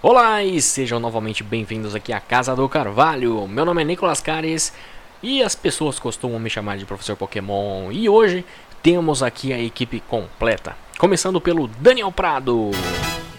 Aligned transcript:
Olá 0.00 0.44
e 0.44 0.62
sejam 0.62 1.00
novamente 1.00 1.42
bem-vindos 1.42 1.92
aqui 1.92 2.12
à 2.12 2.20
Casa 2.20 2.54
do 2.54 2.68
Carvalho. 2.68 3.48
Meu 3.48 3.64
nome 3.64 3.82
é 3.82 3.84
Nicolas 3.84 4.20
Cares 4.20 4.72
e 5.20 5.42
as 5.42 5.56
pessoas 5.56 5.98
costumam 5.98 6.38
me 6.38 6.48
chamar 6.48 6.78
de 6.78 6.86
Professor 6.86 7.16
Pokémon. 7.16 7.90
E 7.90 8.08
hoje 8.08 8.44
temos 8.80 9.24
aqui 9.24 9.52
a 9.52 9.58
equipe 9.58 9.98
completa, 9.98 10.76
começando 11.00 11.40
pelo 11.40 11.66
Daniel 11.66 12.12
Prado. 12.12 12.70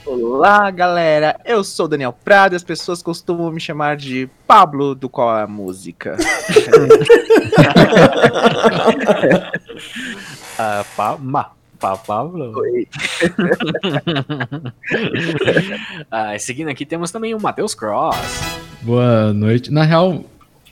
Olá, 0.05 0.69
galera. 0.69 1.39
Eu 1.45 1.63
sou 1.63 1.85
o 1.85 1.89
Daniel 1.89 2.11
Prado 2.11 2.51
e 2.51 2.57
as 2.57 2.63
pessoas 2.63 3.01
costumam 3.01 3.49
me 3.51 3.61
chamar 3.61 3.95
de 3.95 4.29
Pablo 4.45 4.93
do 4.93 5.07
Qual 5.07 5.37
é 5.37 5.43
a 5.43 5.47
Música. 5.47 6.17
Ah, 10.61 10.83
pa, 10.97 11.17
Pablo. 11.79 12.53
Oi. 12.57 12.87
Ah, 16.11 16.37
seguindo 16.39 16.69
aqui 16.69 16.85
temos 16.85 17.11
também 17.11 17.33
o 17.33 17.41
Matheus 17.41 17.73
Cross. 17.73 18.17
Boa 18.81 19.33
noite. 19.33 19.71
Na 19.71 19.83
real, 19.83 20.23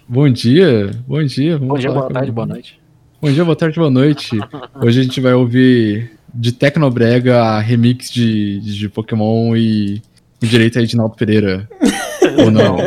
bom 0.08 0.30
dia. 0.30 0.92
Bom 1.08 1.24
dia. 1.24 1.58
vamos 1.58 1.68
Bom 1.68 1.78
dia, 1.80 1.92
boa 1.92 2.10
tarde, 2.10 2.32
boa 2.32 2.48
noite. 2.48 2.80
Bom 3.22 3.32
dia, 3.32 3.46
boa 3.46 3.56
tarde, 3.56 3.80
boa 3.80 3.90
noite. 3.90 4.38
Hoje 4.82 5.00
a 5.00 5.04
gente 5.04 5.22
vai 5.22 5.34
ouvir 5.34 6.12
de 6.34 6.52
Tecnobrega 6.52 7.42
a 7.42 7.60
remix 7.60 8.12
de, 8.12 8.60
de 8.60 8.90
Pokémon 8.90 9.56
e 9.56 10.02
direito 10.40 10.80
a 10.80 10.82
Edinaldo 10.82 11.16
Pereira. 11.16 11.68
Ou 12.44 12.52
não? 12.52 12.78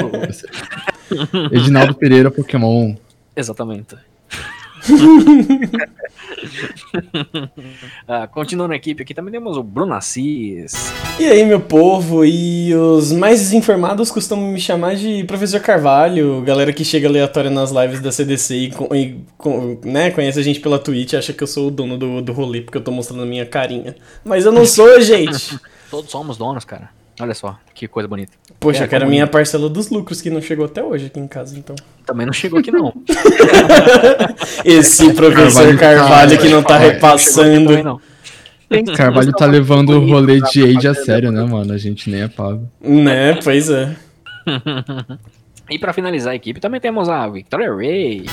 Edinaldo 1.53 1.95
Pereira 1.95 2.31
Pokémon. 2.31 2.95
Exatamente. 3.35 3.97
Ah, 8.07 8.27
continuando 8.27 8.73
a 8.73 8.77
equipe 8.77 9.03
aqui 9.03 9.15
também 9.15 9.33
temos 9.33 9.57
o 9.57 9.63
Bruno 9.63 9.95
Assis. 9.95 10.93
E 11.19 11.25
aí, 11.27 11.45
meu 11.45 11.61
povo, 11.61 12.25
e 12.25 12.75
os 12.75 13.13
mais 13.13 13.41
desinformados 13.41 14.11
costumam 14.11 14.49
me 14.49 14.61
chamar 14.61 14.97
de 14.97 15.25
Professor 15.25 15.61
Carvalho, 15.61 16.43
galera 16.43 16.73
que 16.73 16.85
chega 16.85 17.09
aleatória 17.09 17.51
nas 17.51 17.71
lives 17.71 18.01
da 18.01 18.11
CDC 18.11 18.55
e, 18.55 18.73
e 18.97 19.17
con- 19.37 19.79
né, 19.85 20.11
conhece 20.11 20.39
a 20.39 20.43
gente 20.43 20.61
pela 20.61 20.79
Twitch 20.79 21.15
acha 21.15 21.33
que 21.33 21.43
eu 21.43 21.47
sou 21.47 21.69
o 21.69 21.71
dono 21.71 21.97
do, 21.99 22.21
do 22.23 22.33
rolê 22.33 22.61
porque 22.63 22.79
eu 22.79 22.83
tô 22.85 22.91
mostrando 22.91 23.23
a 23.23 23.27
minha 23.27 23.47
carinha. 23.47 23.95
Mas 24.25 24.45
eu 24.45 24.53
não 24.53 24.65
sou, 24.67 25.01
gente! 25.01 25.59
Todos 25.91 26.11
somos 26.11 26.37
donos, 26.37 26.65
cara. 26.65 26.91
Olha 27.21 27.35
só, 27.35 27.59
que 27.75 27.87
coisa 27.87 28.09
bonita. 28.09 28.33
Poxa, 28.59 28.83
É, 28.83 28.85
eu 28.85 28.89
quero 28.89 29.05
a 29.05 29.09
minha 29.09 29.27
parcela 29.27 29.69
dos 29.69 29.91
lucros 29.91 30.23
que 30.23 30.31
não 30.31 30.41
chegou 30.41 30.65
até 30.65 30.83
hoje 30.83 31.07
aqui 31.07 31.21
em 31.21 31.29
casa, 31.29 31.59
então. 31.59 31.77
Também 32.07 32.25
não 32.27 32.33
chegou 32.33 32.59
aqui 32.59 32.71
não. 32.71 32.93
Esse 34.65 35.13
Professor 35.15 35.77
Carvalho 35.77 35.79
Carvalho, 35.79 36.37
tá- 36.37 36.43
que 36.43 36.49
não 36.49 36.63
tá 36.63 36.75
Não 36.75 36.81
chegou 36.81 36.89
aqui 36.89 36.95
repassando. 36.95 37.67
também 37.69 37.83
não. 37.83 38.01
Carvalho 38.97 39.33
tá 39.33 39.47
levando 39.47 39.91
o 39.91 40.07
rolê 40.09 40.41
de 40.41 40.63
Age 40.65 40.89
a 40.89 40.95
sério, 40.95 41.31
né, 41.33 41.43
mano? 41.45 41.73
A 41.73 41.79
gente 41.79 42.09
nem 42.09 42.23
é 42.23 42.29
pago. 42.29 42.69
Né, 42.81 43.35
pois 43.43 43.69
é. 43.71 43.95
E 45.73 45.79
pra 45.79 45.93
finalizar 45.93 46.33
a 46.33 46.35
equipe 46.37 46.59
também 46.59 46.81
temos 46.81 47.09
a 47.09 47.29
Victoria 47.29 47.73
Ray. 47.73 48.27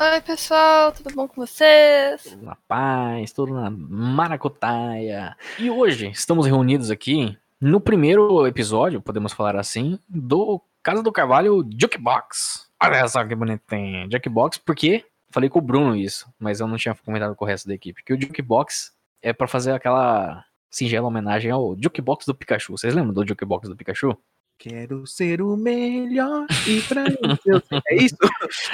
Oi, 0.00 0.20
pessoal, 0.26 0.90
tudo 0.90 1.14
bom 1.14 1.28
com 1.28 1.40
vocês? 1.46 2.20
Tudo 2.24 2.44
na 2.44 2.56
paz, 2.66 3.32
tudo 3.32 3.54
na 3.54 3.70
maracutaia. 3.70 5.36
E 5.56 5.70
hoje 5.70 6.10
estamos 6.12 6.46
reunidos 6.46 6.90
aqui 6.90 7.36
no 7.60 7.80
primeiro 7.80 8.46
episódio, 8.46 9.00
podemos 9.00 9.32
falar 9.32 9.56
assim, 9.56 9.98
do 10.08 10.60
Casa 10.82 11.02
do 11.02 11.12
Carvalho 11.12 11.68
Jukebox. 11.78 12.68
Olha 12.82 13.06
só 13.08 13.24
que 13.24 13.34
bonitinho. 13.34 14.08
Jukebox, 14.10 14.58
porque 14.58 15.04
falei 15.30 15.48
com 15.50 15.58
o 15.58 15.62
Bruno 15.62 15.96
isso, 15.96 16.26
mas 16.38 16.60
eu 16.60 16.68
não 16.68 16.76
tinha 16.76 16.94
comentado 17.04 17.34
com 17.34 17.44
o 17.44 17.48
resto 17.48 17.66
da 17.68 17.74
equipe, 17.74 18.02
que 18.04 18.12
o 18.12 18.20
Jukebox 18.20 18.92
é 19.20 19.32
pra 19.32 19.48
fazer 19.48 19.72
aquela 19.72 20.44
singela 20.70 21.08
homenagem 21.08 21.50
ao 21.50 21.76
Jukebox 21.80 22.24
do 22.26 22.34
Pikachu. 22.34 22.72
Vocês 22.76 22.94
lembram 22.94 23.12
do 23.12 23.26
Jukebox 23.26 23.68
do 23.68 23.76
Pikachu? 23.76 24.16
Quero 24.60 25.06
ser 25.06 25.40
o 25.40 25.56
melhor 25.56 26.46
e 26.66 26.80
pra 26.82 27.04
isso. 27.06 27.40
eu. 27.46 27.62
É 27.88 27.94
isso? 27.96 28.16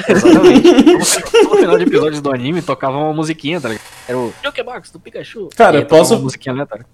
Exatamente. 0.09 0.95
no 1.45 1.57
final 1.57 1.77
de 1.79 1.85
episódios 1.85 2.21
do 2.23 2.33
anime 2.33 2.63
tocava 2.63 2.97
uma 2.97 3.13
musiquinha, 3.13 3.61
tá 3.61 3.69
ligado? 3.69 3.85
Era 4.09 4.19
o 4.19 4.33
Jukebox 4.43 4.91
do 4.91 5.01
Pikachu. 5.01 5.49
Cara, 5.57 5.77
E 5.77 5.79
aí 5.81 5.85
tocava 5.85 6.01
posso- 6.03 6.15
Uma 6.15 6.23
musiquinha 6.23 6.53
aleatória. 6.55 6.87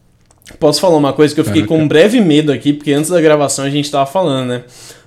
Posso 0.58 0.80
falar 0.80 0.96
uma 0.96 1.12
coisa 1.12 1.34
que 1.34 1.40
eu 1.40 1.44
fiquei 1.44 1.64
com 1.64 1.78
um 1.78 1.88
breve 1.88 2.20
medo 2.20 2.52
aqui, 2.52 2.72
porque 2.72 2.92
antes 2.92 3.10
da 3.10 3.20
gravação 3.20 3.64
a 3.64 3.70
gente 3.70 3.90
tava 3.90 4.06
falando, 4.06 4.48
né? 4.48 4.62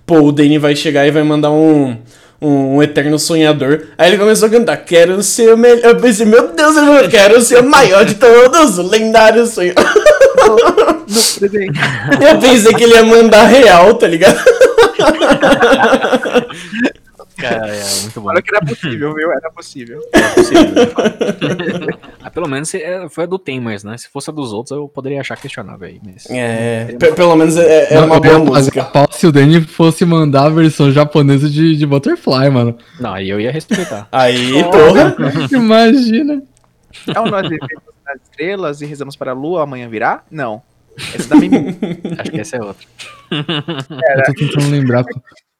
Pô, 0.05 0.19
o 0.19 0.31
Danny 0.31 0.57
vai 0.57 0.75
chegar 0.75 1.07
e 1.07 1.11
vai 1.11 1.23
mandar 1.23 1.51
um, 1.51 1.97
um, 2.41 2.75
um 2.75 2.83
eterno 2.83 3.17
sonhador. 3.19 3.87
Aí 3.97 4.09
ele 4.09 4.17
começou 4.17 4.47
a 4.47 4.51
cantar, 4.51 4.77
quero 4.77 5.21
ser 5.23 5.53
o 5.53 5.57
melhor. 5.57 5.83
Eu 5.83 5.95
pensei, 5.97 6.25
meu 6.25 6.49
Deus, 6.49 6.75
ele 6.75 6.87
falou, 6.87 7.09
quero 7.09 7.41
ser 7.41 7.59
o 7.59 7.69
maior 7.69 8.05
de 8.05 8.15
todos, 8.15 8.77
o 8.77 8.83
lendário 8.83 9.43
presente. 9.43 9.75
Eu 12.21 12.39
pensei 12.39 12.73
que 12.73 12.83
ele 12.83 12.93
ia 12.93 13.03
mandar 13.03 13.45
real, 13.45 13.93
tá 13.95 14.07
ligado? 14.07 14.37
Cara, 17.49 17.75
é 17.75 18.01
muito 18.01 18.21
bom. 18.21 18.29
Olha 18.29 18.41
que 18.41 18.55
era 18.55 18.65
possível, 18.65 19.13
viu? 19.13 19.31
Era 19.31 19.51
possível. 19.51 20.01
ah, 22.21 22.29
pelo 22.29 22.47
menos 22.47 22.73
é, 22.73 23.07
foi 23.09 23.23
a 23.25 23.27
do 23.27 23.37
Tamers, 23.39 23.83
né? 23.83 23.97
Se 23.97 24.09
fosse 24.09 24.29
a 24.29 24.33
dos 24.33 24.53
outros, 24.53 24.77
eu 24.77 24.87
poderia 24.87 25.19
achar 25.21 25.37
questionável 25.37 25.87
aí. 25.87 25.99
Mas... 26.03 26.25
É, 26.29 26.95
pe- 26.99 27.13
pelo 27.13 27.35
menos 27.35 27.57
é, 27.57 27.93
é 27.93 27.99
uma 27.99 28.15
Eu 28.15 28.21
boa 28.21 28.39
música. 28.39 28.83
pau 28.85 29.07
se 29.11 29.27
o 29.27 29.31
Danny 29.31 29.61
fosse 29.61 30.05
mandar 30.05 30.45
a 30.45 30.49
versão 30.49 30.91
japonesa 30.91 31.49
de, 31.49 31.75
de 31.75 31.85
Butterfly, 31.85 32.49
mano. 32.49 32.77
Não, 32.99 33.13
aí 33.13 33.29
eu 33.29 33.39
ia 33.39 33.51
respeitar. 33.51 34.07
Aí, 34.11 34.63
porra. 34.63 35.15
Imagina. 35.51 36.41
É 37.13 37.19
o 37.19 37.25
nós 37.25 37.43
vivemos 37.49 37.83
nas 38.05 38.21
estrelas 38.23 38.81
e 38.81 38.85
rezamos 38.85 39.15
para 39.15 39.31
a 39.31 39.33
lua 39.33 39.63
amanhã 39.63 39.89
virá? 39.89 40.23
Não. 40.29 40.61
Esse 41.15 41.27
da 41.27 41.35
Mimi. 41.35 41.75
Acho 42.19 42.31
que 42.31 42.39
essa 42.39 42.57
é 42.57 42.61
outra. 42.61 42.85
Eu 43.31 44.23
tô 44.25 44.33
tentando 44.33 44.69
lembrar. 44.69 45.03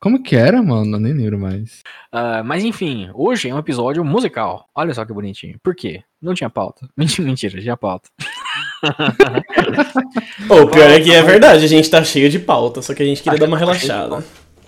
Como 0.03 0.22
que 0.22 0.36
era, 0.36 0.62
mano? 0.62 0.97
Eu 0.97 1.00
nem 1.00 1.14
lembro 1.14 1.40
mais. 1.40 1.81
Ah, 2.12 2.44
mas 2.44 2.62
enfim, 2.66 3.09
hoje 3.14 3.47
é 3.47 3.56
um 3.56 3.58
episódio 3.58 4.03
musical. 4.03 4.68
Olha 4.75 4.94
só 4.94 5.06
que 5.06 5.14
bonitinho. 5.14 5.58
Por 5.64 5.74
quê? 5.74 6.03
Não 6.22 6.34
tinha 6.34 6.50
pauta. 6.50 6.90
Mentira, 6.97 7.25
mentira 7.25 7.62
tinha 7.62 7.78
pauta. 7.78 8.09
Pô, 10.46 10.64
o 10.64 10.68
pior 10.69 10.90
é 10.90 11.00
que 11.00 11.09
é 11.14 11.22
verdade, 11.24 11.64
a 11.64 11.68
gente 11.69 11.90
tá 11.90 12.03
cheio 12.03 12.30
de 12.30 12.38
pauta, 12.38 12.81
só 12.81 12.94
que 12.94 13.02
a 13.02 13.06
gente 13.06 13.24
queria 13.24 13.40
dar 13.40 13.47
uma 13.47 13.58
relaxada. 13.58 14.22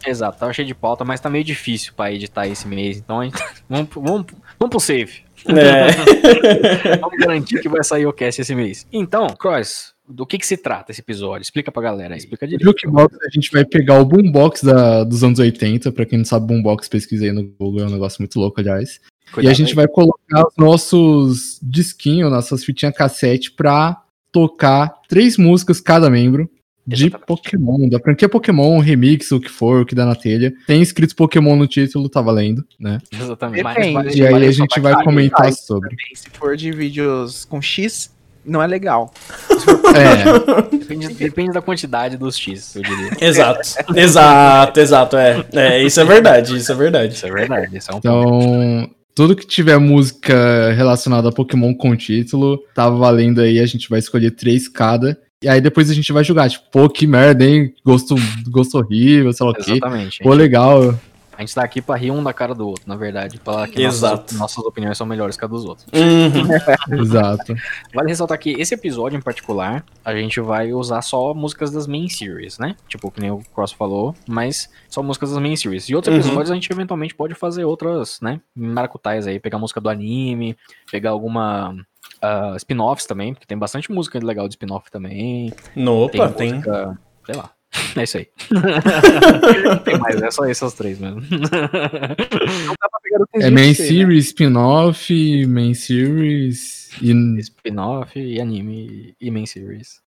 Exato, 0.08 0.40
tava 0.40 0.54
cheio 0.54 0.70
de 0.70 0.74
pauta, 0.74 1.04
mas 1.04 1.20
tá 1.20 1.30
meio 1.30 1.44
difícil 1.44 1.92
pra 1.94 2.14
editar 2.14 2.48
esse 2.48 2.66
mês. 2.66 2.98
Então 2.98 3.20
a 3.20 3.26
gente... 3.26 3.44
vamos, 3.68 3.90
pro- 3.90 4.02
vamos, 4.02 4.26
vamos 4.58 4.70
pro 4.70 4.80
save. 4.80 5.26
É. 5.48 5.92
Vamos 6.98 7.18
garantir 7.20 7.60
que 7.60 7.70
vai 7.70 7.84
sair 7.84 8.08
o 8.08 8.14
cast 8.14 8.42
esse 8.42 8.56
mês. 8.56 8.88
Então, 8.92 9.28
Cross, 9.28 9.94
do 10.08 10.26
que 10.26 10.38
que 10.38 10.46
se 10.46 10.58
trata 10.58 10.92
esse 10.92 11.02
episódio? 11.02 11.42
Explica 11.44 11.72
pra 11.72 11.82
galera 11.82 12.14
aí, 12.14 12.20
explica 12.20 12.46
No 12.46 12.52
direito. 12.58 12.66
Jukebox 12.66 13.18
a 13.22 13.30
gente 13.34 13.52
vai 13.52 13.66
pegar 13.66 14.00
o 14.00 14.06
boombox 14.06 14.64
da, 14.64 15.04
dos 15.04 15.24
anos 15.24 15.40
80. 15.40 15.92
Pra 15.92 16.06
quem 16.06 16.20
não 16.20 16.26
sabe, 16.26 16.48
boombox, 16.48 16.88
pesquisei 16.88 17.32
no 17.32 17.44
Google, 17.44 17.82
é 17.82 17.88
um 17.88 17.92
negócio 17.92 18.22
muito 18.22 18.40
louco, 18.40 18.60
aliás. 18.60 19.00
e 19.28 19.32
Cuidado 19.32 19.52
a 19.52 19.56
gente 19.56 19.70
aí. 19.70 19.76
vai 19.76 19.88
colocar 19.88 20.48
os 20.48 20.56
nossos 20.58 21.60
disquinhos, 21.62 22.32
nossas 22.32 22.64
fitinhas 22.64 22.96
cassete 22.96 23.52
pra 23.52 24.02
tocar 24.32 25.02
três 25.08 25.38
músicas 25.38 25.80
cada 25.82 26.10
membro 26.10 26.50
de 26.88 27.08
Exatamente. 27.08 27.26
Pokémon, 27.26 27.90
da 27.90 28.00
franquia 28.00 28.30
Pokémon, 28.30 28.80
remix, 28.80 29.32
o 29.32 29.40
que 29.40 29.50
for, 29.50 29.82
o 29.82 29.86
que 29.86 29.96
dá 29.96 30.06
na 30.06 30.14
telha. 30.14 30.54
Tem 30.68 30.82
escrito 30.84 31.16
Pokémon 31.16 31.56
no 31.56 31.66
título, 31.66 32.08
tá 32.08 32.22
valendo, 32.22 32.64
né? 32.80 33.00
Exatamente. 33.12 33.64
Depende. 33.64 34.22
E 34.22 34.28
aí 34.28 34.46
a 34.46 34.52
gente 34.52 34.80
vai 34.80 34.94
comentar 35.04 35.52
sobre. 35.54 35.90
Também, 35.90 36.16
Se 36.16 36.30
for 36.30 36.56
de 36.56 36.72
vídeos 36.72 37.44
com 37.44 37.60
X, 37.60 38.15
não 38.46 38.62
é 38.62 38.68
legal. 38.68 39.12
É, 39.96 40.78
Depende, 40.78 41.14
depende 41.14 41.52
da 41.54 41.62
quantidade 41.62 42.18
dos 42.18 42.38
X, 42.38 42.76
eu 42.76 42.84
diria. 42.84 43.12
Exato, 43.20 43.62
exato, 43.96 44.80
exato, 44.80 45.18
é. 45.18 45.46
É, 45.54 45.82
isso 45.82 46.02
é 46.02 46.04
verdade, 46.04 46.58
isso 46.58 46.72
é 46.72 46.76
verdade. 46.76 47.14
Isso 47.14 47.26
é 47.26 47.32
verdade, 47.32 47.78
isso 47.78 47.90
é 47.90 47.96
um 47.96 47.98
então 47.98 48.90
tudo 49.16 49.36
que 49.36 49.48
tiver 49.48 49.80
música 49.80 50.74
relacionada 50.74 51.30
a 51.30 51.32
Pokémon 51.32 51.74
com 51.74 51.96
título, 51.96 52.60
tá 52.76 52.90
valendo 52.90 53.40
aí, 53.40 53.60
a 53.60 53.66
gente 53.66 53.90
vai 53.90 54.00
escolher 54.00 54.32
três 54.32 54.68
cada. 54.68 55.18
E 55.42 55.48
aí 55.48 55.62
depois 55.62 55.90
a 55.90 55.94
gente 55.94 56.12
vai 56.12 56.24
julgar, 56.24 56.50
tipo, 56.50 56.66
pô, 56.70 56.90
que 56.90 57.08
merda, 57.08 57.46
hein? 57.46 57.74
Gosto, 57.86 58.16
gosto 58.50 58.78
horrível, 58.78 59.32
sei 59.32 59.46
lá 59.46 59.52
o 59.54 59.56
quê. 59.56 59.72
Exatamente. 59.72 60.20
Pô, 60.22 60.34
legal. 60.34 61.00
A 61.38 61.42
gente 61.42 61.54
tá 61.54 61.64
aqui 61.64 61.82
pra 61.82 61.96
rir 61.96 62.12
um 62.12 62.24
da 62.24 62.34
cara 62.34 62.54
do 62.56 62.68
outro, 62.68 62.84
na 62.88 62.96
verdade. 62.96 63.40
Pra 63.40 63.68
que 63.68 63.82
Exato. 63.84 64.22
Nossas, 64.34 64.40
nossas 64.40 64.66
opiniões 64.66 64.98
são 64.98 65.06
melhores 65.06 65.36
que 65.38 65.44
a 65.44 65.48
dos 65.48 65.66
outros. 65.66 65.86
Uhum. 65.94 66.46
Exato. 67.02 67.54
Vale 67.94 68.10
ressaltar 68.10 68.38
que 68.40 68.52
esse 68.52 68.74
episódio 68.74 69.18
em 69.18 69.22
particular, 69.22 69.84
a 70.04 70.14
gente 70.16 70.40
vai 70.40 70.72
usar 70.74 71.02
só 71.02 71.34
músicas 71.34 71.72
das 71.72 71.88
main 71.88 72.08
series, 72.08 72.58
né? 72.58 72.76
Tipo, 72.88 73.12
que 73.12 73.20
nem 73.20 73.32
o 73.32 73.42
Cross 73.54 73.74
falou, 73.74 74.16
mas 74.28 74.70
só 74.90 75.04
músicas 75.04 75.32
das 75.32 75.40
main 75.40 75.56
series. 75.56 75.90
E 75.90 75.96
outros 75.96 76.14
Uhum. 76.16 76.22
episódios 76.22 76.52
a 76.52 76.56
gente 76.56 76.72
eventualmente 76.72 77.14
pode 77.16 77.34
fazer 77.34 77.66
outras, 77.66 78.20
né? 78.22 78.40
Maracutais 78.56 79.28
aí, 79.28 79.40
pegar 79.40 79.58
música 79.58 79.82
do 79.82 79.90
anime, 79.90 80.56
pegar 80.92 81.10
alguma. 81.12 81.76
ah, 82.22 82.54
spin-offs 82.58 83.06
também, 83.06 83.34
porque 83.34 83.46
tem 83.46 83.58
bastante 83.58 83.92
música 83.92 84.18
legal 84.24 84.48
de 84.48 84.54
spin-off 84.54 84.90
também. 84.90 85.52
Opa, 85.88 86.30
tem. 86.30 86.54
música, 86.54 86.98
sei 87.26 87.36
lá. 87.36 87.50
É 87.96 88.04
isso 88.04 88.18
aí. 88.18 88.28
Não 89.66 89.78
tem 89.80 89.98
mais, 90.00 90.22
é 90.22 90.32
só 90.32 90.46
esses 90.46 90.74
três 90.74 91.00
mesmo. 91.00 91.22
Não 91.30 91.40
dá 91.40 91.68
pra 91.70 93.00
pegar 93.04 93.20
o 93.22 93.28
É 93.34 93.50
main 93.50 93.68
né? 93.70 93.74
series, 93.74 94.26
spin-off, 94.28 95.46
main 95.48 95.74
series 95.74 96.90
e, 97.02 97.12
Spin-off 97.40 98.20
e 98.20 98.40
anime 98.40 99.16
e 99.20 99.32
main 99.32 99.46
series. 99.46 100.02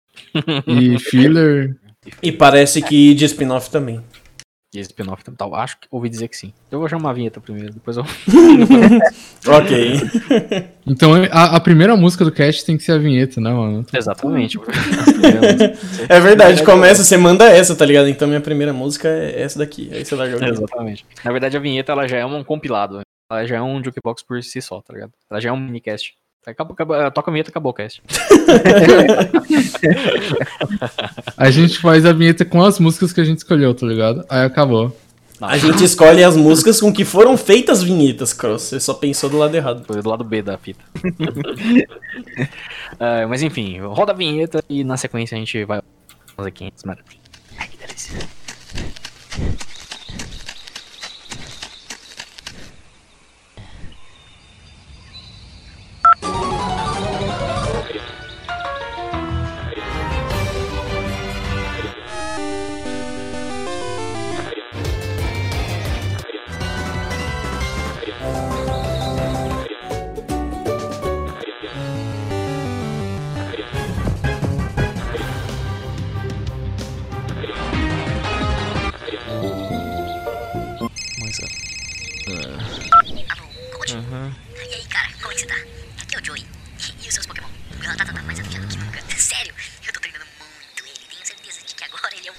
e 0.67 0.99
filler. 0.99 1.75
E 2.23 2.31
parece 2.31 2.81
que 2.81 3.13
de 3.13 3.25
spin-off 3.25 3.69
também. 3.69 4.01
E 4.73 4.79
esse 4.79 4.89
spin-off 4.89 5.23
também 5.23 5.37
tal. 5.37 5.55
Acho 5.55 5.79
que 5.79 5.87
ouvi 5.89 6.09
dizer 6.09 6.27
que 6.27 6.35
sim. 6.35 6.53
Eu 6.69 6.79
vou 6.79 6.89
chamar 6.89 7.11
a 7.11 7.13
vinheta 7.13 7.39
primeiro, 7.39 7.73
depois 7.73 7.95
eu. 7.97 8.03
Ok. 9.47 10.01
Então 10.89 11.15
a, 11.31 11.57
a 11.57 11.59
primeira 11.59 11.97
música 11.97 12.23
do 12.23 12.31
cast 12.31 12.65
tem 12.65 12.77
que 12.77 12.83
ser 12.83 12.93
a 12.93 12.97
vinheta, 12.97 13.41
né, 13.41 13.51
mano? 13.51 13.85
Exatamente. 13.93 14.57
É 16.07 16.19
verdade, 16.21 16.63
começa, 16.63 17.03
você 17.03 17.17
manda 17.17 17.43
essa, 17.49 17.75
tá 17.75 17.85
ligado? 17.85 18.07
Então 18.07 18.25
minha 18.27 18.39
primeira 18.39 18.71
música 18.71 19.09
é 19.09 19.41
essa 19.41 19.59
daqui. 19.59 19.89
Aí 19.91 20.05
você 20.05 20.15
o 20.15 20.17
vinheta. 20.17 20.45
Exatamente. 20.45 21.05
Na 21.25 21.31
verdade, 21.31 21.57
a 21.57 21.59
vinheta 21.59 21.91
ela 21.91 22.07
já 22.07 22.17
é 22.17 22.25
um 22.25 22.41
compilado. 22.41 23.01
Ela 23.29 23.45
já 23.45 23.57
é 23.57 23.61
um 23.61 23.83
jukebox 23.83 24.23
por 24.23 24.41
si 24.41 24.61
só, 24.61 24.81
tá 24.81 24.93
ligado? 24.93 25.11
Ela 25.29 25.41
já 25.41 25.49
é 25.49 25.51
um 25.51 25.59
minicast. 25.59 26.15
Acabou, 26.47 26.73
acabou, 26.73 27.11
toca 27.11 27.29
a 27.29 27.33
vinheta, 27.33 27.49
acabou 27.49 27.71
o 27.71 27.73
cast. 27.73 28.01
A 31.35 31.51
gente 31.51 31.77
faz 31.79 32.05
a 32.05 32.13
vinheta 32.13 32.45
com 32.45 32.63
as 32.63 32.79
músicas 32.79 33.11
que 33.11 33.19
a 33.19 33.23
gente 33.25 33.39
escolheu, 33.39 33.75
tá 33.75 33.85
ligado? 33.85 34.23
Aí 34.29 34.45
acabou. 34.45 34.95
A 35.41 35.57
gente 35.57 35.83
escolhe 35.83 36.23
as 36.23 36.37
músicas 36.37 36.79
com 36.79 36.91
que 36.91 37.03
foram 37.03 37.35
feitas 37.37 37.83
vinhetas, 37.83 38.31
Cross. 38.33 38.61
Você 38.63 38.79
só 38.79 38.93
pensou 38.93 39.29
do 39.29 39.37
lado 39.37 39.53
errado. 39.55 39.83
Foi 39.85 40.01
do 40.01 40.09
lado 40.09 40.23
B 40.23 40.41
da 40.41 40.57
fita. 40.57 40.83
Ah, 42.99 43.27
mas 43.27 43.43
enfim, 43.43 43.79
roda 43.79 44.11
a 44.11 44.15
vinheta 44.15 44.63
e 44.67 44.83
na 44.83 44.97
sequência 44.97 45.35
a 45.35 45.39
gente 45.39 45.63
vai 45.65 45.81
fazer 46.35 46.51
500 46.51 46.83
maravilhas. 46.83 47.21
Ai, 47.59 47.67
que 47.67 47.77
delícia. 47.77 48.17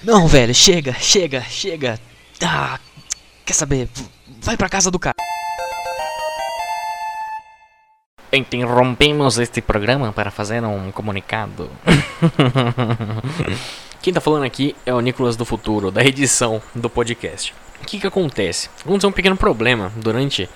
Não, 0.09 0.25
velho, 0.25 0.55
chega, 0.55 0.91
chega, 0.93 1.39
chega. 1.41 1.99
Ah, 2.43 2.79
quer 3.45 3.53
saber? 3.53 3.87
Vai 4.41 4.57
pra 4.57 4.67
casa 4.67 4.89
do 4.89 4.97
cara. 4.97 5.13
Interrompemos 8.33 9.37
este 9.37 9.61
programa 9.61 10.11
para 10.11 10.31
fazer 10.31 10.63
um 10.63 10.91
comunicado. 10.91 11.69
Quem 14.01 14.11
tá 14.11 14.19
falando 14.19 14.45
aqui 14.45 14.75
é 14.83 14.91
o 14.91 14.99
Nicolas 14.99 15.35
do 15.35 15.45
Futuro, 15.45 15.91
da 15.91 16.03
edição 16.03 16.59
do 16.73 16.89
podcast. 16.89 17.53
O 17.79 17.85
que 17.85 17.99
que 17.99 18.07
acontece? 18.07 18.67
Aconteceu 18.83 19.11
um 19.11 19.13
pequeno 19.13 19.37
problema 19.37 19.93
durante 19.95 20.49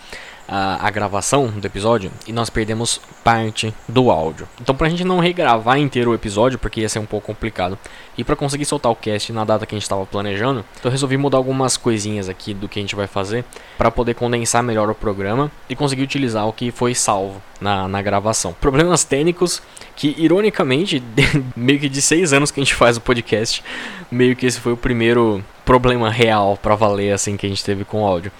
a, 0.47 0.87
a 0.87 0.89
gravação 0.89 1.47
do 1.47 1.65
episódio 1.65 2.11
e 2.27 2.33
nós 2.33 2.49
perdemos 2.49 2.99
parte 3.23 3.73
do 3.87 4.11
áudio. 4.11 4.47
Então, 4.61 4.75
pra 4.75 4.89
gente 4.89 5.03
não 5.03 5.19
regravar 5.19 5.79
inteiro 5.79 6.11
o 6.11 6.13
episódio, 6.13 6.59
porque 6.59 6.81
ia 6.81 6.89
ser 6.89 6.99
um 6.99 7.05
pouco 7.05 7.27
complicado, 7.27 7.77
e 8.17 8.23
pra 8.23 8.35
conseguir 8.35 8.65
soltar 8.65 8.91
o 8.91 8.95
cast 8.95 9.31
na 9.31 9.45
data 9.45 9.65
que 9.65 9.73
a 9.73 9.77
gente 9.77 9.83
estava 9.83 10.05
planejando, 10.05 10.65
então 10.79 10.89
eu 10.89 10.91
resolvi 10.91 11.17
mudar 11.17 11.37
algumas 11.37 11.77
coisinhas 11.77 12.29
aqui 12.29 12.53
do 12.53 12.67
que 12.67 12.79
a 12.79 12.81
gente 12.81 12.95
vai 12.95 13.07
fazer 13.07 13.45
para 13.77 13.89
poder 13.89 14.13
condensar 14.13 14.61
melhor 14.61 14.89
o 14.89 14.95
programa 14.95 15.51
e 15.69 15.75
conseguir 15.75 16.03
utilizar 16.03 16.47
o 16.47 16.53
que 16.53 16.71
foi 16.71 16.93
salvo 16.93 17.41
na, 17.59 17.87
na 17.87 18.01
gravação. 18.01 18.53
Problemas 18.53 19.03
técnicos 19.03 19.61
que, 19.95 20.13
ironicamente, 20.17 21.01
meio 21.55 21.79
que 21.79 21.89
de 21.89 22.01
seis 22.01 22.33
anos 22.33 22.51
que 22.51 22.59
a 22.59 22.63
gente 22.63 22.75
faz 22.75 22.97
o 22.97 23.01
podcast, 23.01 23.63
meio 24.11 24.35
que 24.35 24.45
esse 24.45 24.59
foi 24.59 24.73
o 24.73 24.77
primeiro 24.77 25.43
problema 25.65 26.09
real 26.09 26.57
pra 26.61 26.75
valer 26.75 27.13
assim 27.13 27.37
que 27.37 27.45
a 27.45 27.49
gente 27.49 27.63
teve 27.63 27.85
com 27.85 28.03
o 28.03 28.05
áudio. 28.05 28.31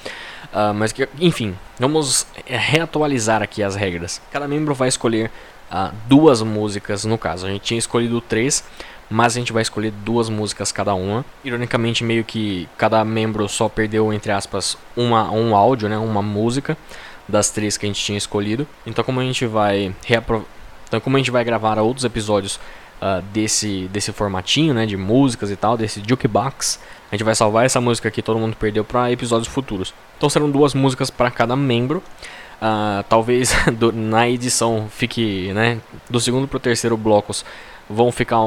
Ah, 0.54 0.72
mas 0.72 0.94
enfim, 1.20 1.56
vamos 1.80 2.28
eh, 2.46 2.56
reatualizar 2.56 3.42
aqui 3.42 3.64
as 3.64 3.76
regras. 3.76 4.22
Cada 4.32 4.48
membro 4.48 4.76
vai 4.76 4.88
escolher 4.88 5.32
ah, 5.72 5.92
duas 6.08 6.44
músicas 6.44 7.04
no 7.04 7.18
caso. 7.18 7.48
A 7.48 7.50
gente 7.50 7.64
tinha 7.64 7.80
escolhido 7.80 8.22
três, 8.22 8.64
mas 9.10 9.36
a 9.36 9.40
gente 9.40 9.52
vai 9.52 9.64
escolher 9.64 9.92
duas 9.92 10.30
músicas 10.30 10.72
cada 10.72 10.94
uma. 10.94 11.26
Ironicamente, 11.44 12.04
meio 12.04 12.24
que 12.24 12.70
cada 12.78 13.04
membro 13.04 13.50
só 13.50 13.68
perdeu 13.68 14.14
entre 14.14 14.32
aspas 14.32 14.78
uma 14.96 15.32
um 15.32 15.56
áudio, 15.56 15.90
né, 15.90 15.98
uma 15.98 16.22
música 16.22 16.78
das 17.28 17.50
três 17.50 17.76
que 17.76 17.88
a 17.88 17.90
gente 17.90 18.04
tinha 18.04 18.18
escolhido. 18.18 18.68
Então, 18.86 19.04
como 19.04 19.20
a 19.20 19.24
gente 19.24 19.48
vai 19.48 19.96
então, 20.88 21.00
como 21.00 21.18
a 21.18 21.20
gente 21.20 21.32
vai 21.32 21.44
gravar 21.44 21.80
outros 21.80 22.06
episódios 22.06 22.60
ah, 23.02 23.24
desse 23.34 23.88
desse 23.92 24.12
formatinho, 24.12 24.72
né, 24.72 24.86
de 24.86 24.98
músicas 24.98 25.50
e 25.50 25.56
tal, 25.56 25.76
desse 25.76 26.04
jukebox, 26.08 26.80
a 27.14 27.16
gente 27.16 27.24
vai 27.24 27.36
salvar 27.36 27.64
essa 27.64 27.80
música 27.80 28.10
que 28.10 28.24
todo 28.24 28.40
mundo 28.40 28.56
perdeu 28.56 28.84
para 28.84 29.12
episódios 29.12 29.48
futuros. 29.48 29.94
Então 30.18 30.28
serão 30.28 30.50
duas 30.50 30.74
músicas 30.74 31.12
para 31.12 31.30
cada 31.30 31.56
membro. 31.56 32.02
Ah, 32.60 33.06
talvez 33.08 33.54
do- 33.78 33.92
na 33.92 34.28
edição 34.28 34.88
fique, 34.90 35.54
né, 35.54 35.78
do 36.10 36.20
segundo 36.20 36.48
pro 36.48 36.60
terceiro 36.60 36.98
blocos 36.98 37.46
vão 37.88 38.12
ficar, 38.12 38.38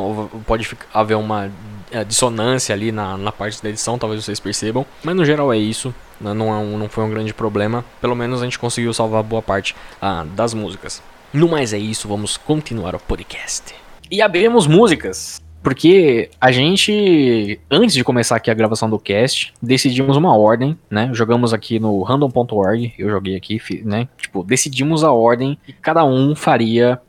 pode 0.45 0.65
ficar, 0.67 0.87
haver 0.93 1.15
uma 1.17 1.49
eh, 1.93 2.03
dissonância 2.03 2.75
ali 2.75 2.91
na, 2.91 3.17
na 3.17 3.31
parte 3.31 3.63
da 3.63 3.69
edição, 3.69 3.97
talvez 3.99 4.25
vocês 4.25 4.41
percebam. 4.41 4.85
Mas 5.05 5.15
no 5.15 5.25
geral 5.25 5.53
é 5.53 5.59
isso, 5.59 5.95
né, 6.21 6.35
não, 6.35 6.49
é 6.53 6.77
não 6.77 6.89
foi 6.89 7.05
um 7.05 7.11
grande 7.11 7.33
problema. 7.33 7.85
Pelo 8.01 8.17
menos 8.17 8.41
a 8.41 8.45
gente 8.47 8.59
conseguiu 8.59 8.93
salvar 8.93 9.23
boa 9.23 9.43
parte 9.43 9.77
ah, 10.03 10.25
das 10.35 10.55
músicas. 10.55 11.01
No 11.33 11.47
mais 11.49 11.73
é 11.73 11.79
isso, 11.79 12.09
vamos 12.09 12.37
continuar 12.37 12.97
o 12.97 12.99
podcast. 12.99 13.73
E 14.11 14.21
abrimos 14.21 14.67
músicas. 14.67 15.41
Porque 15.67 16.31
a 16.41 16.53
gente, 16.53 17.59
antes 17.69 17.93
de 17.93 18.05
começar 18.05 18.37
aqui 18.37 18.49
a 18.49 18.55
gravação 18.55 18.89
do 18.89 19.01
cast, 19.01 19.53
decidimos 19.61 20.17
uma 20.17 20.33
ordem, 20.37 20.79
né? 20.89 21.11
Jogamos 21.13 21.53
aqui 21.53 21.81
no 21.81 22.05
random.org, 22.05 22.95
eu 22.97 23.11
joguei 23.11 23.35
aqui, 23.35 23.61
né? 23.85 24.07
Tipo, 24.17 24.45
decidimos 24.45 25.03
a 25.03 25.11
ordem 25.11 25.59
e 25.67 25.73
cada 25.73 26.05
um 26.05 26.37
faria 26.37 27.01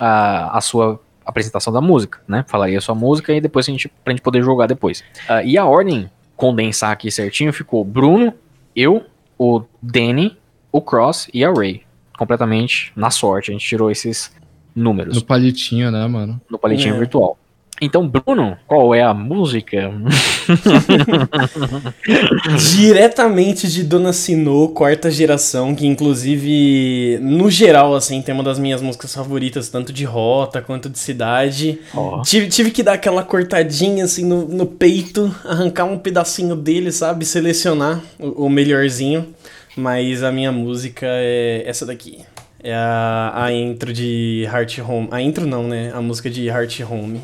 a, 0.00 0.56
a 0.56 0.60
sua 0.62 0.98
apresentação 1.26 1.70
da 1.70 1.82
música, 1.82 2.18
né? 2.26 2.42
Falaria 2.48 2.78
a 2.78 2.80
sua 2.80 2.94
música 2.94 3.34
e 3.34 3.40
depois 3.40 3.68
a 3.68 3.70
gente, 3.70 3.86
pra 4.02 4.12
gente 4.14 4.22
poder 4.22 4.42
jogar 4.42 4.66
depois. 4.66 5.04
Ah, 5.28 5.42
e 5.44 5.58
a 5.58 5.66
ordem, 5.66 6.08
condensar 6.34 6.92
aqui 6.92 7.10
certinho, 7.10 7.52
ficou 7.52 7.84
Bruno, 7.84 8.32
eu, 8.74 9.04
o 9.38 9.60
Danny, 9.82 10.38
o 10.72 10.80
Cross 10.80 11.28
e 11.34 11.44
a 11.44 11.52
Ray. 11.52 11.82
Completamente 12.16 12.94
na 12.96 13.10
sorte, 13.10 13.50
a 13.50 13.52
gente 13.52 13.68
tirou 13.68 13.90
esses 13.90 14.34
números 14.74 15.16
No 15.16 15.22
palitinho, 15.22 15.90
né, 15.90 16.06
mano? 16.06 16.40
no 16.50 16.58
palitinho 16.58 16.94
É. 16.94 16.98
virtual. 16.98 17.36
Então, 17.80 18.08
Bruno, 18.08 18.56
qual 18.66 18.94
é 18.94 19.02
a 19.02 19.12
música? 19.12 19.92
Diretamente 22.74 23.68
de 23.68 23.84
Dona 23.84 24.14
Sinô, 24.14 24.68
quarta 24.68 25.10
geração, 25.10 25.74
que 25.74 25.86
inclusive, 25.86 27.18
no 27.20 27.50
geral, 27.50 27.94
assim, 27.94 28.22
tem 28.22 28.34
uma 28.34 28.42
das 28.42 28.58
minhas 28.58 28.80
músicas 28.80 29.14
favoritas, 29.14 29.68
tanto 29.68 29.92
de 29.92 30.04
rota 30.04 30.62
quanto 30.62 30.88
de 30.88 30.98
cidade. 30.98 31.78
Ó. 31.94 32.22
Tive, 32.22 32.48
tive 32.48 32.70
que 32.70 32.82
dar 32.82 32.94
aquela 32.94 33.22
cortadinha, 33.22 34.04
assim, 34.04 34.24
no, 34.24 34.48
no 34.48 34.66
peito, 34.66 35.34
arrancar 35.44 35.84
um 35.84 35.98
pedacinho 35.98 36.56
dele, 36.56 36.90
sabe? 36.90 37.26
Selecionar 37.26 38.00
o, 38.18 38.46
o 38.46 38.50
melhorzinho. 38.50 39.34
Mas 39.76 40.22
a 40.22 40.32
minha 40.32 40.50
música 40.50 41.04
é 41.06 41.62
essa 41.66 41.84
daqui. 41.84 42.20
É 42.62 42.74
a, 42.74 43.32
a 43.34 43.52
intro 43.52 43.92
de 43.92 44.48
Heart 44.50 44.78
Home. 44.78 45.08
A 45.10 45.20
intro 45.20 45.46
não, 45.46 45.68
né? 45.68 45.92
A 45.94 46.00
música 46.00 46.30
de 46.30 46.46
Heart 46.46 46.80
Home. 46.80 47.20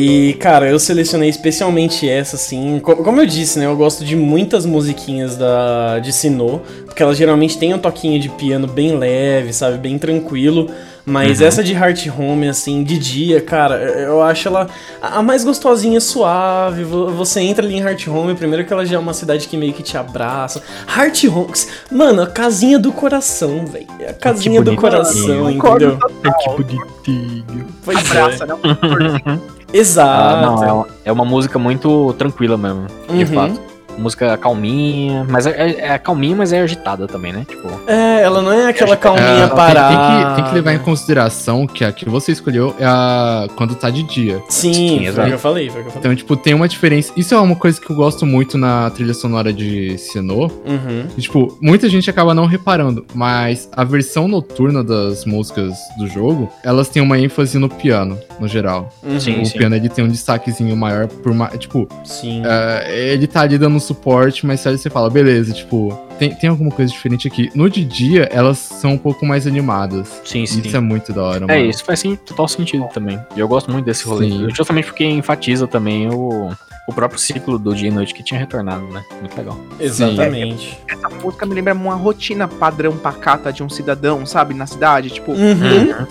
E, 0.00 0.34
cara, 0.34 0.68
eu 0.68 0.78
selecionei 0.78 1.28
especialmente 1.28 2.08
essa, 2.08 2.36
assim. 2.36 2.78
co- 2.78 2.96
Como 2.96 3.20
eu 3.20 3.26
disse, 3.26 3.58
né? 3.58 3.66
Eu 3.66 3.76
gosto 3.76 4.04
de 4.04 4.14
muitas 4.14 4.64
musiquinhas 4.64 5.36
da, 5.36 5.98
de 5.98 6.12
Sinnoh, 6.12 6.60
porque 6.86 7.02
elas 7.02 7.16
geralmente 7.18 7.58
têm 7.58 7.74
um 7.74 7.78
toquinho 7.78 8.20
de 8.20 8.28
piano 8.28 8.66
bem 8.68 8.96
leve, 8.96 9.52
sabe? 9.52 9.76
Bem 9.78 9.98
tranquilo. 9.98 10.70
Mas 11.04 11.40
essa 11.40 11.64
de 11.64 11.72
Heart 11.72 12.08
Home, 12.18 12.48
assim, 12.48 12.84
de 12.84 12.98
dia, 12.98 13.40
cara, 13.40 13.76
eu 13.76 14.22
acho 14.22 14.46
ela 14.46 14.68
a 15.00 15.22
mais 15.22 15.42
gostosinha, 15.42 16.00
suave. 16.02 16.84
Vo- 16.84 17.10
Você 17.12 17.40
entra 17.40 17.64
ali 17.64 17.76
em 17.76 17.80
Heart 17.80 18.06
Home, 18.08 18.34
primeiro 18.34 18.64
que 18.66 18.72
ela 18.72 18.84
já 18.84 18.96
é 18.96 18.98
uma 18.98 19.14
cidade 19.14 19.48
que 19.48 19.56
meio 19.56 19.72
que 19.72 19.82
te 19.82 19.96
abraça. 19.96 20.62
Heart 20.86 21.24
Home, 21.24 21.48
mano, 21.90 22.20
a 22.22 22.26
casinha 22.26 22.78
do 22.78 22.92
coração, 22.92 23.64
velho. 23.66 23.86
A 24.06 24.12
casinha 24.12 24.60
do 24.60 24.76
bonitinho. 24.76 24.80
coração, 24.80 25.50
entendeu? 25.50 25.98
total. 25.98 26.56
bonitinho. 26.58 27.66
Pois 27.84 27.98
Abraça, 27.98 28.44
é. 28.44 28.46
né? 28.46 29.40
Exato. 29.72 30.36
Ah, 30.36 30.42
não, 30.42 30.64
é 30.64 30.72
uma, 30.72 30.86
é 31.06 31.12
uma 31.12 31.24
música 31.24 31.58
muito 31.58 32.12
tranquila 32.14 32.56
mesmo, 32.56 32.86
de 33.08 33.24
Uhum. 33.24 33.26
fato. 33.26 33.60
Música 33.98 34.36
calminha, 34.36 35.26
mas 35.28 35.46
é, 35.46 35.50
é- 35.50 35.86
é 35.94 35.98
calminha, 35.98 36.36
mas 36.36 36.52
é 36.52 36.60
agitada 36.60 37.06
também, 37.06 37.32
né? 37.32 37.44
Tipo, 37.48 37.68
É, 37.86 38.22
ela 38.22 38.40
não 38.42 38.52
é 38.52 38.68
aquela 38.68 38.94
É, 38.94 38.96
calminha 38.96 39.46
tem- 39.48 39.56
parada. 39.56 39.88
Tem, 39.88 40.28
que, 40.30 40.34
tem 40.36 40.44
que 40.44 40.54
levar 40.54 40.72
em 40.74 40.78
consideração 40.78 41.66
que 41.66 41.84
a 41.84 41.92
que 41.92 42.08
você 42.08 42.32
escolheu 42.32 42.74
é 42.78 42.84
a 42.84 43.46
quando 43.56 43.74
tá 43.74 43.90
de 43.90 44.02
dia. 44.02 44.40
Sim, 44.48 44.72
Sim, 44.72 45.12
foi 45.12 45.24
o 45.24 45.26
que 45.28 45.32
eu 45.34 45.38
falei, 45.38 45.70
foi 45.70 45.80
o 45.80 45.84
que 45.84 45.88
eu 45.88 45.92
falei. 45.92 45.98
Então, 45.98 46.14
tipo, 46.16 46.36
tem 46.36 46.54
uma 46.54 46.68
diferença. 46.68 47.12
Isso 47.16 47.34
é 47.34 47.38
uma 47.40 47.56
coisa 47.56 47.80
que 47.80 47.90
eu 47.90 47.96
gosto 47.96 48.24
muito 48.24 48.56
na 48.56 48.88
trilha 48.90 49.14
sonora 49.14 49.52
de 49.52 49.96
Sinnoh. 49.98 50.50
Uhum. 50.64 51.06
E, 51.16 51.20
tipo, 51.20 51.58
muita 51.60 51.88
gente 51.88 52.08
acaba 52.08 52.32
não 52.34 52.46
reparando, 52.46 53.04
mas 53.14 53.68
a 53.72 53.82
versão 53.84 54.28
noturna 54.28 54.84
das 54.84 55.24
músicas 55.24 55.74
do 55.98 56.06
jogo, 56.06 56.48
elas 56.62 56.88
têm 56.88 57.02
uma 57.02 57.18
ênfase 57.18 57.58
no 57.58 57.68
piano, 57.68 58.18
no 58.38 58.46
geral. 58.46 58.92
Uhum. 59.02 59.18
Sim, 59.18 59.40
o 59.42 59.46
sim. 59.46 59.58
piano 59.58 59.74
ele 59.74 59.88
tem 59.88 60.04
um 60.04 60.08
destaquezinho 60.08 60.76
maior 60.76 61.06
por 61.08 61.34
mais. 61.34 61.58
Tipo, 61.58 61.88
Sim. 62.04 62.42
é, 62.44 63.12
ele 63.12 63.26
tá 63.26 63.40
ali 63.40 63.58
dando 63.58 63.80
suporte, 63.88 64.46
mas 64.46 64.66
aí 64.66 64.76
você 64.78 64.88
fala, 64.88 65.10
beleza, 65.10 65.52
tipo, 65.52 65.92
tem, 66.18 66.34
tem 66.34 66.48
alguma 66.50 66.70
coisa 66.70 66.92
diferente 66.92 67.26
aqui. 67.28 67.50
No 67.54 67.68
de 67.68 67.84
dia, 67.84 68.28
elas 68.32 68.58
são 68.58 68.92
um 68.92 68.98
pouco 68.98 69.26
mais 69.26 69.46
animadas. 69.46 70.20
sim, 70.24 70.46
sim. 70.46 70.60
Isso 70.64 70.76
é 70.76 70.80
muito 70.80 71.12
da 71.12 71.22
hora, 71.22 71.44
É, 71.48 71.58
mano. 71.58 71.70
isso 71.70 71.84
faz 71.84 72.00
sim, 72.00 72.16
total 72.16 72.46
sentido 72.48 72.86
também. 72.92 73.18
E 73.36 73.40
eu 73.40 73.48
gosto 73.48 73.70
muito 73.70 73.84
desse 73.84 74.04
rolê. 74.06 74.28
Sim. 74.28 74.48
Justamente 74.54 74.86
porque 74.86 75.04
enfatiza 75.04 75.66
também 75.66 76.08
o, 76.08 76.50
o 76.86 76.92
próprio 76.92 77.18
ciclo 77.18 77.58
do 77.58 77.74
dia 77.74 77.88
e 77.88 77.90
noite 77.90 78.14
que 78.14 78.22
tinha 78.22 78.38
retornado, 78.38 78.86
né? 78.88 79.04
Muito 79.20 79.36
legal. 79.36 79.58
Exatamente. 79.80 80.78
Essa 80.88 81.08
música 81.08 81.44
me 81.46 81.54
lembra 81.54 81.74
uma 81.74 81.94
rotina 81.94 82.46
padrão 82.48 82.96
pacata 82.96 83.52
de 83.52 83.62
um 83.62 83.68
cidadão, 83.68 84.24
sabe? 84.26 84.54
Na 84.54 84.66
cidade. 84.66 85.10
Tipo, 85.10 85.32
Uhum. 85.32 86.06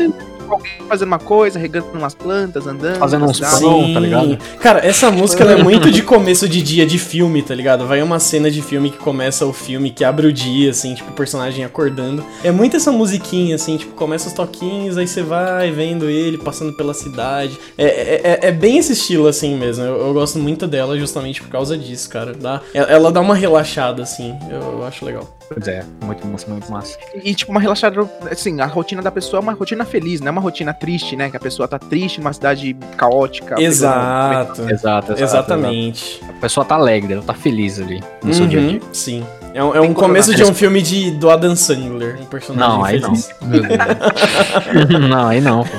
Alguém 0.54 0.72
fazendo 0.88 1.08
uma 1.08 1.20
coisa, 1.20 1.58
regando 1.60 1.88
umas 1.94 2.14
plantas, 2.16 2.68
andando. 2.68 2.98
Fazendo 2.98 3.26
uns 3.26 3.40
pão. 3.40 3.94
tá 3.94 4.00
ligado? 4.00 4.38
Cara, 4.60 4.86
essa 4.86 5.10
música 5.12 5.44
ela 5.44 5.54
é 5.54 5.62
muito 5.64 5.92
de 5.92 6.02
começo 6.02 6.48
de 6.48 6.62
dia 6.62 6.86
de 6.86 6.98
filme, 7.00 7.42
tá 7.42 7.54
ligado? 7.56 7.86
Vai 7.88 8.02
uma 8.02 8.20
cena 8.20 8.50
de 8.52 8.62
filme 8.62 8.90
que 8.92 8.98
começa 8.98 9.46
o 9.46 9.54
filme, 9.54 9.90
que 9.92 10.04
abre 10.04 10.28
o 10.28 10.34
dia, 10.34 10.72
assim, 10.72 10.94
tipo, 10.96 11.12
o 11.12 11.14
personagem 11.14 11.64
acordando. 11.66 12.24
É 12.44 12.52
muito 12.52 12.76
essa 12.78 12.92
musiquinha, 12.92 13.56
assim, 13.56 13.78
tipo, 13.78 13.94
começa 13.94 14.28
os 14.28 14.34
toquinhos, 14.34 14.98
aí 14.98 15.08
você 15.08 15.22
vai 15.24 15.72
vendo 15.72 16.10
ele 16.10 16.38
passando 16.38 16.74
pela 16.74 16.94
cidade. 16.94 17.58
É, 17.78 17.86
é, 17.86 18.22
é- 18.24 18.40
é 18.48 18.52
bem 18.52 18.78
esse 18.78 18.94
estilo, 18.94 19.28
assim 19.28 19.56
mesmo. 19.56 19.84
Eu, 19.84 20.08
eu 20.08 20.14
gosto 20.14 20.40
muito 20.40 20.68
dela 20.68 20.98
justamente 20.98 21.42
por 21.42 21.50
causa 21.50 21.78
disso, 21.78 22.10
cara. 22.10 22.34
Dá, 22.34 22.62
ela 22.74 22.88
ela 22.98 23.12
dá 23.12 23.22
uma 23.22 23.36
relaxada, 23.36 24.02
assim. 24.04 24.36
Eu, 24.50 24.60
eu 24.80 24.86
acho 24.86 25.06
legal. 25.06 25.37
Pois 25.50 25.68
é, 25.68 25.84
muito 26.04 26.28
massa, 26.28 26.50
muito 26.50 26.72
massa. 26.72 26.98
E, 27.24 27.34
tipo, 27.34 27.52
uma 27.52 27.60
relaxada. 27.60 28.10
Assim, 28.30 28.60
a 28.60 28.66
rotina 28.66 29.02
da 29.02 29.12
pessoa 29.12 29.40
é 29.40 29.42
uma 29.42 29.54
rotina 29.54 29.86
feliz, 29.86 30.20
não 30.20 30.28
é 30.28 30.32
uma 30.32 30.42
rotina 30.42 30.74
triste, 30.74 31.16
né? 31.16 31.30
Que 31.30 31.38
a 31.38 31.40
pessoa 31.40 31.68
tá 31.68 31.80
triste 31.80 32.20
numa 32.20 32.34
cidade 32.34 32.76
caótica. 32.98 33.56
Exato. 33.62 34.62
Exato, 34.70 35.14
exato. 35.14 35.24
Exatamente. 35.24 36.18
exato. 36.18 36.38
A 36.38 36.42
pessoa 36.42 36.66
tá 36.66 36.76
alegre, 36.76 37.14
ela 37.14 37.24
tá 37.24 37.34
feliz 37.34 37.80
ali 37.80 38.04
no 38.24 38.34
seu 38.34 38.48
dia 38.48 38.60
a 38.60 38.68
dia. 38.68 38.80
Uhum, 38.82 38.94
Sim. 38.94 39.26
É 39.54 39.64
um, 39.64 39.74
é 39.76 39.82
um 39.82 39.94
começo 39.94 40.36
de 40.36 40.44
um 40.44 40.54
filme 40.54 40.82
de, 40.84 41.10
do 41.12 41.30
Adam 41.32 41.56
Sandler, 41.56 42.18
um 42.22 42.26
personagem 42.26 42.70
Não, 42.78 42.84
aí 42.86 43.02
feliz. 43.02 43.30
Meu 43.42 43.62
Deus. 43.62 45.00
não, 45.10 45.28
aí 45.28 45.42
não. 45.42 45.64
pô. 45.64 45.70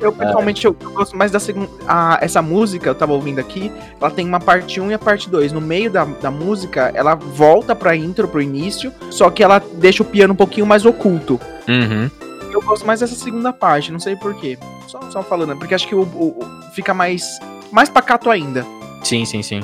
Eu, 0.00 0.12
pessoalmente, 0.12 0.64
eu, 0.66 0.76
eu 0.80 0.90
gosto 0.92 1.16
mais 1.16 1.30
da 1.30 1.40
segunda. 1.40 1.68
a- 1.86 2.18
Essa 2.20 2.42
música, 2.42 2.88
eu 2.90 2.94
tava 2.94 3.12
ouvindo 3.12 3.38
aqui, 3.38 3.72
ela 4.00 4.10
tem 4.10 4.26
uma 4.26 4.40
parte 4.40 4.80
1 4.80 4.90
e 4.90 4.94
a 4.94 4.98
parte 4.98 5.30
2. 5.30 5.52
No 5.52 5.60
meio 5.60 5.90
da, 5.90 6.04
da 6.04 6.30
música, 6.30 6.90
ela 6.94 7.14
volta 7.14 7.74
pra 7.74 7.96
intro, 7.96 8.28
pro 8.28 8.42
início, 8.42 8.92
só 9.10 9.30
que 9.30 9.42
ela 9.42 9.62
deixa 9.76 10.02
o 10.02 10.06
piano 10.06 10.32
um 10.34 10.36
pouquinho 10.36 10.66
mais 10.66 10.84
oculto. 10.84 11.40
Uhum. 11.68 12.10
Eu 12.52 12.60
gosto 12.62 12.86
mais 12.86 13.00
dessa 13.00 13.14
segunda 13.14 13.52
parte, 13.52 13.90
não 13.92 13.98
sei 13.98 14.14
porquê. 14.16 14.58
Só, 14.88 15.00
só 15.10 15.22
falando, 15.22 15.56
porque 15.56 15.74
acho 15.74 15.88
que 15.88 15.94
o, 15.94 16.02
o- 16.02 16.38
o- 16.38 16.46
fica 16.74 16.92
mais, 16.94 17.38
mais 17.72 17.88
pacato 17.88 18.30
ainda. 18.30 18.64
Sim, 19.02 19.24
sim, 19.24 19.42
sim. 19.42 19.60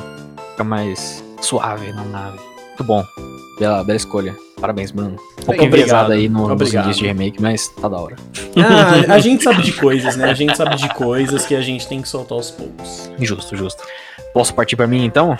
Fica 0.52 0.64
mais 0.64 1.22
suave 1.44 1.92
na 1.92 2.04
nave. 2.04 2.38
Muito 2.68 2.84
bom. 2.84 3.04
Bela, 3.58 3.84
bela 3.84 3.96
escolha. 3.96 4.34
Parabéns, 4.60 4.90
Bruno. 4.90 5.10
Um 5.10 5.16
pouco 5.16 5.52
Obrigado. 5.52 5.66
enviesado 5.74 6.12
aí 6.12 6.28
no, 6.28 6.48
nos 6.48 6.72
indícios 6.74 6.96
de 6.98 7.06
remake, 7.06 7.40
mas 7.42 7.68
tá 7.68 7.88
da 7.88 7.98
hora. 7.98 8.16
Ah, 8.56 9.14
a 9.14 9.18
gente 9.18 9.42
sabe 9.44 9.62
de 9.62 9.72
coisas, 9.72 10.16
né? 10.16 10.30
A 10.30 10.34
gente 10.34 10.56
sabe 10.56 10.76
de 10.76 10.88
coisas 10.94 11.44
que 11.44 11.54
a 11.54 11.60
gente 11.60 11.86
tem 11.86 12.00
que 12.00 12.08
soltar 12.08 12.36
aos 12.38 12.50
poucos. 12.50 13.10
Justo, 13.20 13.56
justo. 13.56 13.82
Posso 14.32 14.54
partir 14.54 14.76
pra 14.76 14.86
mim 14.86 15.04
então? 15.04 15.36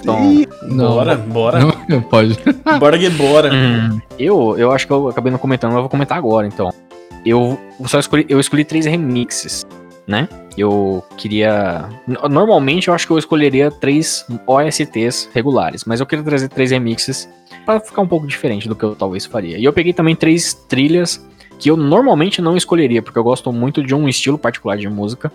Então, 0.00 0.32
Ih, 0.32 0.46
Não. 0.62 0.88
Bora, 0.88 1.16
bora. 1.16 1.58
Não, 1.88 2.02
pode. 2.02 2.36
Bora 2.78 2.98
que 2.98 3.08
bora. 3.10 3.50
Hum, 3.52 4.00
eu, 4.18 4.54
eu 4.58 4.72
acho 4.72 4.86
que 4.86 4.92
eu 4.92 5.08
acabei 5.08 5.30
não 5.30 5.38
comentando, 5.38 5.70
mas 5.70 5.76
eu 5.76 5.82
vou 5.82 5.90
comentar 5.90 6.18
agora, 6.18 6.46
então. 6.46 6.70
Eu 7.24 7.58
só 7.86 7.98
escolhi, 7.98 8.26
eu 8.28 8.38
escolhi 8.38 8.64
três 8.64 8.84
remixes, 8.84 9.64
né? 10.06 10.28
Eu 10.56 11.02
queria. 11.16 11.88
Normalmente 12.30 12.88
eu 12.88 12.94
acho 12.94 13.06
que 13.06 13.12
eu 13.12 13.18
escolheria 13.18 13.70
três 13.70 14.24
OSTs 14.46 15.28
regulares, 15.34 15.84
mas 15.84 16.00
eu 16.00 16.06
queria 16.06 16.24
trazer 16.24 16.48
três 16.48 16.70
remixes 16.70 17.28
pra 17.64 17.80
ficar 17.80 18.02
um 18.02 18.06
pouco 18.08 18.26
diferente 18.26 18.68
do 18.68 18.76
que 18.76 18.84
eu 18.84 18.94
talvez 18.94 19.24
faria. 19.26 19.58
E 19.58 19.64
eu 19.64 19.72
peguei 19.72 19.92
também 19.92 20.14
três 20.14 20.54
trilhas 20.54 21.24
que 21.58 21.70
eu 21.70 21.76
normalmente 21.76 22.42
não 22.42 22.56
escolheria, 22.56 23.00
porque 23.02 23.18
eu 23.18 23.24
gosto 23.24 23.52
muito 23.52 23.82
de 23.82 23.94
um 23.94 24.08
estilo 24.08 24.38
particular 24.38 24.76
de 24.76 24.88
música. 24.88 25.32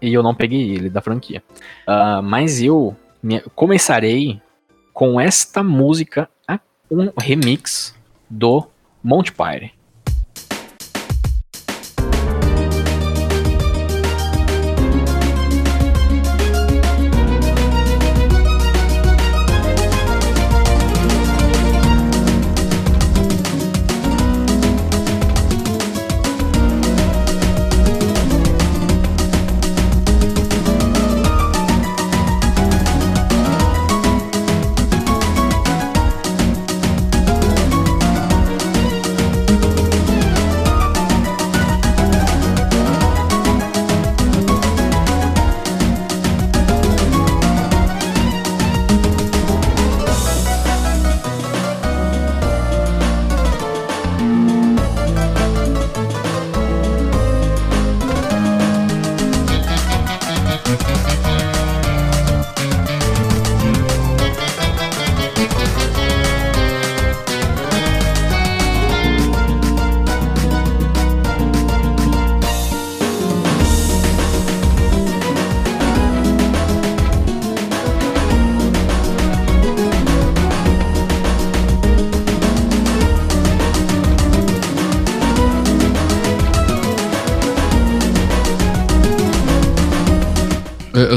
E 0.00 0.12
eu 0.12 0.22
não 0.22 0.34
peguei 0.34 0.70
ele 0.72 0.90
da 0.90 1.00
franquia. 1.00 1.42
Ah, 1.86 2.20
mas 2.20 2.60
eu 2.60 2.96
me- 3.22 3.42
começarei 3.54 4.40
com 4.92 5.20
esta 5.20 5.62
música, 5.62 6.28
um 6.90 7.08
remix 7.18 7.94
do 8.28 8.66
Monty 9.02 9.32
Python. 9.32 9.70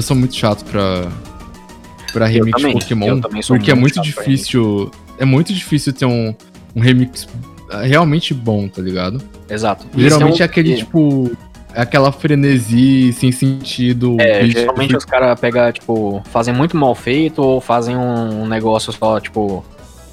Sou 0.06 0.16
muito 0.16 0.36
chato 0.36 0.64
pra, 0.66 1.12
pra 2.14 2.26
remix 2.28 2.62
de 2.62 2.72
Pokémon. 2.72 3.20
porque 3.48 3.72
é 3.72 3.76
muito 3.76 4.02
difícil. 4.02 4.92
É 5.18 5.26
muito 5.26 5.54
difícil 5.54 5.94
ter 5.94 6.06
um, 6.06 6.36
um 6.76 6.82
remix 6.82 7.28
ah, 7.70 7.82
realmente 7.82 8.34
bom, 8.34 8.68
tá 8.68 8.82
ligado? 8.82 9.22
Exato. 9.50 9.86
Geralmente 9.96 10.34
Esse 10.34 10.42
é 10.44 10.46
aquele, 10.46 10.74
um- 10.74 10.78
tipo. 10.78 11.32
é 11.74 11.82
aquela 11.82 12.12
frenesi 12.12 13.12
sem 13.14 13.32
sentido. 13.32 14.18
É, 14.20 14.46
geralmente 14.48 14.96
os 14.96 15.06
caras 15.06 15.40
pegam, 15.40 15.72
tipo, 15.72 16.22
fazem 16.32 16.54
muito 16.54 16.78
mal 16.78 16.94
feito 16.94 17.42
ou 17.42 17.60
fazem 17.62 17.96
um 17.96 18.48
negócio 18.48 18.92
só, 18.94 19.20
tipo, 19.20 19.64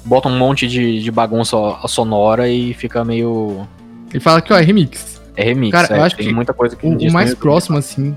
botam 0.03 0.31
um 0.31 0.37
monte 0.37 0.67
de, 0.67 1.01
de 1.01 1.11
bagunça 1.11 1.57
sonora 1.87 2.49
e 2.49 2.73
fica 2.73 3.03
meio. 3.03 3.67
Ele 4.11 4.19
fala 4.19 4.41
que, 4.41 4.51
ó, 4.53 4.57
é 4.57 4.61
remix. 4.61 5.21
É 5.35 5.43
remix, 5.43 5.71
Cara, 5.71 5.95
é, 5.95 5.97
eu 5.97 6.03
acho 6.03 6.15
tem 6.15 6.27
que 6.27 6.33
muita 6.33 6.53
coisa 6.53 6.75
que 6.75 6.85
O, 6.85 6.95
o 6.95 7.11
mais 7.11 7.33
próximo, 7.33 7.77
assim. 7.77 8.15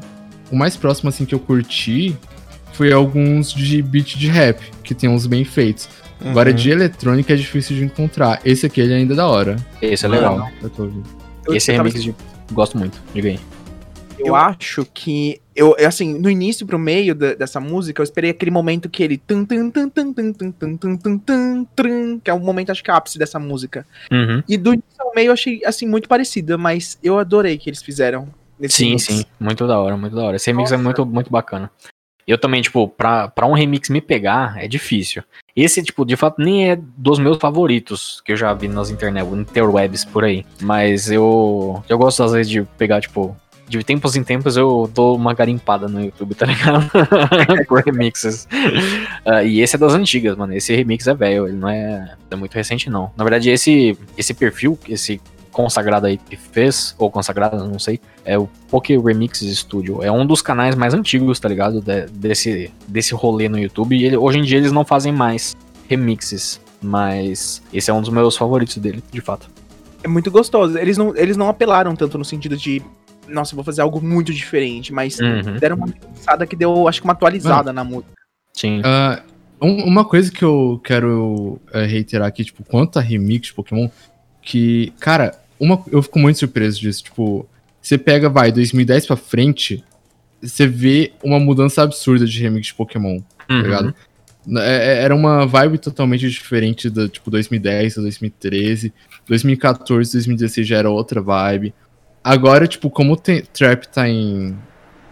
O 0.51 0.57
mais 0.57 0.77
próximo, 0.77 1.09
assim, 1.09 1.25
que 1.25 1.35
eu 1.35 1.39
curti 1.41 2.17
foi 2.73 2.93
alguns 2.93 3.53
de 3.53 3.81
beat 3.83 4.17
de 4.17 4.29
rap, 4.29 4.61
que 4.83 4.95
tem 4.95 5.09
uns 5.09 5.27
bem 5.27 5.45
feitos. 5.45 5.89
Agora, 6.25 6.51
Uhum. 6.51 6.57
de 6.57 6.71
eletrônica 6.71 7.33
é 7.33 7.37
difícil 7.37 7.77
de 7.77 7.85
encontrar. 7.85 8.41
Esse 8.45 8.67
aqui 8.67 8.81
ele 8.81 8.95
ainda 8.95 9.13
é 9.13 9.17
da 9.17 9.27
hora. 9.27 9.57
Esse 9.83 10.07
é 10.07 10.09
legal. 10.09 10.49
Eu 10.63 10.71
tô 10.71 10.85
ouvindo. 10.85 11.05
Eu- 11.47 11.55
Esse 11.55 11.71
eu 11.73 11.77
tava 11.77 11.89
remix 11.89 12.03
de... 12.05 12.15
gosto 12.53 12.79
muito. 12.79 13.01
Diga 13.15 13.29
aí. 13.29 13.39
Eu 14.19 14.35
acho 14.35 14.87
que. 14.95 15.41
Eu, 15.55 15.75
eu, 15.79 15.87
assim, 15.87 16.19
no 16.19 16.31
início 16.31 16.67
pro 16.67 16.79
meio 16.79 17.15
da- 17.15 17.35
dessa 17.35 17.61
música, 17.61 18.01
eu 18.01 18.05
esperei 18.05 18.31
aquele 18.31 18.51
momento 18.51 18.89
que 18.89 19.03
ele. 19.03 19.19
tum, 19.19 19.45
tum, 19.45 19.71
tum, 19.71 19.89
tum, 19.91 20.13
tum, 20.13 20.33
tum, 20.33 20.53
tum, 20.53 20.77
tum, 20.77 20.97
tum, 20.97 21.19
tum, 21.19 21.67
trum, 21.77 22.19
que 22.21 22.31
é 22.31 22.35
o 22.35 22.41
momento, 22.41 22.71
acho 22.73 22.83
que 22.83 22.91
ápice 22.91 23.19
dessa 23.19 23.39
música. 23.39 23.87
Uhum. 24.11 24.43
E 24.49 24.57
do 24.57 24.71
início 24.73 24.89
ao 25.01 25.13
meio 25.15 25.29
eu 25.29 25.33
achei, 25.35 25.61
assim, 25.67 25.87
muito 25.87 26.09
parecida, 26.09 26.57
mas 26.57 26.99
eu 27.03 27.19
adorei 27.19 27.59
que 27.59 27.69
eles 27.69 27.83
fizeram. 27.83 28.29
Sim, 28.69 28.85
remix. 28.87 29.03
sim. 29.05 29.25
Muito 29.39 29.67
da 29.67 29.79
hora, 29.79 29.97
muito 29.97 30.15
da 30.17 30.25
hora. 30.25 30.37
Esse 30.37 30.51
remix 30.51 30.73
é 30.73 30.77
Nossa. 30.77 30.85
muito, 30.85 31.07
muito 31.07 31.31
bacana. 31.31 31.71
Eu 32.27 32.37
também, 32.37 32.61
tipo, 32.61 32.89
pra, 32.89 33.29
pra 33.29 33.47
um 33.47 33.53
remix 33.53 33.89
me 33.89 34.01
pegar, 34.01 34.57
é 34.59 34.67
difícil. 34.67 35.23
Esse, 35.55 35.83
tipo, 35.83 36.05
de 36.05 36.17
fato, 36.17 36.43
nem 36.43 36.71
é 36.71 36.79
dos 36.97 37.21
meus 37.21 37.39
favoritos 37.39 38.21
que 38.25 38.33
eu 38.33 38.37
já 38.37 38.53
vi 38.53 38.67
nas 38.67 38.91
internet, 38.91 39.27
interwebs 39.33 40.05
por 40.05 40.25
aí. 40.25 40.45
Mas 40.61 41.09
eu, 41.09 41.83
eu 41.89 41.97
gosto, 41.97 42.25
às 42.25 42.33
vezes, 42.33 42.51
de 42.51 42.63
pegar, 42.77 43.01
tipo, 43.01 43.37
de 43.69 43.83
tempos 43.83 44.15
em 44.17 44.23
tempos 44.23 44.57
eu 44.57 44.91
dou 44.93 45.17
uma 45.17 45.35
garimpada 45.35 45.89
no 45.89 46.01
YouTube, 46.01 46.35
tá 46.35 46.47
ligado? 46.47 46.89
por 47.67 47.83
remixes. 47.83 48.47
Ah, 49.25 49.43
e 49.43 49.61
esse 49.61 49.77
é 49.77 49.79
das 49.79 49.95
antigas, 49.95 50.37
mano. 50.37 50.55
Esse 50.55 50.75
remix 50.75 51.07
é 51.07 51.15
velho, 51.15 51.49
ele 51.49 51.57
não 51.57 51.69
é, 51.69 52.17
é 52.31 52.37
muito 52.37 52.55
recente, 52.55 52.89
não. 52.89 53.11
Na 53.17 53.25
verdade, 53.25 53.51
esse, 53.51 53.99
esse 54.17 54.35
perfil, 54.35 54.79
esse 54.89 55.21
consagrado 55.57 56.07
aí 56.07 56.19
que 56.19 56.37
fez, 56.37 56.95
ou 56.99 57.11
consagrado, 57.11 57.57
não 57.67 57.79
sei, 57.79 57.99
é 58.27 58.39
o 58.39 58.47
Poké 58.71 58.95
Remixes 58.99 59.59
Studio. 59.61 60.03
É 60.03 60.13
um 60.13 60.27
dos 60.27 60.43
canais 60.43 60.75
mais 60.75 60.93
antigos, 60.93 61.41
tá 61.41 61.49
ligado? 61.49 61.81
De- 61.81 62.05
desse, 62.11 62.71
desse 62.87 63.15
rolê 63.15 63.49
no 63.49 63.59
YouTube. 63.59 63.97
E 63.97 64.05
ele- 64.05 64.19
hoje 64.19 64.39
em 64.39 64.43
dia 64.43 64.59
eles 64.59 64.71
não 64.71 64.85
fazem 64.85 65.13
mais 65.13 65.57
remixes. 65.89 66.61
Mas 66.83 67.63
esse 67.73 67.91
é 67.91 67.95
um 67.95 68.03
dos 68.03 68.11
meus 68.11 68.37
favoritos 68.37 68.77
dele, 68.77 69.03
de 69.11 69.21
fato. 69.23 69.49
É 70.05 70.09
muito 70.09 70.31
gostoso. 70.31 70.77
Eles 70.79 70.99
não, 70.99 71.17
eles 71.17 71.35
não 71.37 71.49
apelaram 71.49 71.97
tanto 71.97 72.19
no 72.19 72.25
sentido 72.25 72.55
de. 72.55 72.83
Nossa, 73.27 73.55
eu 73.55 73.57
vou 73.57 73.65
fazer 73.65 73.81
algo 73.81 74.01
muito 74.01 74.33
diferente, 74.33 74.93
mas 74.93 75.19
Uhum. 75.19 75.57
deram 75.59 75.77
uma 75.77 75.89
pensada 75.89 76.47
que 76.47 76.55
deu, 76.55 76.87
acho 76.87 77.01
que 77.01 77.07
uma 77.07 77.15
atualizada 77.15 77.73
na 77.73 77.83
música. 77.83 78.13
Sim. 78.53 78.83
Ah, 78.85 79.21
um- 79.61 79.85
uma 79.85 80.05
coisa 80.05 80.31
que 80.31 80.45
eu 80.45 80.79
quero 80.85 81.59
é, 81.73 81.87
reiterar 81.87 82.29
aqui, 82.29 82.45
tipo, 82.45 82.63
quanto 82.63 82.99
a 82.99 83.03
remix 83.03 83.49
de 83.49 83.55
Pokémon, 83.55 83.89
que, 84.43 84.93
cara, 85.01 85.35
uma, 85.59 85.83
eu 85.91 86.03
fico 86.03 86.19
muito 86.19 86.39
surpreso 86.39 86.81
disso. 86.81 87.05
Tipo, 87.05 87.47
você 87.81 87.97
pega, 87.99 88.29
vai, 88.29 88.51
2010 88.53 89.07
pra 89.07 89.17
frente, 89.17 89.83
você 90.43 90.67
vê 90.67 91.13
uma 91.23 91.39
mudança 91.41 91.83
absurda 91.83 92.27
de 92.27 92.41
remix 92.41 92.69
de 92.69 92.75
Pokémon, 92.75 93.21
tá 93.49 93.55
Uhum. 93.55 93.63
ligado? 93.63 93.95
É- 94.59 94.61
é- 94.99 95.03
Era 95.03 95.15
uma 95.15 95.45
vibe 95.47 95.79
totalmente 95.79 96.29
diferente 96.31 96.89
da, 96.89 97.09
tipo, 97.09 97.31
2010 97.31 97.99
a 97.99 98.01
2013. 98.03 98.93
2014, 99.29 100.13
2016 100.13 100.67
já 100.67 100.77
era 100.79 100.89
outra 100.91 101.21
vibe. 101.21 101.75
Agora, 102.23 102.67
tipo, 102.67 102.89
como 102.91 103.13
o 103.13 103.17
trap 103.17 103.87
tá 103.89 104.09
em, 104.09 104.57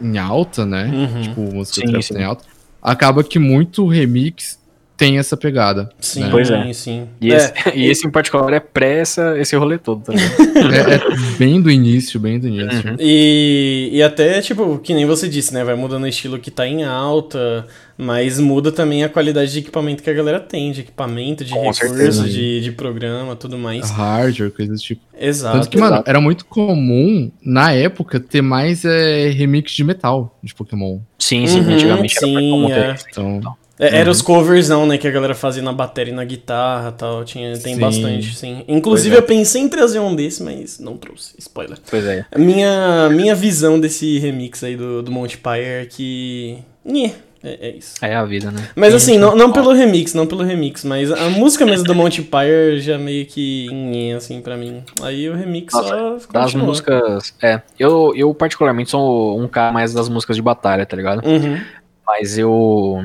em 0.00 0.18
alta, 0.18 0.64
né? 0.64 0.86
Uhum. 0.92 1.22
Tipo, 1.22 1.40
música 1.54 1.80
Sim, 1.80 1.90
trap 1.92 2.02
sim. 2.02 2.14
tá 2.14 2.20
em 2.20 2.24
alta. 2.24 2.44
Acaba 2.82 3.24
que 3.24 3.38
muito 3.38 3.86
remix 3.88 4.58
tem 4.96 5.18
essa 5.18 5.36
pegada. 5.36 5.90
Sim, 6.00 6.20
né? 6.20 6.28
Pois 6.30 6.50
é. 6.50 6.72
sim. 6.72 7.08
E, 7.20 7.32
É, 7.32 7.36
esse, 7.36 7.52
e 7.74 7.86
esse 7.86 8.06
em 8.06 8.10
particular 8.10 8.52
é 8.52 8.60
pré 8.60 9.00
essa, 9.00 9.38
esse 9.38 9.56
rolê 9.56 9.78
todo, 9.78 10.02
tá 10.02 10.12
ligado? 10.12 10.74
É, 10.74 10.94
é 10.94 11.00
bem 11.38 11.60
do 11.60 11.70
início, 11.70 12.18
bem 12.20 12.38
do 12.38 12.46
início. 12.48 12.90
Uhum. 12.90 12.96
E, 12.98 13.90
e 13.92 14.02
até, 14.02 14.40
tipo, 14.40 14.78
que 14.78 14.94
nem 14.94 15.04
você 15.06 15.28
disse, 15.28 15.52
né? 15.52 15.64
Vai 15.64 15.74
mudando 15.74 16.04
o 16.04 16.06
estilo 16.08 16.38
que 16.38 16.50
tá 16.50 16.66
em 16.66 16.84
alta, 16.84 17.66
mas 17.98 18.38
muda 18.38 18.70
também 18.70 19.02
a 19.04 19.08
qualidade 19.08 19.52
de 19.52 19.58
equipamento 19.58 20.02
que 20.02 20.10
a 20.10 20.14
galera 20.14 20.38
tem, 20.40 20.70
de 20.72 20.80
equipamento, 20.82 21.44
de 21.44 21.52
Com 21.52 21.60
recurso, 21.60 21.80
certeza. 21.88 22.28
de, 22.28 22.60
de 22.60 22.72
programa, 22.72 23.34
tudo 23.36 23.58
mais. 23.58 23.90
Hardware, 23.90 24.50
coisas 24.52 24.80
do 24.80 24.84
tipo. 24.84 25.02
Exato. 25.18 25.58
Tanto 25.58 25.70
que, 25.70 25.76
mano, 25.78 26.02
era 26.06 26.20
muito 26.20 26.44
comum, 26.44 27.30
na 27.42 27.72
época, 27.72 28.18
ter 28.20 28.42
mais 28.42 28.84
é, 28.84 29.28
remix 29.30 29.72
de 29.72 29.82
metal 29.84 30.38
de 30.42 30.54
Pokémon. 30.54 30.98
Sim, 31.18 31.46
sim, 31.46 31.60
Uhum, 31.60 31.72
antigamente 31.74 32.16
era 32.16 32.26
sim, 32.26 32.32
pra 32.32 32.42
como 32.42 32.68
é. 32.72 32.94
ter. 32.94 33.04
Então, 33.10 33.56
É, 33.78 33.98
Era 33.98 34.10
os 34.10 34.22
covers, 34.22 34.68
não, 34.68 34.86
né? 34.86 34.96
Que 34.98 35.08
a 35.08 35.10
galera 35.10 35.34
fazia 35.34 35.62
na 35.62 35.72
bateria 35.72 36.12
e 36.12 36.16
na 36.16 36.24
guitarra 36.24 36.90
e 36.90 36.92
tal. 36.92 37.24
Tinha, 37.24 37.58
tem 37.58 37.74
Sim. 37.74 37.80
bastante, 37.80 38.34
sim. 38.36 38.64
Inclusive, 38.68 39.14
é. 39.14 39.18
eu 39.18 39.22
pensei 39.22 39.62
em 39.62 39.68
trazer 39.68 39.98
um 39.98 40.14
desse, 40.14 40.42
mas 40.42 40.78
não 40.78 40.96
trouxe. 40.96 41.34
Spoiler. 41.38 41.78
Pois 41.90 42.04
é. 42.04 42.24
Minha, 42.36 43.08
minha 43.10 43.34
visão 43.34 43.80
desse 43.80 44.18
remix 44.18 44.62
aí 44.62 44.76
do, 44.76 45.02
do 45.02 45.10
Monty 45.10 45.38
Pyre 45.38 45.64
é 45.64 45.86
que. 45.86 46.58
Nhê, 46.84 47.12
é, 47.44 47.68
é 47.68 47.76
isso. 47.76 47.94
É 48.00 48.14
a 48.14 48.24
vida, 48.24 48.50
né? 48.50 48.68
Mas 48.74 48.94
assim, 48.94 49.18
não, 49.18 49.36
não 49.36 49.52
pelo 49.52 49.72
remix, 49.72 50.14
não 50.14 50.26
pelo 50.26 50.42
remix, 50.42 50.82
mas 50.82 51.12
a 51.12 51.28
música 51.28 51.66
mesmo 51.66 51.84
do 51.84 51.94
Monty 51.94 52.22
Pyre 52.22 52.80
já 52.80 52.96
meio 52.96 53.26
que 53.26 53.68
nhê, 53.70 54.12
assim, 54.12 54.40
pra 54.40 54.56
mim. 54.56 54.82
Aí 55.02 55.28
o 55.28 55.34
remix 55.34 55.74
Nossa, 55.74 56.20
só 56.20 56.32
Das 56.32 56.54
músicas. 56.54 57.34
É, 57.42 57.60
eu, 57.78 58.14
eu 58.16 58.32
particularmente 58.34 58.90
sou 58.90 59.38
um 59.38 59.46
cara 59.46 59.72
mais 59.72 59.92
das 59.92 60.08
músicas 60.08 60.36
de 60.36 60.42
batalha, 60.42 60.86
tá 60.86 60.96
ligado? 60.96 61.26
Uhum. 61.26 61.60
Mas 62.06 62.38
eu. 62.38 63.04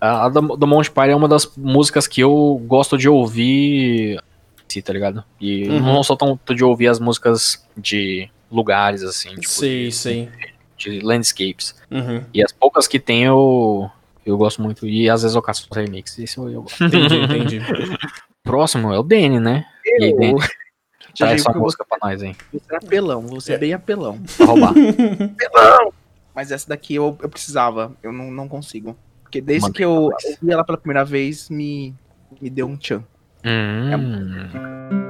A, 0.00 0.28
do, 0.28 0.56
do 0.56 0.66
Monty 0.66 0.90
Python 0.90 1.10
é 1.12 1.16
uma 1.16 1.28
das 1.28 1.50
músicas 1.56 2.06
que 2.06 2.20
eu 2.20 2.60
gosto 2.66 2.96
de 2.96 3.08
ouvir. 3.08 4.20
Sim, 4.68 4.80
tá 4.82 4.92
ligado? 4.92 5.24
E 5.40 5.68
Uhum. 5.68 5.80
não 5.80 6.02
sou 6.02 6.16
tanto 6.16 6.54
de 6.54 6.62
ouvir 6.64 6.88
as 6.88 7.00
músicas 7.00 7.64
de 7.76 8.28
lugares, 8.50 9.02
assim, 9.02 9.30
tipo, 9.30 9.48
sei, 9.48 9.88
de, 9.88 9.92
sei. 9.94 10.28
de 10.76 11.00
landscapes. 11.00 11.74
Uhum. 11.90 12.22
E 12.32 12.42
as 12.42 12.52
poucas 12.52 12.86
que 12.86 12.98
tem 13.00 13.24
eu. 13.24 13.90
Eu 14.24 14.36
gosto 14.36 14.60
muito. 14.62 14.86
E 14.86 15.08
às 15.08 15.22
vezes 15.22 15.34
eu 15.34 15.40
caço 15.42 15.66
os 15.70 15.76
remix. 15.76 16.18
Isso 16.18 16.46
eu 16.48 16.62
gosto. 16.62 16.84
Entendi, 16.84 17.16
entendi. 17.16 17.60
Próximo 18.44 18.92
é 18.92 18.98
o 18.98 19.02
Danny, 19.02 19.40
né? 19.40 19.64
E 19.84 20.04
aí, 20.04 20.14
Danny? 20.14 20.38
Já 21.14 21.26
Traz 21.26 21.42
que 21.42 21.48
eu 21.48 21.54
vou 21.54 21.62
música 21.62 21.84
pra 21.88 21.98
nós, 22.02 22.22
hein? 22.22 22.36
ser 22.52 22.76
apelão, 22.76 23.22
vou 23.22 23.40
ser 23.40 23.58
bem 23.58 23.72
apelão. 23.72 24.20
Roubar. 24.38 24.70
Apelão! 25.34 25.92
Mas 26.34 26.52
essa 26.52 26.68
daqui 26.68 26.94
eu, 26.94 27.16
eu 27.20 27.28
precisava, 27.28 27.92
eu 28.02 28.12
não, 28.12 28.30
não 28.30 28.46
consigo. 28.46 28.96
Porque 29.28 29.42
desde 29.42 29.62
Manda 29.64 29.74
que 29.74 29.84
eu 29.84 29.92
ouvi 29.92 30.50
ela 30.50 30.64
pela 30.64 30.78
primeira 30.78 31.04
vez, 31.04 31.50
me, 31.50 31.94
me 32.40 32.48
deu 32.48 32.66
um 32.66 32.78
tchan. 32.78 33.04
hum. 33.44 35.07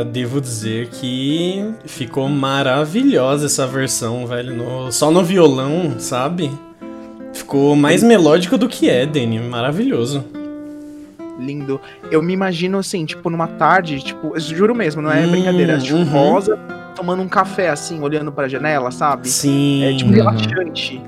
Cara, 0.00 0.04
devo 0.04 0.40
dizer 0.40 0.88
que 0.88 1.62
ficou 1.84 2.26
maravilhosa 2.28 3.46
essa 3.46 3.66
versão, 3.66 4.26
velho. 4.26 4.54
No- 4.54 4.90
só 4.90 5.10
no 5.10 5.22
violão, 5.22 5.96
sabe? 5.98 6.50
Ficou 7.34 7.76
mais 7.76 8.02
melódico 8.02 8.56
do 8.56 8.66
que 8.66 8.88
é, 8.88 9.04
Danny. 9.04 9.38
Maravilhoso. 9.38 10.24
Lindo. 11.38 11.78
Eu 12.10 12.22
me 12.22 12.32
imagino 12.32 12.78
assim, 12.78 13.04
tipo, 13.04 13.28
numa 13.28 13.46
tarde, 13.46 14.00
tipo, 14.02 14.38
juro 14.40 14.74
mesmo, 14.74 15.02
não 15.02 15.10
é 15.12 15.26
Hum, 15.26 15.30
brincadeira, 15.30 15.78
tipo, 15.78 15.96
uhum. 15.98 16.04
rosa, 16.04 16.58
tomando 16.96 17.22
um 17.22 17.28
café 17.28 17.68
assim, 17.68 18.00
olhando 18.00 18.32
pra 18.32 18.48
janela, 18.48 18.90
sabe? 18.90 19.28
Sim. 19.28 19.84
É 19.84 19.94
tipo 19.94 20.10
relaxante. 20.12 21.00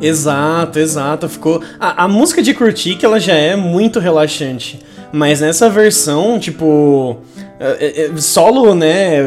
Exato, 0.00 0.78
exato. 0.78 1.28
Ficou. 1.28 1.62
A, 1.78 2.04
a 2.04 2.08
música 2.08 2.42
de 2.42 2.54
curtir 2.54 2.96
que 2.96 3.04
ela 3.04 3.20
já 3.20 3.34
é 3.34 3.54
muito 3.54 3.98
relaxante. 4.00 4.80
Mas 5.12 5.40
nessa 5.40 5.68
versão, 5.68 6.38
tipo. 6.38 7.18
É- 7.60 8.02
é- 8.02 8.06
é 8.06 8.16
solo, 8.16 8.74
né? 8.74 9.22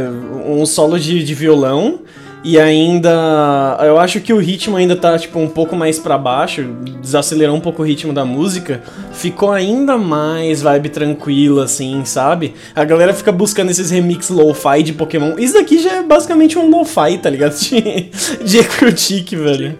Um 0.45 0.65
solo 0.65 0.99
de, 0.99 1.23
de 1.23 1.33
violão. 1.33 1.99
E 2.45 2.59
ainda. 2.59 3.77
Eu 3.81 3.97
acho 3.97 4.19
que 4.19 4.33
o 4.33 4.37
ritmo 4.37 4.75
ainda 4.75 4.97
tá, 4.97 5.17
tipo, 5.17 5.39
um 5.39 5.47
pouco 5.47 5.77
mais 5.77 5.97
pra 5.97 6.17
baixo. 6.17 6.61
Desacelerar 7.01 7.53
um 7.55 7.61
pouco 7.61 7.81
o 7.81 7.85
ritmo 7.85 8.11
da 8.11 8.25
música. 8.25 8.83
Ficou 9.13 9.49
ainda 9.53 9.97
mais 9.97 10.61
vibe 10.61 10.89
tranquila, 10.89 11.63
assim, 11.63 12.03
sabe? 12.03 12.53
A 12.75 12.83
galera 12.83 13.13
fica 13.13 13.31
buscando 13.31 13.71
esses 13.71 13.89
remix 13.91 14.29
lo-fi 14.29 14.83
de 14.83 14.91
Pokémon. 14.91 15.35
Isso 15.37 15.53
daqui 15.53 15.81
já 15.81 15.93
é 15.99 16.03
basicamente 16.03 16.59
um 16.59 16.69
lo-fi, 16.69 17.17
tá 17.17 17.29
ligado? 17.29 17.53
De, 17.57 18.09
de 18.43 18.57
Ecrutic, 18.57 19.31
velho. 19.37 19.79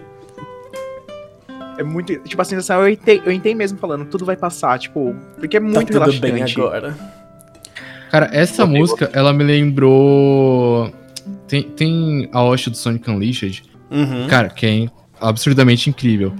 É 1.76 1.82
muito. 1.82 2.16
Tipo 2.20 2.40
assim, 2.40 2.56
eu 2.56 2.88
entei, 2.88 3.20
eu 3.26 3.32
entei 3.32 3.54
mesmo 3.54 3.76
falando, 3.78 4.06
tudo 4.06 4.24
vai 4.24 4.36
passar, 4.36 4.78
tipo, 4.78 5.14
porque 5.38 5.56
é 5.58 5.60
muito 5.60 5.74
tá 5.74 5.80
tudo 5.84 5.92
relaxante. 6.00 6.20
bem 6.20 6.42
agora. 6.42 6.94
Cara, 8.14 8.30
essa 8.32 8.64
música, 8.64 9.10
ela 9.12 9.32
me 9.32 9.42
lembrou. 9.42 10.88
Tem, 11.48 11.62
tem 11.64 12.28
a 12.32 12.44
Osh 12.44 12.68
do 12.68 12.76
Sonic 12.76 13.10
Unleashed, 13.10 13.64
Uhum. 13.90 14.28
cara, 14.28 14.48
que 14.50 14.64
é 14.66 14.86
absurdamente 15.20 15.90
incrível. 15.90 16.32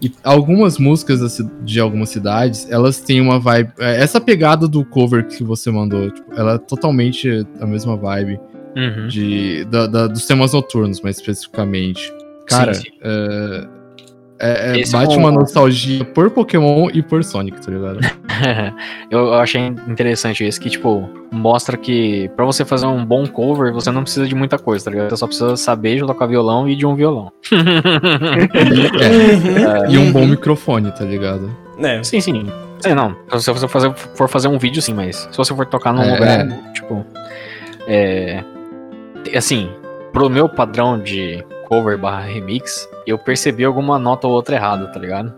E 0.00 0.10
algumas 0.24 0.78
músicas 0.78 1.38
de 1.64 1.80
algumas 1.80 2.08
cidades, 2.08 2.66
elas 2.70 3.00
têm 3.02 3.20
uma 3.20 3.38
vibe. 3.38 3.72
é, 3.78 4.00
Essa 4.02 4.18
pegada 4.18 4.66
do 4.66 4.82
cover 4.86 5.26
que 5.26 5.44
você 5.44 5.70
mandou, 5.70 6.10
tipo, 6.10 6.32
ela 6.34 6.54
é 6.54 6.58
totalmente 6.58 7.46
a 7.60 7.66
mesma 7.66 7.94
vibe 7.94 8.40
Uhum. 8.74 9.08
de, 9.08 9.64
da- 9.66 9.86
da- 9.86 10.06
dos 10.06 10.24
temas 10.26 10.54
noturnos, 10.54 11.02
mais 11.02 11.16
especificamente. 11.16 12.10
Cara, 12.46 12.72
Sim, 12.72 12.84
sim. 12.84 12.88
é, 13.02 13.68
é- 14.40 14.80
é- 14.80 14.90
bate 14.90 15.14
é 15.14 15.16
um- 15.16 15.20
uma 15.20 15.32
nostalgia 15.32 16.04
por 16.04 16.30
Pokémon 16.30 16.88
e 16.92 17.02
por 17.02 17.22
Sonic, 17.24 17.60
tá 17.60 17.70
ligado? 17.70 17.98
eu, 19.10 19.34
achei 19.34 19.60
interessante 19.88 20.46
isso, 20.46 20.60
que, 20.60 20.70
tipo, 20.70 21.08
mostra 21.32 21.76
que 21.76 22.30
pra 22.36 22.44
você 22.44 22.64
fazer 22.64 22.86
um 22.86 23.04
bom 23.04 23.26
cover, 23.26 23.72
você 23.72 23.90
não 23.90 24.02
precisa 24.02 24.26
de 24.26 24.34
muita 24.34 24.58
coisa, 24.58 24.84
tá 24.84 24.90
ligado? 24.90 25.10
Você 25.10 25.16
só 25.16 25.26
precisa 25.26 25.56
saber 25.56 26.04
tocar 26.06 26.26
violão 26.26 26.68
e 26.68 26.76
de 26.76 26.86
um 26.86 26.94
violão. 26.94 27.32
E, 27.50 27.54
é, 29.88 29.90
e 29.90 29.98
um 29.98 30.12
bom 30.12 30.26
microfone, 30.26 30.92
tá 30.92 31.04
ligado? 31.04 31.50
É, 31.80 32.02
sim, 32.02 32.20
sim. 32.20 32.46
Não. 32.94 33.16
Se 33.40 33.52
você 33.52 33.66
fazer, 33.66 33.92
for 34.14 34.28
fazer 34.28 34.48
um 34.48 34.58
vídeo, 34.58 34.80
sim, 34.80 34.94
mas 34.94 35.28
se 35.30 35.36
você 35.36 35.54
for 35.54 35.66
tocar 35.66 35.92
num 35.92 36.02
É. 36.02 36.12
lugar, 36.12 36.46
tipo. 36.72 37.04
É. 37.86 38.42
Assim, 39.36 39.68
pro 40.12 40.30
meu 40.30 40.48
padrão 40.48 40.98
de 40.98 41.44
cover 41.68 41.98
barra 41.98 42.20
remix, 42.22 42.88
eu 43.06 43.18
percebi 43.18 43.64
alguma 43.64 43.98
nota 43.98 44.26
ou 44.26 44.32
outra 44.32 44.56
errada, 44.56 44.86
tá 44.86 44.98
ligado? 44.98 45.32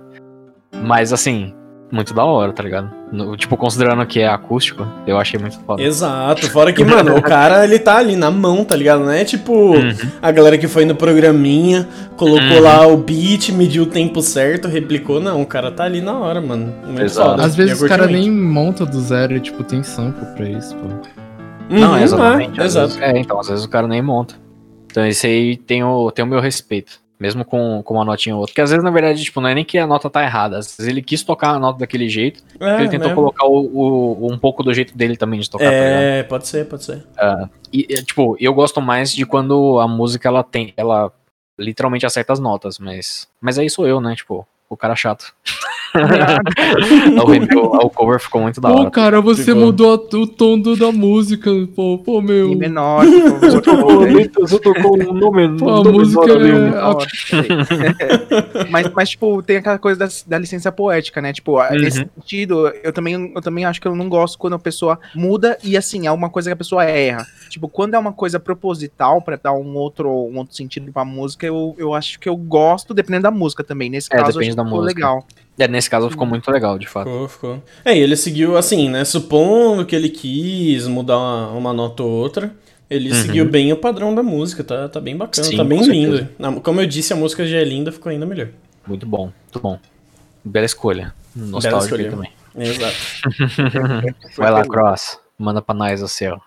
Mas 0.82 1.12
assim, 1.12 1.52
muito 1.90 2.14
da 2.14 2.24
hora, 2.24 2.52
tá 2.52 2.62
ligado? 2.62 2.88
No- 3.10 3.36
tipo, 3.36 3.56
considerando 3.56 4.06
que 4.06 4.20
é 4.20 4.28
acústico, 4.28 4.86
eu 5.04 5.18
achei 5.18 5.38
muito 5.40 5.58
foda. 5.66 5.82
exato. 5.82 6.48
Fora 6.48 6.72
que, 6.72 6.84
mano, 6.84 7.16
o 7.16 7.22
cara, 7.22 7.64
ele 7.64 7.80
tá 7.80 7.96
ali 7.96 8.14
na 8.14 8.30
mão, 8.30 8.64
tá 8.64 8.76
ligado? 8.76 9.00
Não 9.04 9.10
é 9.10 9.24
tipo 9.24 9.52
Uhum. 9.52 9.92
a 10.22 10.30
galera 10.30 10.56
que 10.56 10.68
foi 10.68 10.84
no 10.84 10.94
programinha, 10.94 11.88
colocou 12.16 12.58
Uhum. 12.58 12.62
lá 12.62 12.86
o 12.86 12.96
beat, 12.96 13.48
mediu 13.50 13.82
o 13.82 13.86
tempo 13.86 14.22
certo, 14.22 14.68
replicou. 14.68 15.20
Não, 15.20 15.42
o 15.42 15.46
cara 15.46 15.72
tá 15.72 15.82
ali 15.82 16.00
na 16.00 16.16
hora, 16.16 16.40
mano. 16.40 16.72
Muito 16.86 17.02
Exato. 17.02 17.30
foda. 17.30 17.44
Às 17.44 17.56
vezes 17.56 17.82
o 17.82 17.88
cara 17.88 18.06
nem 18.06 18.30
monta 18.30 18.86
do 18.86 19.00
zero 19.00 19.34
e, 19.34 19.40
tipo, 19.40 19.64
tem 19.64 19.82
sample 19.82 20.24
pra 20.36 20.48
isso, 20.48 20.76
pô. 20.76 20.86
Não, 21.68 21.92
Uhum, 21.92 21.98
exatamente. 21.98 22.60
é, 22.60 22.64
exato. 22.64 22.86
vezes- 22.94 23.02
é, 23.02 23.18
então, 23.18 23.38
às 23.40 23.48
vezes 23.48 23.64
o 23.64 23.68
cara 23.68 23.88
nem 23.88 24.00
monta. 24.02 24.34
Então 24.90 25.06
esse 25.06 25.26
aí 25.26 25.56
tem 25.56 25.82
o, 25.84 26.10
tem 26.10 26.24
o 26.24 26.28
meu 26.28 26.40
respeito. 26.40 27.00
Mesmo 27.18 27.44
com, 27.44 27.82
com 27.82 27.94
uma 27.94 28.04
notinha 28.04 28.34
ou 28.34 28.40
outra. 28.40 28.52
Porque 28.52 28.62
às 28.62 28.70
vezes, 28.70 28.82
na 28.82 28.90
verdade, 28.90 29.22
tipo, 29.22 29.42
não 29.42 29.48
é 29.50 29.54
nem 29.54 29.62
que 29.62 29.76
a 29.76 29.86
nota 29.86 30.08
tá 30.08 30.22
errada. 30.22 30.56
Às 30.56 30.74
vezes 30.74 30.90
ele 30.90 31.02
quis 31.02 31.22
tocar 31.22 31.50
a 31.50 31.58
nota 31.58 31.78
daquele 31.80 32.08
jeito. 32.08 32.42
É, 32.58 32.80
ele 32.80 32.88
tentou 32.88 33.10
né? 33.10 33.14
colocar 33.14 33.44
o, 33.44 33.58
o- 33.60 34.32
um 34.32 34.38
pouco 34.38 34.62
do 34.62 34.72
jeito 34.72 34.96
dele 34.96 35.18
também 35.18 35.38
de 35.38 35.50
tocar, 35.50 35.66
tá? 35.66 35.70
É, 35.74 36.22
pode 36.22 36.48
ser, 36.48 36.64
pode 36.66 36.82
ser. 36.82 37.04
E, 37.70 37.86
é, 37.90 38.02
tipo, 38.02 38.38
eu 38.40 38.54
gosto 38.54 38.80
mais 38.80 39.12
de 39.12 39.26
quando 39.26 39.78
a 39.80 39.86
música, 39.86 40.28
ela 40.28 40.42
tem, 40.42 40.72
ela 40.78 41.12
literalmente 41.58 42.06
acerta 42.06 42.32
as 42.32 42.40
notas, 42.40 42.78
mas... 42.78 43.28
Mas 43.38 43.58
aí 43.58 43.68
sou 43.68 43.86
eu, 43.86 44.00
né, 44.00 44.14
tipo, 44.16 44.48
o 44.66 44.74
cara 44.74 44.96
chato. 44.96 45.34
o, 45.94 47.90
cover 47.94 48.18
ficou 48.20 48.40
muito 48.42 48.60
da 48.60 48.70
Pô, 48.70 48.80
hora. 48.80 48.90
cara, 48.90 49.20
você 49.20 49.44
Ficou. 49.44 49.60
mudou 49.60 49.92
a- 49.92 50.16
o 50.16 50.26
tom 50.26 50.58
do- 50.58 50.76
da 50.76 50.90
música, 50.92 51.50
pô, 51.74 51.98
pô, 51.98 52.20
meu. 52.20 52.50
E 52.52 52.56
menor, 52.56 53.04
Você 53.40 53.60
tocou 54.60 54.98
um 55.00 55.12
nome, 55.12 55.56
Pô, 55.58 55.68
a 55.70 55.84
música 55.84 56.32
é... 56.32 56.70
Mas, 58.70 58.90
mas, 58.94 59.10
tipo, 59.10 59.42
tem 59.42 59.56
aquela 59.58 59.78
coisa 59.78 59.98
da, 60.00 60.08
da 60.26 60.38
licença 60.38 60.70
poética, 60.72 61.20
né? 61.20 61.32
Tipo, 61.32 61.50
Uhum. 61.60 61.80
nesse 61.80 62.08
sentido, 62.14 62.68
eu 62.82 62.92
também, 62.92 63.32
eu 63.34 63.42
também 63.42 63.64
acho 63.64 63.80
que 63.80 63.88
eu 63.88 63.94
não 63.96 64.08
gosto 64.08 64.38
quando 64.38 64.54
a 64.54 64.58
pessoa 64.58 64.98
muda 65.14 65.58
e, 65.62 65.76
assim, 65.76 66.06
é 66.06 66.12
uma 66.12 66.30
coisa 66.30 66.48
que 66.50 66.54
a 66.54 66.56
pessoa 66.56 66.84
erra. 66.84 67.26
Tipo, 67.48 67.68
quando 67.68 67.94
é 67.94 67.98
uma 67.98 68.12
coisa 68.12 68.38
proposital 68.38 69.20
pra 69.20 69.36
dar 69.36 69.52
um 69.52 69.74
outro, 69.76 70.08
um 70.08 70.38
outro 70.38 70.54
sentido 70.54 70.92
pra 70.92 71.04
música, 71.04 71.44
eu, 71.46 71.74
eu 71.78 71.92
acho 71.94 72.18
que 72.20 72.28
eu 72.28 72.36
gosto, 72.36 72.94
dependendo 72.94 73.24
da 73.24 73.30
música 73.30 73.64
também. 73.64 73.90
Nesse 73.90 74.08
É, 74.12 74.16
caso, 74.16 74.38
eu 74.38 74.40
depende 74.40 74.48
acho 74.50 74.56
da 74.56 74.62
que 74.62 74.68
ficou 74.68 74.82
música. 74.82 74.98
legal. 75.00 75.24
É, 75.60 75.68
nesse 75.68 75.90
caso 75.90 76.08
ficou 76.10 76.26
muito 76.26 76.50
legal, 76.50 76.78
de 76.78 76.86
fato. 76.88 77.06
Ficou, 77.10 77.28
ficou. 77.28 77.62
É, 77.84 77.94
e 77.96 78.00
ele 78.00 78.16
seguiu 78.16 78.56
assim, 78.56 78.88
né? 78.88 79.04
Supondo 79.04 79.84
que 79.84 79.94
ele 79.94 80.08
quis 80.08 80.86
mudar 80.86 81.18
uma, 81.18 81.50
uma 81.50 81.72
nota 81.72 82.02
ou 82.02 82.10
outra, 82.10 82.52
ele 82.88 83.10
Uhum. 83.10 83.14
seguiu 83.14 83.44
bem 83.48 83.72
o 83.72 83.76
padrão 83.76 84.14
da 84.14 84.22
música, 84.22 84.64
tá, 84.64 84.88
tá 84.88 85.00
bem 85.00 85.16
bacana, 85.16 85.46
Sim, 85.46 85.56
tá 85.56 85.64
bem 85.64 85.82
lindo. 85.86 86.28
Como 86.62 86.80
eu 86.80 86.86
disse, 86.86 87.12
a 87.12 87.16
música 87.16 87.46
já 87.46 87.58
é 87.58 87.64
linda, 87.64 87.92
ficou 87.92 88.10
ainda 88.10 88.24
melhor. 88.24 88.48
Muito 88.86 89.06
bom, 89.06 89.24
muito 89.44 89.60
bom. 89.60 89.78
Bela 90.44 90.66
escolha. 90.66 91.14
Escolha. 91.36 92.10
também. 92.10 92.30
Exato. 92.56 92.96
Vai 94.36 94.50
lá, 94.50 94.64
Cross. 94.64 95.18
Manda 95.42 95.62
pra 95.62 95.74
nós 95.74 96.02
o 96.02 96.08
seu. 96.08 96.38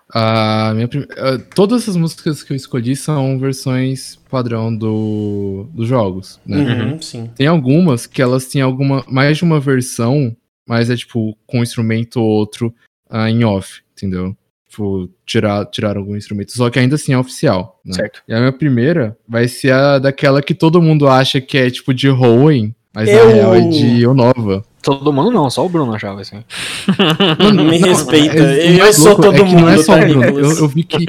Minha 0.74 0.86
prim- 0.86 1.06
ah, 1.18 1.36
Todas 1.54 1.88
as 1.88 1.96
músicas 1.96 2.42
que 2.44 2.52
eu 2.52 2.56
escolhi 2.56 2.94
são 2.94 3.38
versões 3.40 4.16
padrão 4.30 4.74
do... 4.74 5.66
dos 5.74 5.88
jogos, 5.88 6.40
né? 6.46 6.58
Uhum, 6.58 7.02
sim. 7.02 7.28
Tem 7.34 7.46
algumas 7.48 8.06
que 8.06 8.22
elas 8.22 8.46
têm 8.46 8.62
alguma 8.62 9.04
mais 9.08 9.36
de 9.38 9.42
uma 9.44 9.58
versão, 9.58 10.34
mas 10.66 10.90
é 10.90 10.96
tipo 10.96 11.36
com 11.46 11.58
um 11.58 11.62
instrumento 11.62 12.20
ou 12.20 12.26
outro 12.28 12.72
ah, 13.10 13.28
em 13.28 13.42
off, 13.44 13.80
entendeu? 13.96 14.36
Tipo, 14.68 15.08
tirar, 15.26 15.66
tirar 15.66 15.96
algum 15.96 16.16
instrumento. 16.16 16.52
Só 16.52 16.68
que 16.70 16.78
ainda 16.78 16.94
assim 16.96 17.12
é 17.12 17.18
oficial. 17.18 17.80
Né? 17.84 17.94
Certo. 17.94 18.22
E 18.28 18.34
a 18.34 18.38
minha 18.38 18.52
primeira 18.52 19.16
vai 19.28 19.46
ser 19.48 19.72
a 19.72 19.98
daquela 19.98 20.40
que 20.42 20.54
todo 20.54 20.80
mundo 20.82 21.08
acha 21.08 21.40
que 21.40 21.58
é 21.58 21.68
tipo 21.70 21.92
de 21.94 22.08
Hoenn, 22.08 22.72
mas 22.92 23.08
Eu- 23.08 23.26
na 23.28 23.32
real 23.34 23.54
é 23.56 23.60
de 23.68 24.06
Onova. 24.06 24.64
Todo 24.84 25.12
mundo 25.12 25.30
não, 25.30 25.48
só 25.48 25.64
o 25.64 25.68
Bruno 25.68 25.94
achava 25.94 26.20
assim. 26.20 26.44
Me 27.54 27.78
respeita, 27.78 28.36
é- 28.36 28.80
eu 28.80 28.92
sou 28.92 29.06
louco 29.08 29.22
todo 29.22 29.34
é 29.36 29.44
que 29.44 29.54
não 29.54 29.68
é 29.68 29.72
mundo, 29.76 29.82
só 29.82 29.96
tá, 29.96 30.02
o 30.04 30.08
Bruno. 30.08 30.24
Eu, 30.38 30.58
eu 30.58 30.68
vi 30.68 30.84
que 30.84 31.06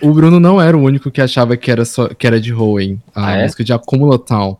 o 0.00 0.12
Bruno 0.12 0.40
não 0.40 0.60
era 0.60 0.76
o 0.76 0.82
único 0.82 1.10
que 1.10 1.20
achava 1.20 1.56
que 1.56 1.70
era, 1.70 1.84
só, 1.84 2.08
que 2.08 2.26
era 2.26 2.40
de 2.40 2.52
Hoenn. 2.52 2.96
A 3.14 3.26
Ah, 3.26 3.32
é? 3.38 3.42
música 3.44 3.62
de 3.64 3.72
Acumula 3.72 4.18
Town. 4.18 4.56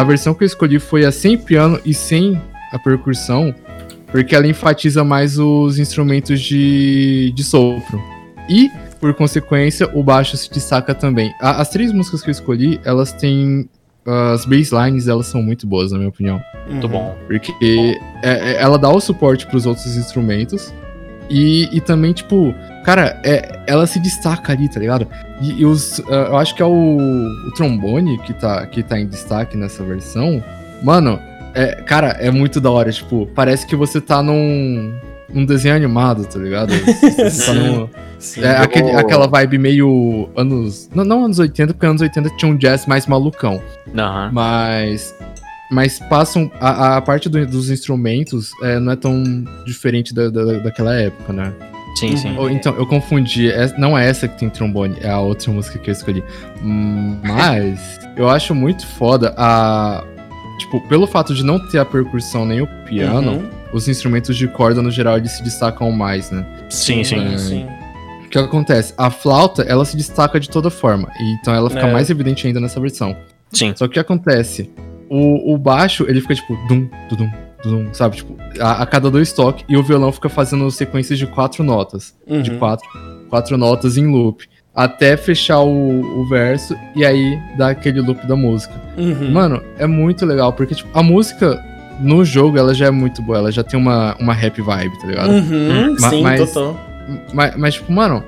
A, 0.00 0.04
versão 0.04 0.32
que 0.34 0.44
eu 0.44 0.46
escolhi 0.46 0.78
foi 0.78 1.04
a 1.04 1.10
sem 1.12 1.36
piano 1.36 1.80
e 1.84 1.92
sem 1.92 2.40
a 2.72 2.78
percussão, 2.78 3.54
porque 4.10 4.34
ela 4.34 4.46
enfatiza 4.46 5.02
mais 5.02 5.38
os 5.38 5.78
instrumentos 5.78 6.40
de, 6.40 7.32
de 7.34 7.42
sopro. 7.44 8.00
E, 8.48 8.70
por 9.00 9.12
consequência, 9.14 9.88
o 9.94 10.02
baixo 10.02 10.36
se 10.36 10.50
destaca 10.50 10.94
também. 10.94 11.32
A- 11.40 11.60
as 11.60 11.68
três 11.70 11.92
músicas 11.92 12.22
que 12.22 12.28
eu 12.28 12.32
escolhi, 12.32 12.80
elas 12.84 13.12
têm 13.12 13.68
as 14.06 14.46
baselines 14.46 15.06
elas 15.06 15.26
são 15.26 15.42
muito 15.42 15.66
boas, 15.66 15.92
na 15.92 15.98
minha 15.98 16.08
opinião. 16.08 16.40
Muito 16.66 16.86
Uhum. 16.86 16.92
bom. 16.92 17.18
Porque 17.26 17.52
é- 17.62 17.98
é- 18.22 18.56
ela 18.62 18.78
dá 18.78 18.88
o 18.88 19.00
suporte 19.00 19.46
pros 19.46 19.66
outros 19.66 19.96
instrumentos. 19.98 20.72
E, 21.28 21.68
e 21.76 21.80
também, 21.80 22.14
tipo, 22.14 22.54
cara, 22.88 23.20
é, 23.22 23.60
ela 23.66 23.86
se 23.86 24.00
destaca 24.00 24.52
ali, 24.52 24.68
tá 24.68 24.80
ligado? 24.80 25.06
E, 25.42 25.60
e 25.60 25.64
os. 25.66 26.00
ah, 26.08 26.28
eu 26.30 26.36
acho 26.38 26.54
que 26.54 26.62
é 26.62 26.64
o, 26.64 26.70
o 27.46 27.50
trombone 27.54 28.18
que 28.22 28.32
tá, 28.32 28.64
que 28.66 28.82
tá 28.82 28.98
em 28.98 29.06
destaque 29.06 29.56
nessa 29.56 29.84
versão. 29.84 30.42
Mano, 30.82 31.18
é, 31.54 31.82
cara, 31.82 32.16
é 32.20 32.30
muito 32.30 32.60
da 32.60 32.70
hora. 32.70 32.90
Tipo, 32.90 33.26
parece 33.34 33.66
que 33.66 33.76
você 33.76 34.00
tá 34.00 34.22
num. 34.22 34.92
num 35.28 35.44
desenho 35.44 35.74
animado, 35.76 36.24
tá 36.24 36.38
ligado? 36.38 36.72
Você 36.72 37.14
tá 37.14 37.28
Sim. 37.52 37.54
num- 37.54 37.88
Sim. 38.18 38.42
é, 38.42 38.56
aquele- 38.56 38.90
Eu- 38.92 38.98
aquela 38.98 39.26
vibe 39.28 39.58
meio 39.58 40.28
anos. 40.36 40.88
Não, 40.94 41.04
não 41.04 41.24
anos 41.26 41.38
80, 41.38 41.74
porque 41.74 41.86
anos 41.86 42.00
80 42.02 42.30
tinha 42.36 42.50
um 42.50 42.56
jazz 42.56 42.86
mais 42.86 43.06
malucão. 43.06 43.60
Aham. 43.96 44.30
Mas. 44.32 45.14
Mas 45.70 45.98
passam. 45.98 46.50
A, 46.58 46.96
a 46.96 47.00
parte 47.02 47.28
do- 47.28 47.46
dos 47.46 47.68
instrumentos 47.70 48.50
é, 48.62 48.80
não 48.80 48.92
é 48.92 48.96
tão 48.96 49.22
diferente 49.66 50.14
da, 50.14 50.30
da- 50.30 50.58
daquela 50.60 50.94
época, 50.94 51.32
né? 51.32 51.52
Sim, 51.96 52.16
sim. 52.16 52.36
Ou, 52.36 52.48
então, 52.50 52.74
eu 52.76 52.86
confundi. 52.86 53.50
é- 53.50 53.74
não 53.78 53.96
é 53.98 54.08
essa 54.08 54.28
que 54.28 54.38
tem 54.38 54.48
trombone, 54.48 54.96
é 55.00 55.08
a 55.10 55.18
outra 55.18 55.50
música 55.50 55.78
que 55.78 55.90
eu 55.90 55.92
escolhi. 55.92 56.22
Mas 57.22 57.98
eu 58.16 58.28
acho 58.28 58.54
muito 58.54 58.86
foda 58.86 59.34
a. 59.36 60.04
Tipo, 60.58 60.80
pelo 60.88 61.06
fato 61.06 61.34
de 61.34 61.44
não 61.44 61.58
ter 61.68 61.78
a 61.78 61.84
percussão 61.84 62.44
nem 62.44 62.60
o 62.60 62.66
piano, 62.84 63.32
Uhum. 63.32 63.48
os 63.72 63.88
instrumentos 63.88 64.36
de 64.36 64.48
corda, 64.48 64.82
no 64.82 64.90
geral, 64.90 65.16
eles 65.16 65.32
se 65.32 65.42
destacam 65.42 65.90
mais, 65.92 66.30
né? 66.32 66.44
Sim, 66.68 67.04
sim. 67.04 67.38
sim. 67.38 67.66
O 68.24 68.28
que 68.28 68.38
acontece? 68.38 68.92
A 68.98 69.08
flauta, 69.08 69.62
ela 69.62 69.84
se 69.84 69.96
destaca 69.96 70.38
de 70.40 70.50
toda 70.50 70.68
forma. 70.68 71.08
Então 71.40 71.54
ela 71.54 71.70
fica 71.70 71.86
É. 71.86 71.92
mais 71.92 72.10
evidente 72.10 72.46
ainda 72.46 72.60
nessa 72.60 72.80
versão. 72.80 73.16
Sim. 73.52 73.72
Só 73.76 73.86
que 73.86 73.90
o 73.90 73.94
que 73.94 74.00
acontece? 74.00 74.70
O, 75.08 75.54
o 75.54 75.56
baixo, 75.58 76.04
ele 76.08 76.20
fica 76.20 76.34
tipo 76.34 76.54
dum, 76.68 76.88
dum, 77.08 77.30
dum, 77.64 77.88
sabe? 77.92 78.16
Tipo, 78.16 78.36
a, 78.60 78.82
a 78.82 78.86
cada 78.86 79.10
dois 79.10 79.32
toques, 79.32 79.64
e 79.68 79.76
o 79.76 79.82
violão 79.82 80.12
fica 80.12 80.28
fazendo 80.28 80.70
sequências 80.70 81.18
de 81.18 81.26
quatro 81.26 81.62
notas. 81.64 82.14
De 82.26 82.50
Uhum. 82.50 82.58
quatro, 82.58 82.88
quatro 83.28 83.56
notas 83.58 83.96
em 83.96 84.06
loop. 84.06 84.44
Até 84.74 85.16
fechar 85.16 85.60
o, 85.60 86.20
o 86.20 86.28
verso 86.28 86.76
e 86.94 87.04
aí 87.04 87.36
dá 87.56 87.70
aquele 87.70 88.00
loop 88.00 88.24
da 88.28 88.36
música. 88.36 88.72
Uhum. 88.96 89.32
Mano, 89.32 89.60
é 89.76 89.86
muito 89.86 90.24
legal, 90.24 90.52
porque 90.52 90.74
tipo, 90.74 90.88
a 90.96 91.02
música 91.02 91.60
no 92.00 92.24
jogo 92.24 92.56
ela 92.56 92.72
já 92.72 92.86
é 92.86 92.90
muito 92.92 93.20
boa, 93.20 93.38
ela 93.38 93.50
já 93.50 93.64
tem 93.64 93.78
uma, 93.80 94.14
uma 94.20 94.32
happy 94.34 94.62
vibe, 94.62 94.96
tá 95.00 95.06
ligado? 95.08 95.30
Uhum, 95.32 95.96
Ma- 95.98 96.10
sim, 96.10 96.22
mas- 96.22 96.52
total. 96.52 96.80
Mas, 97.34 97.56
mas, 97.56 97.74
tipo, 97.74 97.90
mano, 97.90 98.22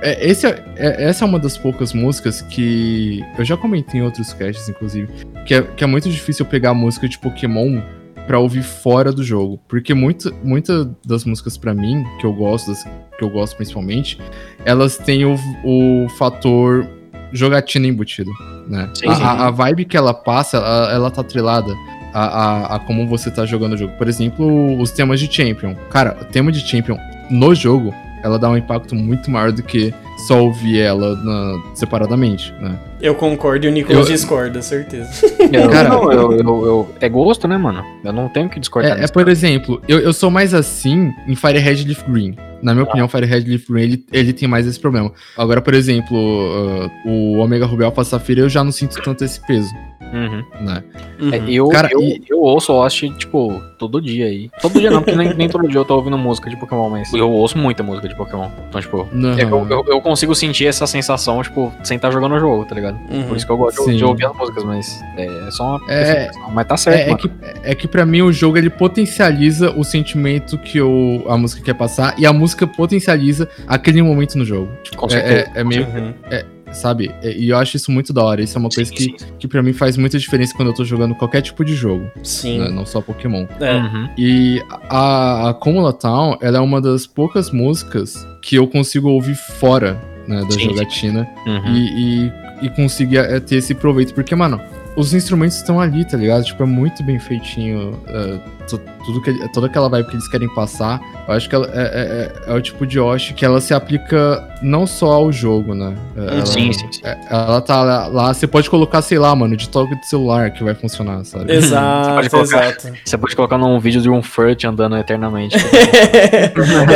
é- 0.00 0.28
esse 0.28 0.44
é- 0.46 0.64
é- 0.76 1.04
essa 1.04 1.24
é 1.24 1.28
uma 1.28 1.38
das 1.38 1.56
poucas 1.56 1.92
músicas 1.92 2.42
que. 2.42 3.22
Eu 3.38 3.44
já 3.44 3.56
comentei 3.56 4.00
em 4.00 4.02
outros 4.02 4.32
casts, 4.32 4.68
inclusive. 4.68 5.06
Que 5.46 5.54
é, 5.54 5.62
que 5.62 5.84
é 5.84 5.86
muito 5.86 6.08
difícil 6.10 6.44
eu 6.44 6.50
pegar 6.50 6.70
a 6.70 6.74
música 6.74 7.08
de 7.08 7.16
Pokémon 7.18 7.80
pra 8.26 8.38
ouvir 8.38 8.62
fora 8.62 9.12
do 9.12 9.22
jogo. 9.22 9.58
Porque 9.68 9.92
muita, 9.94 10.30
muita 10.42 10.90
das 11.04 11.24
músicas 11.24 11.56
pra 11.56 11.74
mim, 11.74 12.04
que 12.20 12.26
eu 12.26 12.32
gosto, 12.32 12.68
das- 12.70 12.84
que 13.18 13.24
eu 13.24 13.30
gosto 13.30 13.56
principalmente, 13.56 14.18
elas 14.64 14.96
têm 14.98 15.24
o, 15.24 15.36
o 15.64 16.08
fator 16.18 16.86
jogatina 17.32 17.86
embutido, 17.86 18.30
né? 18.68 18.90
Sim, 18.94 19.08
a, 19.08 19.14
sim. 19.14 19.22
a- 19.22 19.46
a 19.46 19.50
vibe 19.50 19.84
que 19.84 19.96
ela 19.96 20.14
passa, 20.14 20.56
ela, 20.58 20.92
ela 20.92 21.10
tá 21.10 21.20
atrelada 21.22 21.72
a, 22.14 22.24
a, 22.24 22.76
a 22.76 22.78
como 22.80 23.06
você 23.08 23.30
tá 23.30 23.44
jogando 23.46 23.72
o 23.72 23.76
jogo. 23.76 23.92
Por 23.96 24.06
exemplo, 24.08 24.78
os 24.80 24.90
temas 24.90 25.18
de 25.20 25.32
Champion. 25.32 25.74
Cara, 25.90 26.16
o 26.20 26.24
tema 26.26 26.52
de 26.52 26.60
Champion 26.60 26.96
no 27.30 27.54
jogo, 27.54 27.94
ela 28.22 28.38
dá 28.38 28.48
um 28.48 28.56
impacto 28.56 28.94
muito 28.94 29.30
maior 29.30 29.52
do 29.52 29.62
que 29.62 29.92
só 30.26 30.42
ouvir 30.44 30.78
ela 30.80 31.16
na- 31.16 31.62
separadamente, 31.74 32.52
né? 32.60 32.78
Eu 33.00 33.14
concordo 33.16 33.66
e 33.66 33.68
o 33.68 33.72
Nicolas 33.72 34.06
Eu- 34.08 34.12
discorda, 34.14 34.62
certeza. 34.62 35.10
Eu, 35.52 35.68
Cara- 35.70 35.88
não, 35.88 36.12
eu, 36.12 36.32
eu- 36.34 36.66
eu- 36.66 36.94
é 37.00 37.08
gosto, 37.08 37.48
né, 37.48 37.56
mano? 37.58 37.84
Eu 38.04 38.12
não 38.12 38.28
tenho 38.28 38.48
que 38.48 38.60
discordar. 38.60 38.98
É, 39.00 39.04
é, 39.04 39.08
por 39.08 39.28
exemplo, 39.28 39.82
eu, 39.88 39.98
eu 39.98 40.12
sou 40.12 40.30
mais 40.30 40.54
assim 40.54 41.10
em 41.26 41.34
Fire 41.34 41.58
Red 41.58 41.84
Leaf 41.84 42.04
Green. 42.08 42.36
Na 42.62 42.72
minha 42.72 42.84
opinião, 42.84 43.08
Fire 43.08 43.26
Red 43.26 43.40
Leaf 43.40 43.66
Green, 43.68 43.82
ele, 43.82 44.04
ele 44.12 44.32
tem 44.32 44.48
mais 44.48 44.68
esse 44.68 44.78
problema. 44.78 45.10
Agora, 45.36 45.60
por 45.60 45.74
exemplo, 45.74 46.16
uh, 46.16 47.08
o 47.08 47.38
Omega 47.38 47.66
Ruby 47.66 47.82
Alpha 47.84 48.04
Safira, 48.04 48.40
eu 48.42 48.48
já 48.48 48.62
não 48.62 48.70
sinto 48.70 49.02
tanto 49.02 49.24
esse 49.24 49.44
peso, 49.44 49.68
Uhum. 50.12 50.44
né? 50.60 50.84
É, 51.32 51.38
Uhum. 51.38 51.48
eu, 51.48 51.68
Cara, 51.68 51.88
eu, 51.90 52.00
e- 52.00 52.22
eu 52.28 52.40
ouço 52.40 52.72
Lost, 52.72 53.02
tipo, 53.16 53.62
todo 53.78 54.00
dia 54.00 54.26
aí. 54.26 54.50
Todo 54.60 54.78
dia 54.78 54.90
não, 54.90 55.02
porque 55.02 55.16
nem, 55.16 55.32
nem 55.34 55.48
todo 55.48 55.66
dia 55.68 55.78
eu 55.78 55.84
tô 55.84 55.94
ouvindo 55.96 56.18
música 56.18 56.50
de 56.50 56.56
Pokémon, 56.56 56.90
mas 56.90 57.12
eu 57.14 57.30
ouço 57.30 57.56
muita 57.56 57.82
música 57.82 58.08
de 58.08 58.14
Pokémon. 58.16 58.48
Então, 58.68 58.80
tipo, 58.80 59.08
Não. 59.12 59.38
é 59.38 59.42
eu, 59.42 59.66
eu, 59.70 59.84
eu 59.88 60.00
consigo 60.00 60.34
sentir 60.34 60.66
essa 60.66 60.86
sensação, 60.86 61.42
tipo, 61.42 61.72
sem 61.82 61.96
estar 61.96 62.10
jogando 62.10 62.34
o 62.34 62.38
jogo, 62.38 62.64
tá 62.64 62.74
ligado? 62.74 62.98
Uhum. 63.10 63.22
Por 63.24 63.36
isso 63.36 63.46
que 63.46 63.52
eu 63.52 63.56
gosto 63.56 63.78
de- 63.84 63.92
Sim. 63.92 63.96
de 63.96 64.04
ouvir 64.04 64.26
as 64.26 64.36
músicas, 64.36 64.64
mas 64.64 65.00
é 65.16 65.50
só 65.50 65.76
uma 65.76 65.92
É-. 65.92 66.30
Mas 66.52 66.66
tá 66.66 66.76
certo, 66.76 66.98
É, 66.98 67.10
é 67.12 67.16
que, 67.16 67.30
é 67.70 67.74
que 67.74 67.88
pra 67.88 68.04
mim 68.04 68.22
o 68.22 68.32
jogo 68.32 68.58
ele 68.58 68.70
potencializa 68.70 69.70
o 69.70 69.82
sentimento 69.84 70.58
que 70.58 70.80
o, 70.80 71.22
a 71.28 71.36
música 71.36 71.62
quer 71.62 71.74
passar 71.74 72.14
e 72.18 72.26
a 72.26 72.32
música 72.32 72.66
potencializa 72.66 73.48
aquele 73.66 74.02
momento 74.02 74.36
no 74.36 74.44
jogo. 74.44 74.68
Tipo, 74.82 74.96
Com 74.96 75.06
é, 75.06 75.10
certeza. 75.10 75.50
é- 75.54 75.60
é 75.60 75.64
meio, 75.64 75.86
Uhum. 75.86 76.14
Sabe? 76.72 77.10
E 77.22 77.48
eu 77.50 77.56
acho 77.58 77.76
isso 77.76 77.90
muito 77.90 78.12
da 78.12 78.22
hora. 78.24 78.42
Isso 78.42 78.56
é 78.56 78.60
uma 78.60 78.68
coisa 78.68 78.88
Sim, 78.90 78.96
que, 78.96 79.02
sim, 79.04 79.14
sim. 79.18 79.26
que 79.38 79.48
pra 79.48 79.62
mim 79.62 79.72
faz 79.72 79.96
muita 79.96 80.18
diferença 80.18 80.54
quando 80.56 80.68
eu 80.68 80.74
tô 80.74 80.84
jogando 80.84 81.14
qualquer 81.14 81.42
tipo 81.42 81.64
de 81.64 81.74
jogo, 81.74 82.10
Sim. 82.22 82.58
né? 82.60 82.68
não 82.68 82.84
só 82.86 83.00
Pokémon. 83.00 83.46
É. 83.60 83.76
Uhum. 83.76 84.08
E 84.18 84.62
a, 84.88 85.50
a 85.50 85.54
Cúmula 85.54 85.92
Town, 85.92 86.36
ela 86.40 86.58
é 86.58 86.60
uma 86.60 86.80
das 86.80 87.06
poucas 87.06 87.50
músicas 87.50 88.26
que 88.42 88.56
eu 88.56 88.66
consigo 88.66 89.08
ouvir 89.08 89.34
fora 89.36 89.98
né, 90.26 90.40
da 90.44 90.50
Sim, 90.52 90.60
jogatina 90.70 91.28
Uhum. 91.46 91.74
e, 91.74 92.24
e, 92.26 92.32
e 92.66 92.70
conseguir 92.70 93.18
é, 93.18 93.40
ter 93.40 93.56
esse 93.56 93.74
proveito. 93.74 94.14
Porque, 94.14 94.34
mano, 94.34 94.60
os 94.96 95.14
instrumentos 95.14 95.56
estão 95.56 95.80
ali, 95.80 96.04
tá 96.04 96.16
ligado? 96.16 96.44
Tipo, 96.44 96.62
é 96.62 96.66
muito 96.66 97.02
bem 97.02 97.18
feitinho. 97.18 97.98
tu- 98.06 98.61
tudo 98.68 99.20
que, 99.22 99.48
toda 99.52 99.66
aquela 99.66 99.88
vibe 99.88 100.06
que 100.08 100.14
eles 100.16 100.28
querem 100.28 100.48
passar. 100.54 101.00
Eu 101.28 101.34
acho 101.34 101.48
que 101.48 101.54
ela 101.54 101.66
é, 101.72 101.82
é- 102.46 102.50
é- 102.50 102.52
é 102.52 102.54
o 102.56 102.60
tipo 102.60 102.86
de 102.86 102.98
Yoshi 102.98 103.32
que 103.34 103.44
ela 103.44 103.60
se 103.60 103.72
aplica 103.74 104.42
não 104.62 104.86
só 104.86 105.12
ao 105.12 105.32
jogo, 105.32 105.74
né? 105.74 105.94
É, 106.16 106.20
Ela, 106.34 106.46
Sim, 106.46 106.72
sim, 106.72 106.86
sim. 106.90 107.00
é- 107.04 107.18
ela 107.30 107.60
tá 107.60 107.82
lá, 107.82 108.06
lá, 108.06 108.34
você 108.34 108.46
pode 108.46 108.68
colocar, 108.70 109.02
sei 109.02 109.18
lá, 109.18 109.34
mano, 109.34 109.56
de 109.56 109.68
toque 109.68 109.94
de 109.98 110.06
celular 110.08 110.50
que 110.52 110.62
vai 110.64 110.74
funcionar, 110.74 111.24
sabe? 111.24 111.52
Exato, 111.52 112.14
pode 112.14 112.30
colocar. 112.30 112.64
exato. 112.68 112.88
Você 113.04 113.18
pode 113.18 113.36
colocar 113.36 113.58
num 113.58 113.78
vídeo 113.80 114.00
de 114.00 114.10
um 114.10 114.22
Furt 114.22 114.64
andando 114.64 114.96
eternamente. 114.96 115.56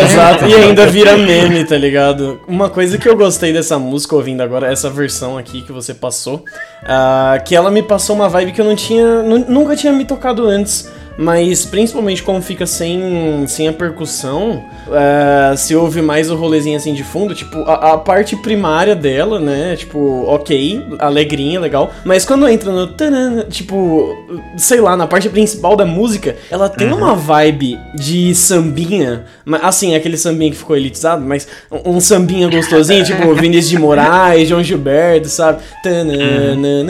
Exato, 0.05 0.44
e 0.46 0.55
ainda 0.55 0.87
vira 0.87 1.16
meme, 1.16 1.64
tá 1.64 1.76
ligado? 1.76 2.40
Uma 2.46 2.68
coisa 2.68 2.98
que 2.98 3.09
eu 3.09 3.16
gostei 3.16 3.52
dessa 3.52 3.79
música 3.79 4.14
ouvindo 4.14 4.42
agora, 4.42 4.70
essa 4.70 4.88
versão 4.90 5.37
aqui 5.38 5.62
que 5.62 5.72
você 5.72 5.94
passou, 5.94 6.44
ah, 6.85 7.38
que 7.44 7.55
ela 7.55 7.70
me 7.70 7.83
passou 7.83 8.16
uma 8.16 8.29
vibe 8.29 8.52
que 8.52 8.61
eu 8.61 8.64
não 8.64 8.76
tinha, 8.76 9.22
nu- 9.22 9.44
nunca 9.48 9.76
tinha 9.76 9.92
me 9.92 10.05
tocado 10.05 10.46
antes. 10.46 10.90
Mas 11.18 11.64
principalmente 11.64 12.22
como 12.22 12.42
fica 12.42 12.66
sem, 12.66 13.44
sem 13.46 13.68
a 13.68 13.72
percussão, 13.72 14.62
ah, 14.90 15.55
se 15.57 15.74
ouve 15.74 16.02
mais 16.02 16.31
o 16.31 16.37
rolezinho 16.37 16.76
assim 16.76 16.92
de 16.94 17.02
fundo, 17.02 17.35
tipo, 17.35 17.59
a, 17.62 17.94
a 17.94 17.98
parte 17.98 18.37
primária 18.37 18.94
dela, 18.94 19.38
né? 19.40 19.76
Tipo, 19.76 20.24
ok, 20.26 20.85
alegrinha, 20.98 21.59
legal. 21.61 21.92
Mas 22.05 22.24
quando 22.24 22.48
entra 22.48 22.70
no. 22.70 22.87
tanana, 22.88 23.46
Tipo, 23.48 24.14
sei 24.57 24.81
lá, 24.81 24.96
na 24.96 25.07
parte 25.07 25.29
principal 25.29 25.76
da 25.76 25.85
música, 25.87 26.37
ela 26.50 26.68
tem 26.68 26.92
uma 26.92 27.14
vibe 27.14 27.79
de 27.94 28.35
sambinha. 28.35 29.24
Assim, 29.62 29.94
aquele 29.94 30.16
sambinha 30.16 30.50
que 30.50 30.57
ficou 30.57 30.76
elitizado, 30.76 31.24
mas 31.24 31.46
um, 31.85 32.00
sambinha 32.00 32.48
gostosinho, 32.48 33.05
tipo 33.05 33.33
Vinícius 33.35 33.70
de 33.70 33.79
Moraes, 33.79 34.48
João 34.48 34.62
Gilberto, 34.62 35.29
sabe? 35.29 35.62
Tananana, 35.83 36.85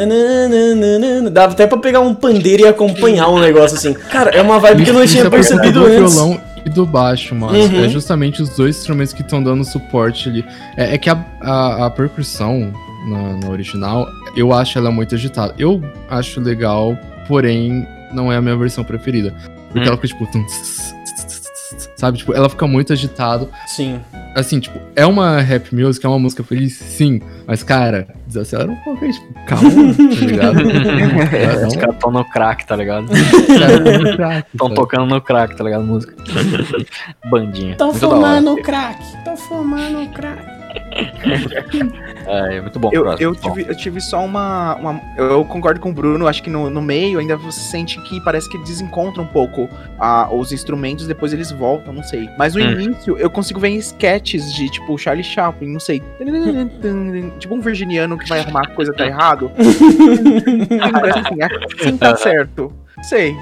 Dava 1.30 1.52
até 1.52 1.66
pra 1.66 1.78
pegar 1.78 2.00
um 2.00 2.14
pandeiro 2.14 2.62
e 2.62 2.66
acompanhar 2.66 3.28
um 3.28 3.38
negócio 3.38 3.76
assim. 3.76 3.94
Cara, 4.16 4.30
é 4.30 4.40
uma 4.40 4.58
vibe 4.58 4.84
que 4.84 4.90
eu 4.90 4.94
não 4.94 5.06
tinha 5.06 5.24
é 5.24 5.30
percebido 5.30 5.80
do 5.80 5.86
antes. 5.86 6.14
violão 6.14 6.40
e 6.64 6.70
do 6.70 6.86
baixo, 6.86 7.34
mano. 7.34 7.58
Uhum. 7.58 7.84
É 7.84 7.88
justamente 7.88 8.40
os 8.40 8.56
dois 8.56 8.78
instrumentos 8.78 9.12
que 9.12 9.20
estão 9.20 9.42
dando 9.42 9.62
suporte 9.62 10.28
ali. 10.30 10.44
É, 10.76 10.94
é 10.94 10.98
que 10.98 11.10
a, 11.10 11.22
a, 11.42 11.86
a 11.86 11.90
percussão 11.90 12.72
na, 13.06 13.36
na 13.36 13.50
original, 13.50 14.06
eu 14.34 14.54
acho 14.54 14.78
ela 14.78 14.90
muito 14.90 15.14
agitada. 15.14 15.54
Eu 15.58 15.82
acho 16.08 16.40
legal, 16.40 16.96
porém, 17.28 17.86
não 18.10 18.32
é 18.32 18.36
a 18.36 18.40
minha 18.40 18.56
versão 18.56 18.82
preferida. 18.82 19.34
Porque 19.70 19.80
Hum. 19.80 19.92
ela 19.92 19.96
fica 19.96 20.08
tipo. 20.08 20.26
tum, 20.32 20.42
tss, 20.46 20.94
tss, 21.04 21.40
tss, 21.42 21.90
Sabe? 21.96 22.16
Tipo, 22.18 22.32
ela 22.32 22.48
fica 22.48 22.66
muito 22.66 22.92
agitado. 22.94 23.50
Sim. 23.66 24.00
Assim, 24.36 24.60
tipo, 24.60 24.78
é 24.94 25.06
uma 25.06 25.40
rap 25.40 25.74
music, 25.74 26.04
é 26.04 26.08
uma 26.10 26.18
música 26.18 26.44
feliz, 26.44 26.74
sim. 26.74 27.22
Mas, 27.46 27.62
cara, 27.62 28.06
desacelera 28.26 28.70
um 28.70 28.76
pouco 28.76 29.02
aí, 29.02 29.10
tipo, 29.10 29.32
calma, 29.46 29.94
tá 29.94 30.26
ligado? 30.26 30.60
É, 31.34 31.64
Os 31.66 31.74
caras 31.74 31.94
estão 31.94 32.10
no 32.10 32.22
crack, 32.26 32.66
tá 32.66 32.76
ligado? 32.76 33.06
cara, 33.08 33.98
no 33.98 34.14
crack, 34.14 34.48
Estão 34.52 34.74
tocando 34.74 35.06
no 35.06 35.22
crack, 35.22 35.56
tá 35.56 35.64
ligado? 35.64 35.84
Música. 35.84 36.14
Bandinha. 37.30 37.76
Hora. 37.80 37.94
fumando 37.94 38.56
crack, 38.56 39.24
tô 39.24 39.34
fumando 39.38 40.06
crack. 40.12 40.55
É, 42.28 42.56
é 42.56 42.60
muito 42.60 42.76
bom. 42.80 42.90
Eu, 42.92 43.02
próximo, 43.04 43.22
eu, 43.24 43.30
muito 43.30 43.42
bom. 43.42 43.54
tive, 43.54 43.70
eu 43.70 43.76
tive 43.76 44.00
só 44.00 44.24
uma, 44.24 44.74
uma- 44.74 45.00
Eu 45.16 45.44
concordo 45.44 45.78
com 45.78 45.90
o 45.90 45.92
Bruno, 45.92 46.26
acho 46.26 46.42
que 46.42 46.50
no, 46.50 46.68
no 46.68 46.82
meio 46.82 47.20
ainda 47.20 47.36
você 47.36 47.60
sente 47.60 48.00
que 48.02 48.20
parece 48.20 48.50
que 48.50 48.58
desencontra 48.64 49.22
um 49.22 49.26
pouco 49.26 49.68
ah, 49.96 50.28
os 50.34 50.50
instrumentos, 50.50 51.06
depois 51.06 51.32
eles 51.32 51.52
voltam, 51.52 51.92
não 51.92 52.02
sei. 52.02 52.28
Mas 52.36 52.56
no 52.56 52.60
Hum. 52.60 52.72
início 52.72 53.16
eu 53.16 53.30
consigo 53.30 53.60
ver 53.60 53.68
em 53.68 53.76
sketches 53.76 54.52
de 54.54 54.68
tipo 54.68 54.98
Charlie 54.98 55.22
Chaplin, 55.22 55.68
não 55.72 55.78
sei. 55.78 56.02
tipo 57.38 57.54
um 57.54 57.60
virginiano 57.60 58.18
que 58.18 58.28
vai 58.28 58.40
arrumar 58.40 58.62
a 58.62 58.70
coisa 58.70 58.92
tá 58.92 59.06
errado. 59.06 59.50
Assim, 61.16 61.42
assim 61.42 61.96
tá 61.96 62.16
certo. 62.16 62.72
Sei. 63.02 63.36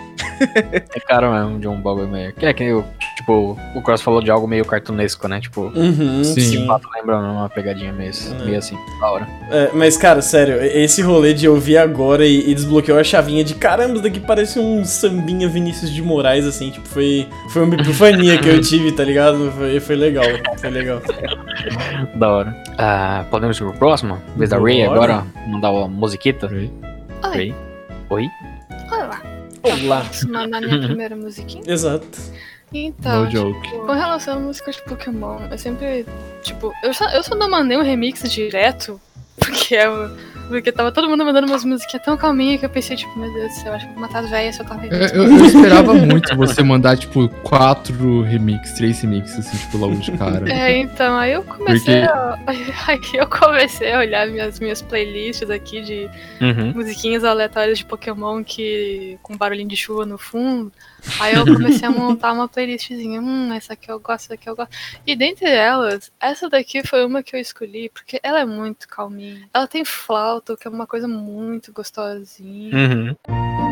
É 0.95 1.01
cara 1.01 1.31
mesmo 1.31 1.61
de 1.61 1.69
um 1.69 1.81
bagulho 1.81 2.09
meio. 2.09 2.33
Que 2.33 2.47
é 2.47 2.53
que 2.53 2.64
eu, 2.64 2.85
tipo, 3.17 3.57
o 3.75 3.83
Cross 3.83 4.03
falou 4.03 4.21
de 4.21 4.31
algo 4.31 4.49
meio 4.49 4.64
cartunesco, 4.64 5.29
né? 5.29 5.40
Tipo, 5.40 5.73
Uhum, 5.75 6.25
Sim. 6.25 6.35
de 6.61 6.67
fato 6.67 6.88
lembra 6.95 7.19
uma 7.19 7.49
pegadinha 7.49 7.93
meio, 7.93 8.11
É. 8.11 8.45
meio 8.45 8.59
assim, 8.59 8.77
da 9.01 9.11
hora. 9.11 9.29
É, 9.51 9.71
mas, 9.73 9.97
cara, 9.97 10.21
sério, 10.21 10.61
esse 10.62 11.03
rolê 11.03 11.33
de 11.33 11.47
eu 11.47 11.57
vi 11.57 11.79
agora 11.79 12.27
e, 12.27 12.51
e 12.51 12.55
desbloqueou 12.55 12.99
a 12.99 13.05
chavinha 13.05 13.45
de 13.45 13.55
caramba, 13.55 13.95
isso 13.95 14.03
daqui 14.03 14.19
parece 14.21 14.59
um 14.59 14.85
sambinha 14.85 15.49
Vinícius 15.49 15.90
de 15.93 16.03
Moraes, 16.03 16.45
assim, 16.47 16.71
tipo, 16.71 16.88
foi, 16.88 17.27
foi 17.51 17.62
uma 17.62 17.75
epifania 17.77 18.37
que 18.38 18.49
eu 18.49 18.61
tive, 18.61 18.90
tá 18.93 19.05
ligado? 19.05 19.53
Foi, 19.53 19.79
foi 19.81 19.97
legal, 19.97 20.25
foi 20.59 20.71
legal. 20.71 21.01
Da 22.17 22.29
hora. 22.31 22.62
Ah, 22.77 23.25
podemos 23.31 23.57
ir 23.57 23.61
pro 23.64 23.73
próximo? 23.75 24.19
Vez 24.37 24.51
da 24.51 24.59
Ray 24.59 24.83
agora? 24.85 25.25
Mandar 25.47 25.71
uma 25.71 25.88
musiquita? 25.88 26.47
Ray. 26.49 26.71
Oi, 27.23 27.31
Ray? 27.37 27.55
Oi? 28.11 28.29
olá. 28.93 29.21
Olá. 29.64 30.05
Na, 30.29 30.61
minha 30.61 30.79
primeira 30.81 31.16
musiquinha. 31.16 31.62
Exato. 31.66 32.07
Então, 32.72 33.24
No 33.24 33.31
joke. 33.31 33.62
tipo, 33.62 33.87
com 33.87 33.92
relação 33.92 34.37
a 34.37 34.40
músicas 34.40 34.77
de 34.77 34.83
Pokémon, 34.83 35.38
eu 35.50 35.57
sempre, 35.59 36.05
tipo, 36.42 36.72
eu 36.83 36.92
só, 36.92 37.09
eu 37.11 37.22
só 37.22 37.35
não 37.37 37.48
mandei 37.48 37.77
um 37.79 37.83
remix 37.83 38.22
direto, 38.31 39.00
porque 39.38 39.74
eu, 39.77 40.11
porque 40.55 40.73
tava 40.73 40.93
todo 40.93 41.09
mundo 41.09 41.25
mandando 41.25 41.47
umas 41.47 41.64
musiquinhas 41.64 42.05
tão 42.05 42.17
calminhas 42.17 42.61
que 42.61 42.67
eu 42.67 42.71
pensei, 42.71 42.97
tipo, 42.97 43.19
meu 43.19 43.33
Deus 43.33 43.53
do 43.53 43.61
céu, 43.61 43.73
acho 43.75 43.85
que 43.87 43.90
eu 43.90 43.95
vou 43.95 44.03
matar 44.03 44.25
as 44.25 44.31
velhas 44.31 44.55
se 44.55 44.62
eu 44.62 44.67
tava 44.67 44.87
Eu, 44.87 44.93
eu- 44.93 45.25
eu 45.38 45.45
esperava 45.47 45.95
muito 45.95 46.37
você 46.37 46.62
mandar, 46.62 46.97
tipo, 46.97 47.29
quatro 47.43 48.23
remixes, 48.23 48.75
três 48.77 49.01
remixes, 49.01 49.38
assim, 49.38 49.57
tipo, 49.57 49.79
logo 49.79 49.97
de 49.97 50.12
cara. 50.12 50.51
É, 50.53 50.79
então, 50.79 51.17
aí 51.17 51.33
eu 51.33 51.43
comecei 51.43 52.01
Porque- 52.03 52.12
a. 52.12 52.38
Aí 52.87 53.01
eu 53.14 53.27
comecei 53.27 53.93
a 53.93 53.99
olhar 53.99 54.27
minhas, 54.29 54.61
minhas 54.61 54.83
playlists 54.83 55.49
aqui 55.49 55.81
de 55.81 56.11
Uhum. 56.40 56.73
musiquinhas 56.75 57.25
aleatórias 57.25 57.79
de 57.79 57.85
Pokémon 57.85 58.43
que. 58.45 59.19
com 59.23 59.37
barulhinho 59.37 59.69
de 59.69 59.77
chuva 59.77 60.05
no 60.05 60.19
fundo. 60.19 60.71
Aí 61.21 61.35
eu 61.35 61.45
comecei 61.45 61.87
a 61.87 61.90
montar 61.90 62.33
uma 62.33 62.49
playlistzinha. 62.49 63.21
Hum, 63.21 63.53
essa 63.53 63.73
aqui 63.75 63.90
eu 63.90 63.99
gosto, 64.01 64.25
essa 64.27 64.35
aqui 64.35 64.49
eu 64.49 64.57
gosto. 64.57 64.71
E 65.07 65.14
dentre 65.14 65.49
elas, 65.51 66.11
essa 66.21 66.49
daqui 66.49 66.87
foi 66.87 67.05
uma 67.05 67.23
que 67.23 67.37
eu 67.37 67.40
escolhi, 67.40 67.90
porque 67.90 68.19
ela 68.23 68.40
é 68.40 68.45
muito 68.47 68.88
calminha. 68.88 69.49
Ela 69.53 69.67
tem 69.67 69.85
flauta, 69.85 70.44
que 70.57 70.69
é 70.69 70.71
uma 70.71 70.87
coisa 70.87 71.09
muito 71.09 71.73
gostosinha. 71.73 72.77
Uhum. 72.77 73.63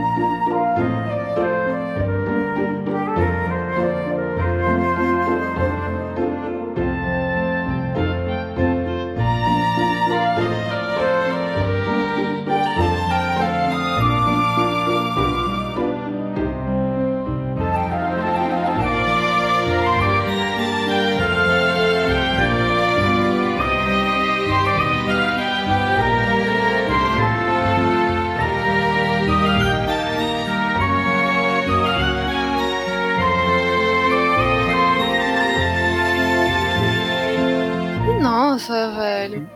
Nossa, 38.63 38.91
velho. 38.93 39.51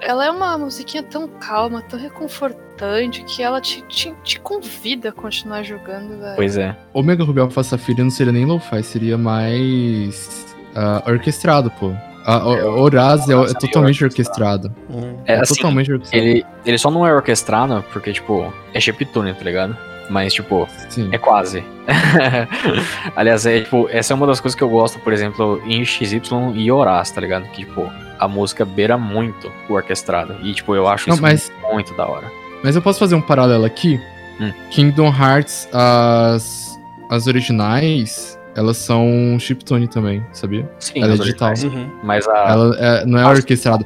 Ela 0.00 0.26
é 0.26 0.30
uma 0.30 0.58
musiquinha 0.58 1.02
tão 1.02 1.28
calma, 1.28 1.82
tão 1.82 1.98
reconfortante, 1.98 3.22
que 3.24 3.42
ela 3.42 3.60
te, 3.60 3.82
te, 3.82 4.12
te 4.24 4.40
convida 4.40 5.10
a 5.10 5.12
continuar 5.12 5.62
jogando, 5.62 6.18
velho. 6.18 6.36
Pois 6.36 6.56
é. 6.56 6.76
Omega 6.92 7.24
Ruby 7.24 7.40
Alpha 7.40 7.62
Safira 7.62 8.02
não 8.02 8.10
seria 8.10 8.32
nem 8.32 8.44
lo-fi, 8.44 8.82
seria 8.82 9.16
mais 9.16 10.56
ah, 10.74 11.02
orquestrado, 11.06 11.70
pô. 11.72 11.92
A, 12.24 12.46
o, 12.46 12.82
Horaz 12.82 13.28
é, 13.28 13.32
é 13.32 13.36
Horaz 13.36 13.52
é 13.52 13.58
totalmente 13.58 14.04
orquestrado. 14.04 14.68
orquestrado. 14.68 15.06
Hum. 15.06 15.22
É 15.26 15.34
É 15.34 15.40
assim, 15.40 15.54
totalmente 15.54 15.92
orquestrado. 15.92 16.24
ele, 16.24 16.46
ele 16.64 16.78
só 16.78 16.90
não 16.90 17.06
é 17.06 17.12
orquestrado 17.12 17.84
porque, 17.92 18.12
tipo, 18.12 18.52
é 18.72 18.80
chiptune, 18.80 19.34
tá 19.34 19.44
ligado? 19.44 19.76
Mas, 20.10 20.34
tipo, 20.34 20.68
Sim. 20.88 21.08
é 21.12 21.18
quase. 21.18 21.64
Aliás, 23.16 23.46
é, 23.46 23.60
tipo, 23.60 23.88
essa 23.88 24.12
é 24.12 24.16
uma 24.16 24.26
das 24.26 24.40
coisas 24.40 24.56
que 24.56 24.62
eu 24.62 24.68
gosto, 24.68 24.98
por 25.00 25.12
exemplo, 25.12 25.62
em 25.64 25.84
XY 25.84 26.20
e 26.54 26.70
Horaz, 26.70 27.10
tá 27.10 27.20
ligado? 27.20 27.44
Que, 27.50 27.64
tipo, 27.64 27.88
a 28.22 28.28
música 28.28 28.64
beira 28.64 28.96
muito 28.96 29.50
o 29.68 29.72
orquestrado. 29.72 30.36
E, 30.42 30.54
tipo, 30.54 30.74
eu 30.76 30.86
acho 30.86 31.08
Não, 31.08 31.14
isso 31.14 31.22
mas- 31.22 31.52
muito 31.72 31.92
da 31.96 32.06
hora. 32.06 32.30
Mas 32.62 32.76
eu 32.76 32.82
posso 32.82 32.98
fazer 33.00 33.16
um 33.16 33.20
paralelo 33.20 33.64
aqui? 33.64 34.00
Hum. 34.40 34.52
Kingdom 34.70 35.08
Hearts, 35.12 35.68
as, 35.72 36.78
as 37.10 37.26
originais, 37.26 38.38
elas 38.54 38.76
são 38.76 39.36
chiptune 39.40 39.88
também, 39.88 40.24
sabia? 40.32 40.70
Sim, 40.78 41.02
Ela 41.02 41.14
é 41.14 41.16
digital. 41.16 41.52
Uhum. 41.64 41.90
Mas 42.04 42.28
a, 42.28 42.36
Ela 42.36 42.76
é- 42.78 43.04
não 43.06 43.18
é 43.18 43.24
As- 43.24 43.38
orquestrada, 43.38 43.84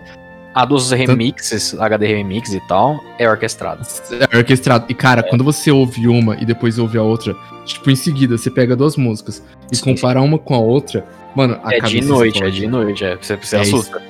a 0.55 0.65
dos 0.65 0.91
remixes, 0.91 1.75
HD 1.79 2.07
Remix 2.07 2.53
e 2.53 2.61
tal, 2.69 3.03
é 3.19 3.29
orquestrada. 3.29 3.81
é 4.31 4.37
orquestrada. 4.37 4.85
E 4.89 4.95
cara, 4.95 5.23
quando 5.23 5.45
você 5.45 5.71
ouve 5.71 6.07
uma 6.09 6.35
e 6.37 6.45
depois 6.45 6.79
ouve 6.79 6.97
a 6.99 7.03
outra, 7.03 7.35
tipo, 7.65 7.91
em 7.91 7.97
seguida, 7.97 8.37
você 8.39 8.51
pega 8.51 8.75
duas 8.77 8.97
músicas 8.97 9.43
e 9.73 9.77
Sim, 9.77 9.85
compara 9.95 10.21
uma 10.21 10.39
com 10.39 10.55
a 10.55 10.59
outra, 10.59 11.05
mano, 11.37 11.61
a 11.63 11.75
É 11.75 11.81
de 11.81 12.01
noite, 12.01 12.43
é 12.43 12.49
explode. 12.49 12.61
de 12.61 12.67
noite, 12.67 13.05
é. 13.05 13.17
Você, 13.17 13.37
você 13.37 13.57
É 13.57 13.61
assusta. 13.61 14.03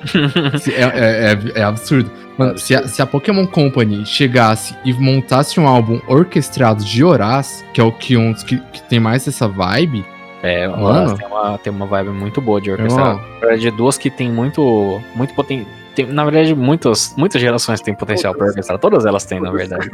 É, 0.70 0.82
é, 0.82 1.32
é- 1.32 1.60
é 1.60 1.62
absurdo. 1.62 2.10
Mano, 2.38 2.56
se 2.58 2.74
a, 2.74 2.86
se 2.86 3.02
a 3.02 3.06
Pokémon 3.06 3.46
Company 3.46 4.04
chegasse 4.06 4.74
e 4.84 4.92
montasse 4.92 5.58
um 5.58 5.66
álbum 5.66 6.00
orquestrado 6.06 6.84
de 6.84 7.02
Horaz, 7.02 7.64
que 7.74 7.80
é 7.80 7.84
o 7.84 7.90
que 7.92 8.16
um 8.16 8.32
que, 8.34 8.58
que 8.58 8.82
tem 8.82 9.00
mais 9.00 9.26
essa 9.26 9.48
vibe, 9.48 10.04
É, 10.42 10.68
Mano. 10.68 11.16
Tem 11.16 11.26
uma, 11.26 11.58
tem 11.58 11.72
uma 11.72 11.86
vibe 11.86 12.10
muito 12.10 12.40
boa 12.40 12.60
de 12.60 12.70
orquestrado. 12.70 13.18
Na 13.18 13.38
verdade, 13.40 13.70
duas 13.72 13.96
que 13.98 14.08
tem 14.10 14.30
muito, 14.30 15.00
muito 15.14 15.34
poten... 15.34 15.66
tem- 15.96 16.12
Na 16.12 16.24
verdade, 16.24 16.54
muitas, 16.54 17.14
muitas 17.16 17.40
gerações 17.40 17.80
têm 17.80 17.94
potencial 17.94 18.34
para 18.34 18.46
orquestrar. 18.48 18.78
Todas 18.78 19.04
elas 19.06 19.24
têm, 19.24 19.40
na 19.40 19.50
verdade. 19.50 19.88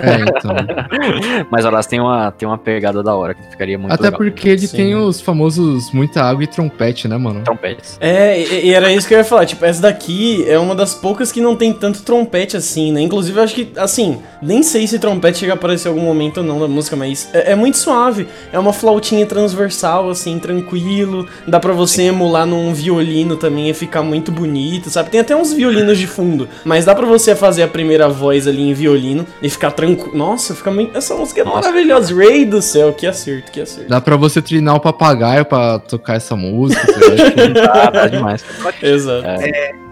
é, 0.00 0.20
então. 0.22 0.54
Mas 1.50 1.64
elas 1.64 1.86
têm 1.86 2.00
uma, 2.00 2.32
tem 2.32 2.48
uma 2.48 2.58
pegada 2.58 3.02
da 3.02 3.14
hora, 3.14 3.34
que 3.34 3.42
ficaria 3.50 3.78
muito 3.78 3.92
Até 3.92 4.04
legal. 4.04 4.18
porque 4.18 4.48
ele 4.48 4.66
Sim. 4.66 4.76
tem 4.76 4.96
os 4.96 5.20
famosos 5.20 5.92
muita 5.92 6.22
água 6.22 6.42
e 6.42 6.46
trompete, 6.46 7.06
né, 7.06 7.16
mano? 7.16 7.42
Trompetes. 7.42 7.98
É, 8.00 8.40
e, 8.40 8.66
e 8.66 8.74
era 8.74 8.92
isso 8.92 9.06
que 9.06 9.14
eu 9.14 9.18
ia 9.18 9.24
falar. 9.24 9.46
Tipo, 9.46 9.64
essa 9.64 9.82
daqui 9.82 10.44
é 10.48 10.58
uma 10.58 10.74
das 10.74 10.94
poucas 10.94 11.30
que 11.30 11.40
não 11.40 11.54
tem 11.56 11.72
tanto 11.72 12.02
trompete 12.02 12.56
assim, 12.56 12.92
né? 12.92 13.00
Inclusive, 13.00 13.38
eu 13.38 13.44
acho 13.44 13.54
que, 13.54 13.72
assim, 13.76 14.20
nem 14.42 14.62
sei 14.62 14.86
se 14.86 14.98
trompete 14.98 15.38
chega 15.38 15.52
a 15.52 15.56
aparecer 15.56 15.88
em 15.88 15.92
algum 15.92 16.04
momento 16.04 16.38
ou 16.38 16.44
não 16.44 16.58
da 16.60 16.68
música, 16.68 16.96
mas 16.96 17.28
é, 17.34 17.52
é 17.52 17.54
muito 17.54 17.76
suave. 17.76 18.26
É 18.52 18.58
uma 18.58 18.72
flautinha 18.72 19.26
transversal, 19.26 20.08
assim, 20.10 20.38
tranquilo. 20.38 21.26
Dá 21.46 21.60
pra 21.60 21.72
você 21.72 22.04
emular 22.04 22.46
num 22.46 22.72
violino 22.72 23.36
também 23.36 23.68
e 23.68 23.74
ficar 23.74 24.02
muito 24.02 24.30
bonito, 24.32 24.88
sabe? 24.94 25.10
Tem 25.10 25.20
até 25.20 25.36
uns 25.36 25.52
violinos 25.52 25.98
de 25.98 26.06
fundo, 26.06 26.48
mas 26.64 26.84
dá 26.84 26.94
pra 26.94 27.06
você 27.06 27.34
fazer 27.36 27.62
a 27.62 27.68
primeira 27.68 28.08
voz 28.08 28.46
ali 28.48 28.62
em 28.62 28.72
violino 28.74 29.26
e 29.42 29.48
ficar 29.50 29.70
tranquilo. 29.72 30.16
Nossa, 30.16 30.54
fica 30.54 30.70
muito. 30.70 30.96
Essa 30.96 31.14
música 31.14 31.40
é 31.40 31.44
Nossa. 31.44 31.68
maravilhosa. 31.68 32.14
Ray 32.14 32.44
do 32.44 32.62
céu, 32.62 32.92
que 32.92 33.06
acerto, 33.06 33.50
que 33.52 33.60
acerto. 33.60 33.88
Dá 33.90 34.00
pra 34.00 34.16
você 34.16 34.40
treinar 34.40 34.74
o 34.76 34.80
papagaio 34.80 35.44
pra 35.44 35.78
tocar 35.78 36.14
essa 36.14 36.34
música. 36.36 36.80
você 36.86 37.04
acha 37.12 37.30
que- 37.30 37.58
Ah, 37.74 37.90
tá 37.90 38.06
demais. 38.08 38.44
Exato. 38.82 39.26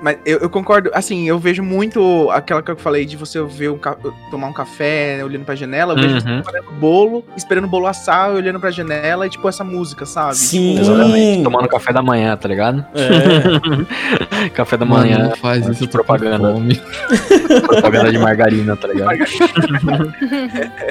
Mas 0.03 0.17
eu, 0.27 0.39
eu 0.39 0.51
concordo, 0.51 0.91
assim, 0.93 1.29
eu 1.29 1.39
vejo 1.39 1.63
muito 1.63 2.29
aquela 2.33 2.61
que 2.61 2.71
eu 2.73 2.77
falei 2.77 3.05
de 3.05 3.17
você 3.17 3.41
ver 3.45 3.71
um 3.71 3.79
ca- 3.79 3.97
tomar 4.33 4.49
um 4.49 4.53
café 4.53 5.19
né, 5.19 5.25
olhando 5.25 5.45
pra 5.45 5.55
janela, 5.55 5.93
eu 5.93 5.97
vejo 5.97 6.21
você 6.21 6.29
Uhum. 6.29 6.43
preparando 6.43 6.73
bolo, 6.73 7.25
esperando 7.37 7.65
o 7.67 7.69
bolo 7.69 7.87
assar, 7.87 8.33
olhando 8.33 8.59
pra 8.59 8.73
janela 8.73 9.29
e 9.29 9.31
tipo 9.31 9.49
essa 9.49 9.63
música, 9.63 10.05
sabe? 10.05 10.35
Sim. 10.37 10.77
Exatamente. 10.81 11.45
Tomando 11.45 11.69
café 11.69 11.93
da 11.93 12.03
manhã, 12.03 12.37
tá 12.37 12.49
ligado? 12.49 12.85
É. 12.97 14.32
café 14.55 14.77
da 14.77 14.85
Mano, 14.85 15.03
manhã, 15.05 15.19
não 15.29 15.37
faz 15.37 15.67
isso, 15.69 15.87
propaganda. 15.89 16.55
propaganda 17.67 18.11
de 18.11 18.19
margarina, 18.19 18.77
tá 18.77 18.89
ligado? 18.89 19.19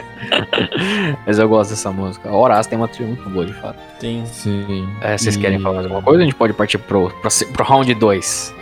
Mas 1.25 1.39
eu 1.39 1.47
gosto 1.49 1.71
dessa 1.71 1.91
música. 1.91 2.29
A 2.29 2.35
Horaz 2.35 2.67
tem 2.67 2.77
uma 2.77 2.87
trilha 2.87 3.07
muito 3.07 3.27
boa, 3.29 3.45
de 3.45 3.53
fato. 3.53 3.77
Tem. 3.99 4.25
Sim. 4.25 4.87
É, 5.01 5.17
vocês 5.17 5.35
E- 5.35 5.39
querem 5.39 5.59
falar 5.59 5.75
mais 5.75 5.85
alguma 5.85 6.01
coisa? 6.03 6.21
A 6.21 6.25
gente 6.25 6.35
pode 6.35 6.53
partir 6.53 6.77
pro, 6.77 7.09
pro, 7.21 7.29
pro 7.53 7.63
round 7.63 7.93
2. 7.93 8.53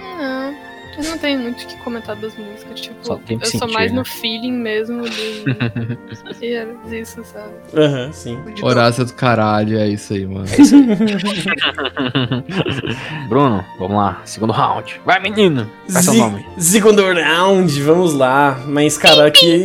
Não, 0.99 1.05
Eu 1.05 1.11
não 1.11 1.17
tenho 1.17 1.39
muito 1.39 1.63
o 1.63 1.67
que 1.67 1.77
comentar 1.77 2.15
das 2.17 2.35
músicas, 2.37 2.81
tipo, 2.81 2.95
Só 3.01 3.15
tem 3.15 3.37
eu 3.41 3.45
sou 3.45 3.61
sentir, 3.61 3.73
mais 3.73 3.89
né? 3.91 3.97
no 3.99 4.05
feeling 4.05 4.51
mesmo 4.51 5.09
de. 5.09 5.43
e 6.41 6.53
era 6.53 6.75
isso, 6.91 7.23
sabe? 7.23 7.53
Aham, 7.73 8.11
sim. 8.11 8.37
Horácio 8.61 9.05
do 9.05 9.13
caralho, 9.13 9.79
é 9.79 9.87
isso 9.87 10.13
aí, 10.13 10.25
mano. 10.25 10.45
Bruno, 13.29 13.63
vamos 13.77 13.97
lá. 13.97 14.21
Segundo 14.25 14.51
round. 14.53 14.99
Vai, 15.05 15.19
menino. 15.21 15.69
É 15.87 16.01
seu 16.01 16.13
nome? 16.13 16.45
Segundo 16.57 17.01
round, 17.13 17.81
vamos 17.81 18.13
lá. 18.13 18.59
Mas, 18.67 18.97
cara, 18.97 19.25
aqui. 19.27 19.63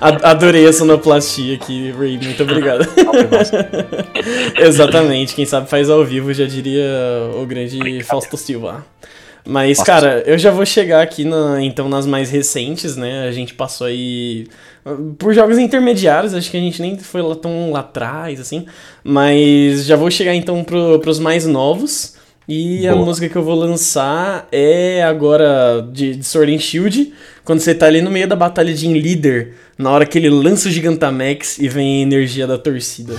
A- 0.00 0.30
Adorei 0.30 0.66
a 0.66 0.72
sonoplastia 0.72 1.54
aqui, 1.54 1.92
Ray. 1.92 2.18
Muito 2.22 2.42
obrigado. 2.42 2.86
Exatamente, 4.58 5.34
quem 5.34 5.44
sabe 5.46 5.68
faz 5.68 5.88
ao 5.90 6.04
vivo, 6.04 6.32
já 6.32 6.46
diria 6.46 6.84
o 7.40 7.46
grande 7.46 8.02
Fausto 8.02 8.36
Silva. 8.36 8.84
Mas, 9.46 9.76
Fausto 9.76 9.86
cara, 9.90 10.22
eu 10.26 10.38
já 10.38 10.50
vou 10.50 10.64
chegar 10.64 11.02
aqui 11.02 11.22
na- 11.24 11.62
então 11.62 11.88
nas 11.88 12.06
mais 12.06 12.30
recentes, 12.30 12.96
né? 12.96 13.28
A 13.28 13.32
gente 13.32 13.52
passou 13.52 13.86
aí 13.86 14.46
uh, 14.86 15.14
por 15.18 15.34
jogos 15.34 15.58
intermediários, 15.58 16.32
acho 16.34 16.50
que 16.50 16.56
a 16.56 16.60
gente 16.60 16.80
nem 16.80 16.98
foi 16.98 17.20
lá 17.20 17.34
tão 17.36 17.70
lá 17.70 17.80
atrás, 17.80 18.40
assim. 18.40 18.64
Mas 19.02 19.84
já 19.84 19.96
vou 19.96 20.10
chegar 20.10 20.34
então 20.34 20.64
pro, 20.64 20.98
pros 21.00 21.18
mais 21.18 21.46
novos. 21.46 22.14
E 22.48 22.86
a 22.86 22.92
Boa. 22.94 23.06
música 23.06 23.26
que 23.28 23.36
eu 23.36 23.42
vou 23.42 23.54
lançar 23.54 24.46
é 24.52 25.02
agora 25.02 25.86
de, 25.92 26.14
de 26.16 26.24
Sword 26.24 26.54
and 26.54 26.58
Shield, 26.58 27.12
quando 27.44 27.60
você 27.60 27.74
tá 27.74 27.86
ali 27.86 28.00
no 28.00 28.10
meio 28.10 28.26
da 28.26 28.34
batalha 28.34 28.72
de 28.72 28.86
líder, 28.88 29.54
na 29.76 29.90
hora 29.90 30.06
que 30.06 30.18
ele 30.18 30.30
lança 30.30 30.68
o 30.68 30.72
Gigantamax 30.72 31.58
e 31.58 31.68
vem 31.68 31.98
a 31.98 32.02
energia 32.02 32.46
da 32.46 32.56
torcida. 32.56 33.14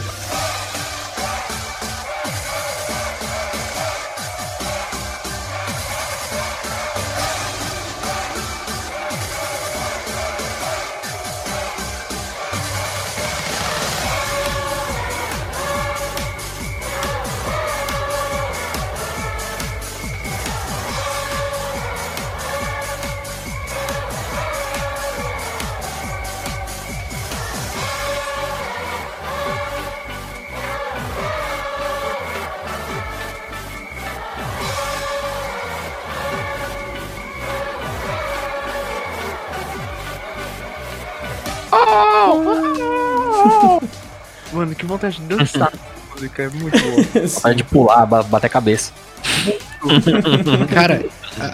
Música, 46.16 46.44
é 46.44 46.50
muito 46.50 46.78
boa. 46.80 47.54
De 47.56 47.64
pular, 47.64 48.06
ba- 48.06 48.24
bater 48.24 48.48
a 48.48 48.50
cabeça. 48.50 48.92
Cara, 50.74 51.06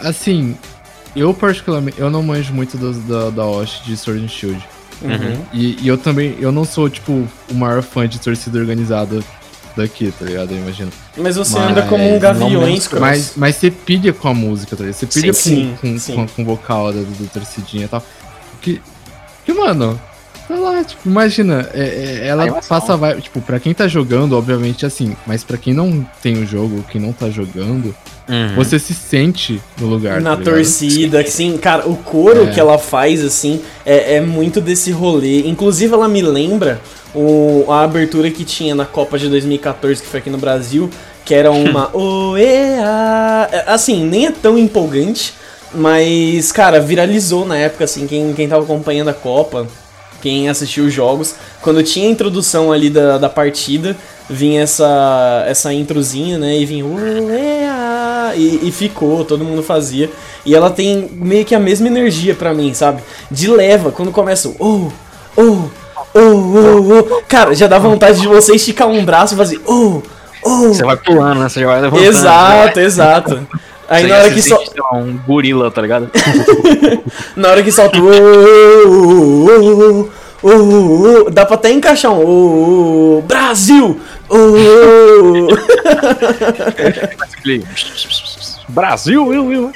assim, 0.04 0.56
eu 1.16 1.34
particularmente, 1.34 2.00
eu 2.00 2.10
não 2.10 2.24
manjo 2.24 2.54
muito 2.54 2.78
das- 2.78 2.98
da, 3.00 3.30
da 3.30 3.44
host 3.44 3.84
de 3.84 3.98
Sword 3.98 4.24
and 4.24 4.28
Shield. 4.28 4.68
Uhum. 5.02 5.44
E, 5.52 5.78
e 5.82 5.88
eu 5.88 5.98
também, 5.98 6.36
eu 6.40 6.52
não 6.52 6.64
sou, 6.64 6.90
tipo, 6.90 7.28
o 7.50 7.54
maior 7.54 7.82
fã 7.82 8.08
de 8.08 8.20
torcida 8.20 8.60
organizada 8.60 9.20
daqui, 9.76 10.14
tá 10.18 10.26
ligado? 10.26 10.52
Eu 10.52 10.58
imagino. 10.58 10.92
Mas 11.18 11.36
você 11.38 11.58
Mas 11.58 11.72
anda 11.72 11.82
como 11.84 12.16
um 12.16 12.20
gaviões, 12.20 12.88
Cross. 12.88 13.02
Mas, 13.02 13.34
mas 13.36 13.56
você 13.56 13.72
pilha 13.72 14.14
com 14.14 14.28
a 14.28 14.34
música, 14.34 14.76
tá 14.76 14.84
ligado? 14.84 14.96
Você 15.00 15.08
pilha 15.08 15.34
Sim, 15.34 15.76
com, 15.82 15.94
com, 15.94 16.00
sim. 16.00 16.14
com, 16.16 16.28
com 16.28 16.42
o 16.44 16.46
vocal 16.46 16.94
da, 16.94 17.00
do 17.02 17.30
torcidinha 17.34 17.86
e 17.86 17.88
tal. 17.88 18.04
Que, 18.62 18.80
que 19.44 19.54
mano, 19.54 20.00
sei 20.56 20.64
lá, 20.64 20.84
tipo, 20.84 21.02
imagina, 21.08 21.70
é- 21.74 22.20
é- 22.24 22.28
ela 22.28 22.62
passa 22.62 22.96
vibe, 22.98 23.22
tipo, 23.22 23.42
pra 23.42 23.60
quem 23.60 23.74
tá 23.74 23.88
jogando, 23.88 24.38
obviamente 24.38 24.86
assim, 24.86 25.16
mas 25.26 25.44
pra 25.44 25.58
quem 25.58 25.74
não 25.74 26.06
tem 26.22 26.42
o 26.42 26.46
jogo, 26.46 26.84
quem 26.92 27.00
não 27.02 27.12
tá 27.14 27.30
jogando, 27.30 27.96
Uhum. 28.30 28.56
você 28.56 28.78
se 28.80 28.94
sente 28.94 29.62
no 29.80 29.88
lugar. 29.88 30.22
Na 30.22 30.36
tá 30.38 30.44
torcida, 30.44 31.20
assim, 31.22 31.58
cara, 31.58 31.88
o 31.88 31.96
coro 31.98 32.44
É. 32.44 32.52
que 32.52 32.60
ela 32.60 32.78
faz, 32.78 33.24
assim, 33.24 33.62
é, 33.86 34.16
é 34.16 34.22
muito 34.22 34.62
desse 34.62 34.92
rolê. 34.92 35.42
Inclusive, 35.48 35.94
ela 35.94 36.08
me 36.08 36.22
lembra 36.22 36.80
o, 37.14 37.66
a 37.70 37.82
abertura 37.84 38.30
que 38.32 38.46
tinha 38.46 38.74
na 38.74 38.86
Copa 38.86 39.18
de 39.20 39.28
2014, 39.28 40.02
que 40.02 40.08
foi 40.08 40.20
aqui 40.22 40.30
no 40.30 40.38
Brasil, 40.38 40.90
que 41.26 41.34
era 41.34 41.52
uma 41.52 41.90
oea. 41.98 43.50
É, 43.52 43.64
Assim, 43.68 44.06
nem 44.06 44.28
é 44.28 44.32
tão 44.32 44.58
empolgante, 44.58 45.34
mas, 45.74 46.52
cara, 46.52 46.80
viralizou 46.80 47.46
na 47.46 47.58
época, 47.58 47.84
assim, 47.86 48.08
quem, 48.08 48.34
quem 48.34 48.48
tava 48.48 48.64
acompanhando 48.64 49.10
a 49.10 49.14
Copa, 49.14 49.68
quem 50.22 50.50
assistiu 50.50 50.86
os 50.86 50.94
jogos, 50.94 51.36
quando 51.62 51.84
tinha 51.84 52.08
a 52.08 52.12
introdução 52.12 52.72
ali 52.72 52.90
da, 52.90 53.18
da 53.18 53.30
partida, 53.30 53.96
vinha 54.30 54.62
essa, 54.62 55.44
essa 55.48 55.74
introzinha, 55.74 56.38
né? 56.38 56.58
E 56.58 56.66
vinha 56.66 56.86
e, 58.36 58.68
e 58.68 58.72
ficou, 58.72 59.26
todo 59.26 59.44
mundo 59.44 59.62
fazia. 59.64 60.10
E 60.46 60.56
ela 60.56 60.70
tem 60.70 61.10
meio 61.14 61.46
que 61.46 61.54
a 61.54 61.60
mesma 61.60 61.88
energia 61.88 62.34
pra 62.34 62.54
mim, 62.54 62.74
sabe? 62.74 63.02
De 63.30 63.48
leva, 63.48 63.92
quando 63.92 64.12
começa 64.12 64.50
o 64.50 64.56
oh, 64.60 64.92
oh, 65.38 65.70
oh, 66.14 66.20
oh, 66.20 67.00
oh. 67.00 67.22
Cara, 67.28 67.54
já 67.54 67.68
dá 67.68 67.78
vontade 67.78 68.22
de 68.22 68.28
você 68.28 68.56
esticar 68.56 68.88
um 68.88 69.04
braço 69.06 69.34
e 69.34 69.38
fazer 69.38 69.62
oh, 69.66 70.02
oh. 70.44 70.68
Você 70.70 70.84
vai 70.84 70.98
pulando, 70.98 71.42
né? 71.42 71.50
Você 71.50 71.60
já 71.60 71.68
vai 71.68 71.82
levantando. 71.82 72.08
Exato, 72.08 72.80
exato. 72.80 73.48
Aí 73.92 74.04
Você 74.04 74.08
na 74.08 74.16
hora 74.20 74.30
se 74.30 74.34
que 74.36 74.42
só. 74.42 74.56
lá, 74.78 74.94
um 75.00 75.18
gorila, 75.28 75.70
tá 75.70 75.82
ligado? 75.82 76.10
Na 77.36 77.50
hora 77.50 77.62
que 77.62 77.74
solta 77.74 77.98
o. 78.00 78.10
Dá 81.32 81.46
pra 81.46 81.56
até 81.56 81.72
encaixar 81.72 82.14
um. 82.14 82.24
"Oh, 82.26 83.18
oh, 83.18 83.22
Brasil! 83.24 84.00
Oh, 84.30 84.38
oh, 84.38 85.48
oh". 85.50 85.54
Aquele- 87.24 87.66
Brasil, 88.70 89.34
eu, 89.34 89.52
eu. 89.52 89.72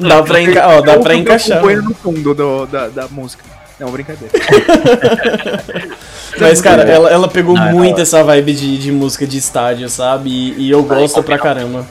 Dá 0.00 0.22
pra, 0.22 0.40
enca... 0.40 0.66
ó, 0.68 0.80
dá 0.80 0.98
pra 0.98 1.14
encaixar. 1.14 1.62
no 1.62 1.94
fundo 1.94 2.32
do- 2.34 2.64
da, 2.66 2.88
da 2.88 3.06
música. 3.08 3.44
Não, 3.78 3.90
brincadeira. 3.90 4.32
Mas, 6.40 6.60
cara, 6.62 6.82
ela, 6.82 7.10
ela 7.10 7.28
pegou 7.28 7.54
Não, 7.54 7.68
é 7.68 7.72
muito 7.72 7.92
hora. 7.94 8.02
essa 8.02 8.24
vibe 8.24 8.52
de, 8.54 8.78
de 8.78 8.90
música 8.90 9.24
de 9.26 9.36
estádio, 9.38 9.88
sabe? 9.88 10.30
E, 10.30 10.66
e 10.66 10.70
eu 10.70 10.82
gosto 10.82 11.22
pra 11.22 11.38
caramba. 11.38 11.86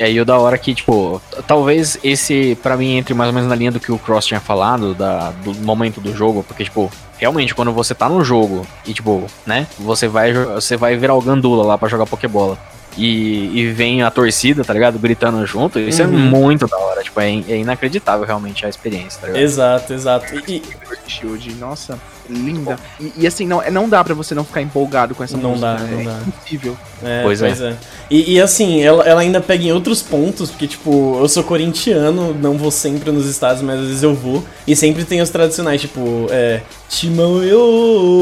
E 0.00 0.02
aí 0.02 0.18
o 0.18 0.24
da 0.24 0.38
hora 0.38 0.56
que, 0.56 0.74
tipo, 0.74 1.20
talvez 1.46 1.98
esse, 2.02 2.56
pra 2.62 2.74
mim, 2.74 2.96
entre 2.96 3.12
mais 3.12 3.28
ou 3.28 3.34
menos 3.34 3.50
na 3.50 3.54
linha 3.54 3.70
do 3.70 3.78
que 3.78 3.92
o 3.92 3.98
Cross 3.98 4.24
tinha 4.24 4.40
falado, 4.40 4.94
da, 4.94 5.30
do 5.44 5.52
momento 5.56 6.00
do 6.00 6.16
jogo, 6.16 6.42
porque, 6.42 6.64
tipo, 6.64 6.90
realmente, 7.18 7.54
quando 7.54 7.70
você 7.70 7.94
tá 7.94 8.08
no 8.08 8.24
jogo 8.24 8.66
e, 8.86 8.94
tipo, 8.94 9.22
né, 9.44 9.66
você 9.78 10.08
vai, 10.08 10.32
você 10.32 10.74
vai 10.74 10.96
virar 10.96 11.14
o 11.14 11.20
Gandula 11.20 11.62
lá 11.64 11.76
pra 11.76 11.86
jogar 11.86 12.06
Pokébola. 12.06 12.56
E, 12.96 13.50
e 13.60 13.70
vem 13.70 14.02
a 14.02 14.10
torcida, 14.10 14.64
tá 14.64 14.72
ligado? 14.72 14.98
Gritando 14.98 15.44
junto, 15.46 15.78
isso 15.78 16.00
é 16.00 16.06
Uhum. 16.06 16.12
muito 16.18 16.66
da 16.66 16.76
hora, 16.78 17.02
tipo, 17.02 17.20
é, 17.20 17.28
in- 17.30 17.44
é 17.46 17.58
inacreditável 17.58 18.26
realmente 18.26 18.64
a 18.64 18.70
experiência, 18.70 19.20
tá 19.20 19.26
ligado? 19.28 19.42
Exato, 19.42 19.92
exato. 19.92 20.34
E, 20.48 20.56
e- 20.56 20.62
Shield, 21.06 21.54
nossa, 21.56 21.98
linda. 22.28 22.78
E, 22.98 23.12
e 23.18 23.26
assim, 23.26 23.46
não, 23.46 23.62
não 23.70 23.88
dá 23.88 24.02
pra 24.04 24.14
você 24.14 24.34
não 24.34 24.44
ficar 24.44 24.60
empolgado 24.62 25.14
com 25.14 25.22
essa 25.24 25.36
Não 25.36 25.50
música. 25.50 25.74
dá, 25.74 25.78
não 25.84 26.00
é 26.00 26.04
dá. 26.04 26.18
impossível. 26.26 26.76
É, 27.02 27.22
Pois 27.22 27.40
pois, 27.40 27.60
é. 27.60 27.70
é. 27.70 27.76
E, 28.10 28.34
e, 28.34 28.40
assim, 28.40 28.82
ela, 28.82 29.04
ela 29.04 29.20
ainda 29.20 29.40
pega 29.40 29.64
em 29.64 29.72
outros 29.72 30.02
pontos, 30.02 30.50
porque, 30.50 30.66
tipo, 30.66 31.18
eu 31.20 31.28
sou 31.28 31.42
corintiano, 31.44 32.34
não 32.34 32.58
vou 32.58 32.70
sempre 32.70 33.10
nos 33.10 33.26
estados, 33.26 33.62
mas 33.62 33.78
às 33.80 33.86
vezes 33.86 34.02
eu 34.02 34.14
vou. 34.14 34.44
E 34.66 34.74
sempre 34.76 35.04
tem 35.04 35.20
os 35.22 35.30
tradicionais, 35.30 35.80
tipo, 35.80 36.26
é. 36.30 36.60
Timão 36.88 37.40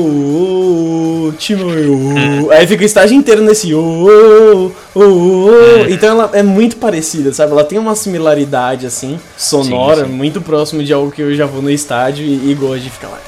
eu, 0.09 1.35
Timão 1.39 1.71
eu. 1.71 2.51
Aí 2.53 2.67
fica 2.67 2.83
o 2.83 2.87
estágio 2.87 3.17
inteiro 3.17 3.43
nesse 3.43 3.73
ô. 3.75 4.71
Então 5.89 6.11
ela 6.11 6.31
é 6.35 6.43
muito 6.43 6.77
parecida, 6.77 7.33
sabe? 7.33 7.53
Ela 7.53 7.65
tem 7.65 7.79
uma 7.79 7.95
similaridade, 7.97 8.87
assim, 8.87 9.19
sonora, 9.37 10.03
Sim, 10.05 10.11
sim. 10.11 10.13
muito 10.13 10.41
próximo 10.43 10.83
de 10.85 10.93
algo 10.93 11.11
que 11.11 11.23
eu 11.23 11.35
já 11.35 11.47
vou 11.47 11.63
no 11.63 11.71
estádio 11.71 12.25
e, 12.27 12.51
e 12.51 12.55
gosto 12.55 12.83
de 12.83 12.91
ficar 12.91 13.09
lá. 13.09 13.19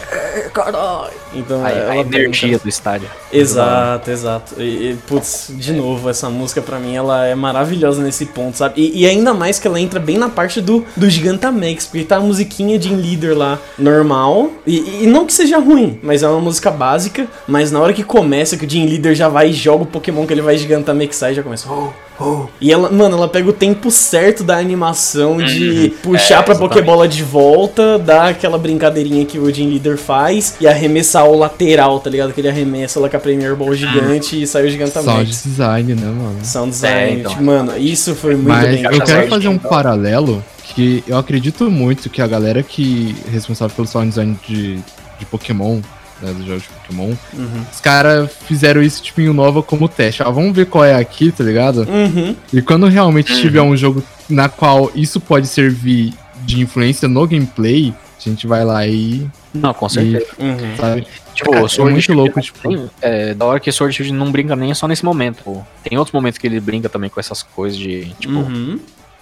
"É, 0.70 0.72
Caralho! 0.72 1.20
Então, 1.34 1.64
A, 1.64 1.68
a 1.68 1.70
ela 1.70 2.04
tem, 2.04 2.20
energia 2.22 2.58
do 2.58 2.68
estádio. 2.68 3.08
Exato, 3.32 4.10
exato. 4.10 4.54
E, 4.58 4.90
e, 4.90 4.98
putz, 5.06 5.50
de 5.50 5.72
novo, 5.72 6.08
essa 6.08 6.28
música 6.28 6.60
pra 6.60 6.78
mim 6.78 6.94
ela 6.94 7.24
é 7.24 7.34
maravilhosa 7.34 8.02
nesse 8.02 8.26
ponto, 8.26 8.56
sabe? 8.56 8.80
E, 8.80 9.02
e 9.02 9.06
ainda 9.06 9.32
mais 9.32 9.58
que 9.58 9.66
ela 9.66 9.80
entra 9.80 10.00
bem 10.00 10.18
na 10.18 10.28
parte 10.28 10.60
do, 10.60 10.84
do 10.96 11.08
Gigantamax, 11.08 11.86
porque 11.86 12.04
tá 12.04 12.16
a 12.16 12.20
musiquinha 12.20 12.78
de 12.78 12.88
líder 12.88 13.36
lá 13.36 13.58
normal. 13.78 14.50
E, 14.66 15.04
e 15.04 15.06
não 15.06 15.24
que 15.24 15.32
seja 15.32 15.58
ruim, 15.58 15.98
mas 16.02 16.22
é 16.22 16.28
uma 16.28 16.40
música 16.40 16.70
básica. 16.70 17.26
Mas 17.46 17.70
na 17.70 17.80
hora 17.80 17.92
que 17.92 18.02
começa, 18.02 18.56
que 18.56 18.66
o 18.66 18.70
Jim 18.70 18.86
Leader 18.86 19.14
já 19.14 19.28
vai 19.28 19.50
e 19.50 19.52
joga 19.52 19.84
o 19.84 19.86
Pokémon 19.86 20.26
que 20.26 20.32
ele 20.32 20.42
vai 20.42 20.56
Gigantamexar 20.58 21.30
e 21.30 21.34
já 21.34 21.42
começa. 21.42 21.70
Oh, 21.70 21.88
oh. 22.20 22.46
E 22.60 22.72
ela, 22.72 22.90
mano, 22.90 23.16
ela 23.16 23.28
pega 23.28 23.48
o 23.48 23.52
tempo 23.52 23.90
certo 23.90 24.44
da 24.44 24.56
animação 24.56 25.38
de 25.38 25.94
puxar 26.02 26.40
É, 26.40 26.42
pra 26.42 26.54
exatamente. 26.54 26.58
Pokébola 26.58 27.08
de 27.08 27.22
volta, 27.22 27.98
dar 27.98 28.28
aquela 28.28 28.58
brincadeirinha 28.58 29.24
que 29.24 29.38
o 29.38 29.50
Gym 29.52 29.70
Leader 29.70 29.96
faz 29.96 30.56
e 30.60 30.66
arremessar 30.66 31.24
o 31.26 31.36
lateral, 31.36 32.00
tá 32.00 32.10
ligado? 32.10 32.32
Que 32.32 32.40
ele 32.40 32.48
arremessa 32.48 33.00
lá 33.00 33.08
com 33.08 33.16
a 33.16 33.20
Premier 33.20 33.56
Ball 33.56 33.74
gigante 33.74 34.42
e 34.42 34.46
sai 34.46 34.66
o 34.66 34.86
Sound 34.90 35.30
design, 35.30 35.94
né, 35.94 36.06
mano? 36.06 36.38
Sound 36.44 36.70
design. 36.70 36.96
É, 36.96 37.12
então. 37.14 37.32
tipo, 37.32 37.42
mano, 37.42 37.76
isso 37.76 38.14
foi 38.14 38.34
muito 38.34 38.48
Mas 38.48 38.68
bem 38.68 38.84
eu 38.84 39.02
quero 39.02 39.28
fazer 39.28 39.48
um 39.48 39.54
então. 39.54 39.70
paralelo 39.70 40.44
que 40.74 41.02
eu 41.06 41.16
acredito 41.18 41.70
muito 41.70 42.08
que 42.08 42.22
a 42.22 42.26
galera 42.26 42.62
que 42.62 43.16
é 43.26 43.30
responsável 43.30 43.74
pelo 43.74 43.88
sound 43.88 44.08
design 44.08 44.38
de, 44.46 44.76
de 45.18 45.26
Pokémon, 45.30 45.80
né, 46.22 46.32
dos 46.32 46.44
jogos 46.46 46.62
de 46.62 46.68
Pokémon, 46.68 47.14
Uhum. 47.34 47.64
os 47.72 47.80
caras 47.80 48.30
fizeram 48.46 48.82
isso 48.82 49.02
tipo 49.02 49.20
em 49.20 49.32
Nova 49.32 49.62
como 49.62 49.88
teste. 49.88 50.22
Ah, 50.22 50.30
vamos 50.30 50.54
ver 50.54 50.66
qual 50.66 50.84
é 50.84 50.94
aqui, 50.94 51.30
tá 51.32 51.42
ligado? 51.44 51.86
Uhum. 51.88 52.34
E 52.52 52.60
quando 52.62 52.86
realmente 52.86 53.34
tiver 53.40 53.62
um 53.62 53.76
jogo 53.76 54.02
na 54.28 54.48
qual 54.48 54.90
isso 54.94 55.20
pode 55.20 55.46
servir 55.46 56.12
de 56.44 56.60
influência 56.60 57.06
no 57.08 57.26
gameplay, 57.26 57.94
a 58.18 58.28
gente 58.28 58.46
vai 58.46 58.64
lá 58.64 58.86
e, 58.86 59.26
Não, 59.54 59.72
com 59.72 59.88
certeza. 59.88 60.26
Uhum. 60.38 60.76
sabe? 60.76 61.06
Tipo, 61.34 61.52
Cara, 61.52 61.64
é 61.64 61.68
Sword 61.68 61.92
muito 61.92 62.12
louco, 62.12 62.32
não 62.36 62.42
tipo- 62.42 62.68
tem- 62.68 62.90
é, 63.00 63.32
da 63.34 63.44
hora 63.46 63.58
que 63.60 63.72
Sword 63.72 63.94
Shield 63.96 64.12
não 64.12 64.30
brinca 64.30 64.54
nem 64.54 64.74
só 64.74 64.86
nesse 64.86 65.04
momento. 65.04 65.42
pô. 65.42 65.62
Tem 65.82 65.96
outros 65.96 66.12
momentos 66.12 66.38
que 66.38 66.46
ele 66.46 66.60
brinca 66.60 66.88
também 66.88 67.08
com 67.08 67.18
essas 67.18 67.42
coisas 67.42 67.78
de, 67.78 68.06
tipo, 68.18 68.34
Uhum. 68.34 68.78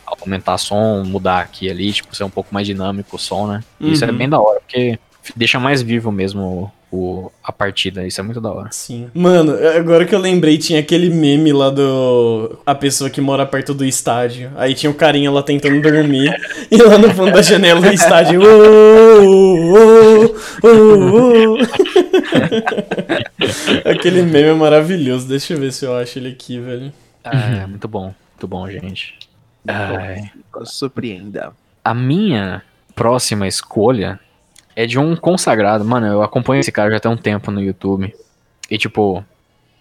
aumentar 0.07 0.59
som, 0.59 1.05
mudar 1.05 1.41
aqui 1.41 1.67
e 1.67 1.71
ali, 1.71 1.93
tipo, 1.93 2.15
ser 2.17 2.25
um 2.25 2.31
pouco 2.31 2.53
mais 2.53 2.67
dinâmico 2.67 3.15
o 3.17 3.19
som, 3.19 3.47
né? 3.47 3.61
Isso 3.81 4.05
é 4.05 4.11
Uhum. 4.11 4.17
bem 4.17 4.29
da 4.29 4.41
hora, 4.41 4.59
porque 4.61 4.99
deixa 5.37 5.61
mais 5.61 5.83
vivo 5.83 6.11
mesmo 6.11 6.73
o, 6.91 7.31
a 7.43 7.53
partida. 7.53 8.07
Isso 8.07 8.21
é 8.21 8.25
muito 8.25 8.41
da 8.41 8.51
hora. 8.51 8.69
Sim. 8.73 9.11
Mano, 9.15 9.55
agora 9.77 10.05
que 10.07 10.15
eu 10.15 10.19
lembrei, 10.19 10.57
tinha 10.59 10.81
aquele 10.81 11.11
meme 11.11 11.53
lá 11.53 11.71
do. 11.71 12.59
A 12.65 12.75
pessoa 12.75 13.11
que 13.11 13.21
mora 13.21 13.45
perto 13.47 13.75
do 13.75 13.85
estádio. 13.85 14.51
Aí 14.57 14.75
tinha 14.75 14.91
o 14.91 14.95
carinha 14.95 15.31
lá 15.31 15.43
tentando 15.43 15.81
dormir. 15.81 16.35
e 16.71 16.77
lá 16.77 16.99
no 16.99 17.13
fundo 17.15 17.33
da 17.33 17.43
janela 17.43 17.81
do 17.81 17.93
estádio. 17.93 18.41
"Ô, 18.41 18.47
ô, 20.23 20.67
ô, 20.67 21.55
ô". 21.55 21.59
aquele 23.85 24.23
meme 24.23 24.49
é 24.49 24.55
maravilhoso. 24.55 25.29
Deixa 25.29 25.55
eu 25.55 25.59
ver 25.59 25.73
se 25.73 25.85
eu 25.85 25.97
acho 25.97 26.19
ele 26.19 26.31
aqui, 26.31 26.59
velho. 26.59 26.93
É, 27.25 27.67
muito 27.67 27.87
bom. 27.87 28.15
Muito 28.33 28.49
bom, 28.49 28.69
gente. 28.71 29.19
Ai. 29.67 30.31
Surpreenda. 30.65 31.53
A 31.85 31.93
minha 31.93 32.63
próxima 32.95 33.47
escolha 33.47 34.19
é 34.81 34.87
de 34.87 34.97
um 34.97 35.17
consagrado. 35.17 35.85
Mano, 35.85 36.07
eu 36.07 36.23
acompanho 36.23 36.61
esse 36.61 36.71
cara 36.71 36.89
já 36.89 37.01
tem 37.01 37.11
um 37.11 37.17
tempo 37.17 37.51
no 37.51 37.61
YouTube. 37.61 38.15
E, 38.71 38.79
tipo, 38.79 39.25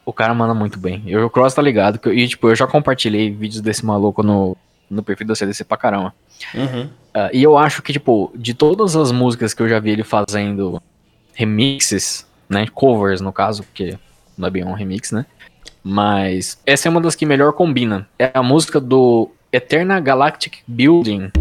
o 0.03 0.11
cara 0.11 0.33
manda 0.33 0.55
muito 0.55 0.79
bem. 0.79 1.03
Eu, 1.05 1.23
o 1.25 1.29
Cross 1.29 1.53
tá 1.53 1.61
ligado. 1.61 1.99
que 1.99 2.07
eu- 2.09 2.13
E, 2.13 2.27
tipo, 2.27 2.49
eu 2.49 2.55
já 2.55 2.65
compartilhei 2.65 3.29
vídeos 3.29 3.61
desse 3.61 3.85
maluco 3.85 4.23
no, 4.23 4.57
no 4.89 5.03
perfil 5.03 5.27
da 5.27 5.35
CDC 5.35 5.63
pra 5.65 5.77
caramba. 5.77 6.15
Uhum. 6.55 6.89
Ah, 7.13 7.29
e 7.31 7.43
eu 7.43 7.55
acho 7.57 7.83
que, 7.83 7.93
tipo, 7.93 8.31
de 8.33 8.55
todas 8.55 8.95
as 8.95 9.11
músicas 9.11 9.53
que 9.53 9.61
eu 9.61 9.69
já 9.69 9.79
vi 9.79 9.91
ele 9.91 10.03
fazendo 10.03 10.81
remixes, 11.35 12.25
né? 12.49 12.65
Covers, 12.73 13.21
no 13.21 13.31
caso, 13.31 13.61
porque 13.63 13.97
não 14.35 14.47
é 14.47 14.51
bem 14.51 14.63
um 14.63 14.73
remix, 14.73 15.11
né? 15.11 15.27
Mas 15.83 16.57
essa 16.65 16.87
é 16.87 16.89
uma 16.89 16.99
das 17.01 17.13
que 17.13 17.23
melhor 17.25 17.53
combina. 17.53 18.07
É 18.17 18.31
a 18.33 18.41
música 18.41 18.79
do 18.79 19.29
Eterna 19.53 19.99
Galactic 19.99 20.55
Building. 20.67 21.31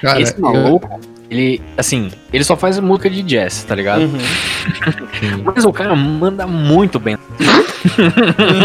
Cara, 0.00 0.20
Esse 0.20 0.40
maluco, 0.40 1.00
ele, 1.30 1.60
assim, 1.76 2.10
ele 2.32 2.44
só 2.44 2.56
faz 2.56 2.78
música 2.78 3.10
de 3.10 3.22
jazz, 3.22 3.64
tá 3.64 3.74
ligado? 3.74 4.02
Uhum. 4.02 4.18
Mas 5.44 5.64
o 5.64 5.72
cara 5.72 5.94
manda 5.94 6.46
muito 6.46 6.98
bem. 6.98 7.18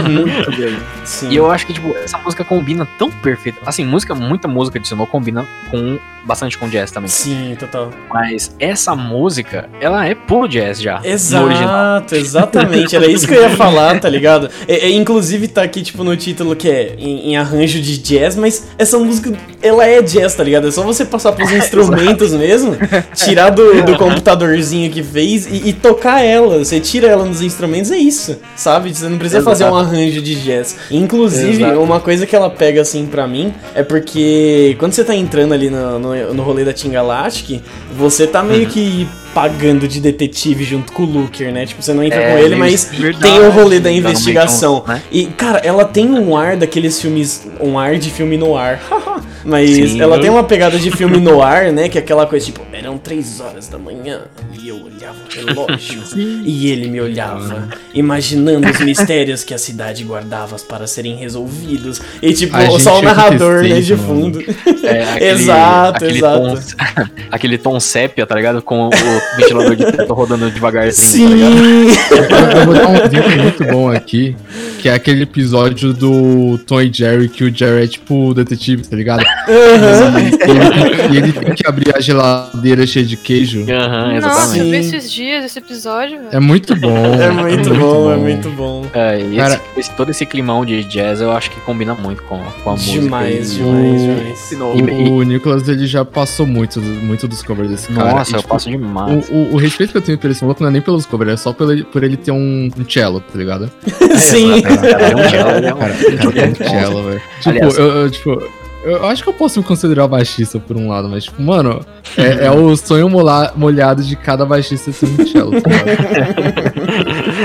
Muito 0.09 0.51
bem. 0.57 0.75
Sim. 1.13 1.29
E 1.29 1.35
eu 1.35 1.49
acho 1.51 1.67
que, 1.67 1.73
tipo, 1.73 1.95
essa 1.95 2.17
música 2.17 2.43
combina 2.43 2.87
tão 2.97 3.11
perfeito. 3.11 3.59
Assim, 3.65 3.85
música, 3.85 4.15
muita 4.15 4.47
música 4.47 4.79
de 4.79 4.87
Sinnoh 4.87 5.05
combina 5.05 5.47
com 5.69 5.99
bastante 6.25 6.57
com 6.57 6.67
jazz 6.67 6.89
também. 6.89 7.09
Sim, 7.09 7.55
total. 7.59 7.91
Mas 8.09 8.55
essa 8.59 8.95
música, 8.95 9.69
ela 9.79 10.05
é 10.05 10.15
puro 10.15 10.47
jazz 10.47 10.81
já. 10.81 11.01
Exato, 11.03 12.15
exatamente. 12.15 12.95
Era 12.95 13.05
isso 13.05 13.27
que 13.27 13.33
eu 13.33 13.41
ia 13.41 13.49
falar, 13.51 13.99
tá 13.99 14.07
ligado? 14.09 14.49
É, 14.67 14.87
é, 14.87 14.89
inclusive 14.89 15.47
tá 15.47 15.61
aqui, 15.61 15.81
tipo, 15.81 16.03
no 16.03 16.15
título 16.15 16.55
que 16.55 16.69
é 16.69 16.95
em, 16.97 17.31
em 17.31 17.37
arranjo 17.37 17.79
de 17.81 17.97
jazz, 17.97 18.35
mas 18.35 18.69
essa 18.77 18.97
música, 18.97 19.33
ela 19.61 19.85
é 19.85 20.01
jazz, 20.01 20.33
tá 20.33 20.43
ligado? 20.43 20.67
É 20.67 20.71
só 20.71 20.81
você 20.81 21.05
passar 21.05 21.33
pros 21.33 21.51
instrumentos 21.51 22.33
mesmo, 22.33 22.77
tirar 23.13 23.49
do, 23.49 23.83
do 23.83 23.97
computadorzinho 23.97 24.89
que 24.89 25.03
fez 25.03 25.45
e, 25.45 25.69
e 25.69 25.73
tocar 25.73 26.21
ela. 26.23 26.59
Você 26.59 26.79
tira 26.79 27.07
ela 27.07 27.25
nos 27.25 27.41
instrumentos, 27.41 27.91
é 27.91 27.97
isso, 27.97 28.39
sabe? 28.55 28.93
Você 28.93 29.07
não 29.09 29.17
precisa 29.17 29.39
Exato. 29.39 29.57
fazer 29.57 29.71
um 29.71 29.75
arranjo 29.75 30.21
de 30.21 30.35
jazz. 30.41 30.77
Inclusive, 31.03 31.63
Exato. 31.63 31.79
uma 31.81 31.99
coisa 31.99 32.25
que 32.25 32.35
ela 32.35 32.49
pega, 32.49 32.81
assim, 32.81 33.05
pra 33.05 33.27
mim, 33.27 33.53
é 33.75 33.83
porque 33.83 34.75
quando 34.79 34.93
você 34.93 35.03
tá 35.03 35.15
entrando 35.15 35.53
ali 35.53 35.69
no, 35.69 35.99
no, 35.99 36.33
no 36.33 36.43
rolê 36.43 36.63
da 36.63 36.73
Team 36.73 36.91
Galactic, 36.93 37.61
você 37.95 38.25
tá 38.27 38.41
meio 38.43 38.67
que 38.67 39.07
pagando 39.33 39.87
de 39.87 39.99
detetive 39.99 40.63
junto 40.63 40.91
com 40.93 41.03
o 41.03 41.05
Looker, 41.05 41.51
né? 41.51 41.65
Tipo, 41.65 41.81
você 41.81 41.91
não 41.93 42.03
entra 42.03 42.19
É, 42.21 42.31
com 42.33 42.37
ele, 42.39 42.55
mas 42.55 42.85
verdade. 42.85 43.23
tem 43.23 43.39
o 43.39 43.49
rolê 43.49 43.79
da 43.79 43.91
investigação. 43.91 44.83
né? 44.87 45.01
E, 45.11 45.25
cara, 45.25 45.59
ela 45.63 45.83
tem 45.85 46.07
um 46.07 46.37
ar 46.37 46.55
daqueles 46.55 47.01
filmes. 47.01 47.47
Um 47.59 47.77
ar 47.79 47.97
de 47.97 48.09
filme 48.11 48.37
no 48.37 48.55
ar. 48.55 48.79
Mas 49.45 49.71
Sim. 49.71 49.99
ela 50.01 50.17
tem 50.19 50.29
uma 50.29 50.43
pegada 50.45 50.79
de 50.79 50.89
filme 50.89 51.17
no 51.19 51.41
ar, 51.41 51.69
né? 51.73 51.89
Que 51.89 51.97
é 51.97 52.01
aquela 52.01 52.25
coisa 52.25 52.45
tipo, 52.45 52.61
eram 52.71 52.92
três 53.03 53.39
horas 53.41 53.67
da 53.67 53.77
manhã 53.77 54.21
e 54.57 54.69
eu 54.69 54.77
olhava 54.77 55.17
o 55.17 55.45
relógio 55.45 56.03
e 56.45 56.71
ele 56.71 56.89
me 56.89 57.01
olhava, 57.01 57.67
imaginando 57.93 58.69
os 58.69 58.79
mistérios 58.79 59.43
que 59.43 59.53
a 59.53 59.57
cidade 59.57 60.03
guardava 60.03 60.55
para 60.59 60.87
serem 60.87 61.15
resolvidos. 61.15 62.01
E 62.21 62.33
tipo, 62.33 62.55
A 62.55 62.79
só 62.79 62.93
o 62.93 62.99
fica 62.99 63.13
narrador, 63.13 63.63
né, 63.63 63.81
de 63.81 63.95
fundo. 63.95 64.43
É, 64.83 65.31
Exato, 65.31 66.03
aquele 66.03 66.17
exato. 66.17 66.43
Tom, 66.43 67.05
aquele 67.31 67.57
tom 67.57 67.79
sépia, 67.79 68.25
tá 68.25 68.35
ligado? 68.35 68.61
Com 68.61 68.87
o 68.87 69.37
ventilador 69.37 69.75
de 69.75 69.91
teto 69.91 70.13
rodando 70.13 70.49
devagarzinho, 70.51 71.29
tá? 71.29 71.35
Sim! 71.35 71.87
Eu, 72.11 72.59
eu 72.59 72.65
vou 72.65 72.73
dar 72.73 72.89
um 72.89 72.95
exemplo 72.97 73.43
muito 73.43 73.63
bom 73.63 73.89
aqui, 73.89 74.35
que 74.79 74.89
é 74.89 74.93
aquele 74.93 75.23
episódio 75.23 75.93
do 75.93 76.57
Tom 76.67 76.81
e 76.81 76.91
Jerry, 76.91 77.29
que 77.29 77.45
o 77.45 77.55
Jerry 77.55 77.83
é 77.83 77.87
tipo 77.87 78.29
o 78.29 78.33
detetive, 78.33 78.83
tá 78.85 78.95
ligado? 78.95 79.23
Ele, 79.47 81.13
e 81.13 81.17
ele 81.17 81.31
tem 81.31 81.55
que 81.55 81.65
abrir 81.65 81.95
a 81.95 82.01
geladeira 82.01 82.85
cheia 82.93 83.05
de 83.05 83.17
queijo. 83.17 83.61
Aham, 83.69 84.13
Nossa, 84.13 84.17
exatamente. 84.17 84.59
eu 84.59 84.65
vi 84.65 84.77
esses 84.77 85.11
dias 85.11 85.45
esse 85.45 85.59
episódio, 85.59 86.17
velho. 86.19 86.29
É 86.31 86.39
muito 86.39 86.75
bom. 86.75 86.93
É 87.23 87.29
muito 87.31 87.73
bom, 87.75 88.11
é 88.11 88.17
muito 88.17 88.49
bom. 88.49 88.85
É, 88.93 89.19
e 89.19 89.35
Cara- 89.37 89.55
esse- 89.55 89.79
esse- 89.79 89.91
todo 89.95 90.09
esse 90.11 90.25
climão 90.25 90.65
de 90.65 90.83
jazz 90.83 91.21
eu 91.21 91.31
acho 91.31 91.49
que 91.51 91.59
combina 91.61 91.93
muito 91.93 92.21
com, 92.23 92.39
com 92.63 92.71
a 92.71 92.75
Demais, 92.75 93.57
música. 93.57 93.63
demais, 93.63 94.01
O- 94.01 94.15
demais. 94.15 94.49
De 94.49 94.55
novo. 94.55 94.89
E- 94.89 95.09
O 95.09 95.23
Nicolas, 95.23 95.67
ele 95.67 95.87
já 95.87 96.03
passou 96.05 96.45
muito, 96.45 96.79
muito 96.81 97.27
dos 97.27 97.41
covers 97.43 97.69
desse 97.69 97.87
cara. 97.93 98.11
nossa, 98.11 98.31
E, 98.31 98.33
eu 98.35 98.39
tipo, 98.39 98.49
passo 98.53 98.69
demais. 98.69 99.29
o, 99.29 99.33
o, 99.33 99.53
o 99.53 99.57
respeito 99.57 99.91
que 99.91 99.97
eu 99.97 100.01
tenho 100.01 100.17
por 100.17 100.29
esse 100.29 100.43
maluco 100.43 100.61
não 100.61 100.69
é 100.69 100.71
nem 100.73 100.81
pelos 100.81 101.05
covers, 101.05 101.31
é 101.33 101.37
só 101.37 101.53
por 101.53 101.71
ele, 101.71 101.83
por 101.83 102.03
ele 102.03 102.17
ter 102.17 102.31
um, 102.31 102.69
um 102.77 102.89
cello, 102.89 103.19
tá 103.21 103.37
ligado? 103.37 103.71
Sim. 104.17 104.61
Cara, 104.61 104.87
é 105.01 105.15
um 105.15 105.29
cello, 105.29 105.49
é 105.65 105.73
um- 105.73 106.31
tem 106.31 106.49
um 106.51 106.55
cello, 106.55 107.03
velho. 107.09 107.21
Tipo, 107.39 107.49
Aliás- 107.49 107.77
eu, 107.77 107.85
eu, 107.87 108.11
tipo, 108.11 108.43
Eu 108.83 109.07
acho 109.07 109.23
que 109.23 109.29
eu 109.29 109.33
posso 109.33 109.59
me 109.59 109.65
considerar 109.65 110.07
baixista 110.07 110.59
por 110.59 110.75
um 110.75 110.89
lado, 110.89 111.07
mas, 111.07 111.23
tipo, 111.23 111.41
mano, 111.41 111.85
é, 112.17 112.45
é 112.47 112.51
o 112.51 112.75
sonho 112.75 113.09
mola- 113.09 113.53
molhado 113.55 114.03
de 114.03 114.15
cada 114.15 114.45
baixista 114.45 114.91
ser 114.91 115.05
um 115.05 115.25
cello, 115.25 115.61
tá 115.61 115.69
ligado? 115.69 116.83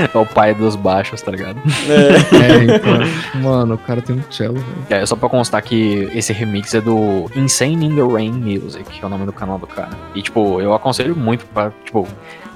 É 0.13 0.17
o 0.17 0.25
pai 0.25 0.53
dos 0.53 0.75
baixos, 0.75 1.21
tá 1.21 1.31
ligado? 1.31 1.57
É. 1.87 2.35
É, 2.35 2.75
então, 2.75 3.41
mano, 3.41 3.75
o 3.75 3.77
cara 3.77 4.01
tem 4.01 4.15
um 4.15 4.21
cello, 4.31 4.55
velho. 4.55 5.01
É, 5.01 5.05
só 5.05 5.15
pra 5.15 5.29
constar 5.29 5.61
que 5.61 6.09
esse 6.13 6.33
remix 6.33 6.73
é 6.73 6.81
do 6.81 7.25
Insane 7.35 7.85
in 7.85 7.95
the 7.95 8.01
Rain 8.01 8.31
Music, 8.31 8.83
que 8.89 9.03
é 9.03 9.05
o 9.05 9.09
nome 9.09 9.25
do 9.25 9.33
canal 9.33 9.57
do 9.57 9.67
cara. 9.67 9.89
E, 10.15 10.21
tipo, 10.21 10.59
eu 10.61 10.73
aconselho 10.73 11.15
muito 11.15 11.45
pra, 11.47 11.71
tipo... 11.85 12.07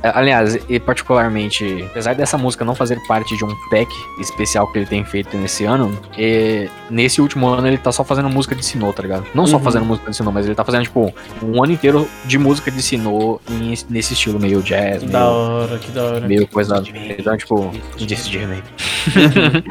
é, 0.04 0.12
Aliás, 0.14 0.58
e 0.70 0.80
particularmente, 0.80 1.84
apesar 1.89 2.14
dessa 2.14 2.38
música 2.38 2.64
não 2.66 2.76
fazer 2.76 2.99
parte 3.08 3.36
de 3.38 3.43
um 3.45 3.56
pack 3.70 3.89
especial 4.20 4.68
que 4.68 4.78
ele 4.80 4.86
tem 4.86 5.04
feito 5.04 5.36
nesse 5.38 5.64
ano, 5.66 5.97
é, 6.18 6.68
nesse 6.89 7.22
último 7.22 7.47
ano 7.47 7.68
ele 7.68 7.78
tá 7.78 7.91
só 7.91 8.04
fazendo 8.04 8.30
música 8.30 8.54
de 8.56 8.64
sinô, 8.66 8.91
tá 8.93 9.01
ligado? 9.01 9.26
Não 9.34 9.47
só 9.47 9.58
Uhum. 9.58 9.64
fazendo 9.64 9.86
música 9.86 10.12
de 10.12 10.18
sinô, 10.18 10.32
mas 10.32 10.45
ele 10.45 10.56
tá 10.56 10.64
fazendo, 10.66 10.84
tipo, 10.84 11.14
um 11.41 11.64
ano 11.64 11.72
inteiro 11.74 12.08
de 12.26 12.38
música 12.38 12.70
de 12.70 12.82
sinô 12.82 13.39
em- 13.49 13.74
nesse 13.89 14.14
estilo 14.14 14.39
meio 14.39 14.62
jazz, 14.62 14.99
Que 14.99 15.06
meio, 15.06 15.12
da 15.12 15.30
hora, 15.30 15.80
que 15.80 15.91
da 15.91 16.04
hora. 16.04 16.20
meio 16.28 16.47
coisa. 16.47 16.84
Então, 17.18 17.36
tipo, 17.38 17.72
disse 17.97 18.30
de 18.30 18.38
remake. 18.38 18.64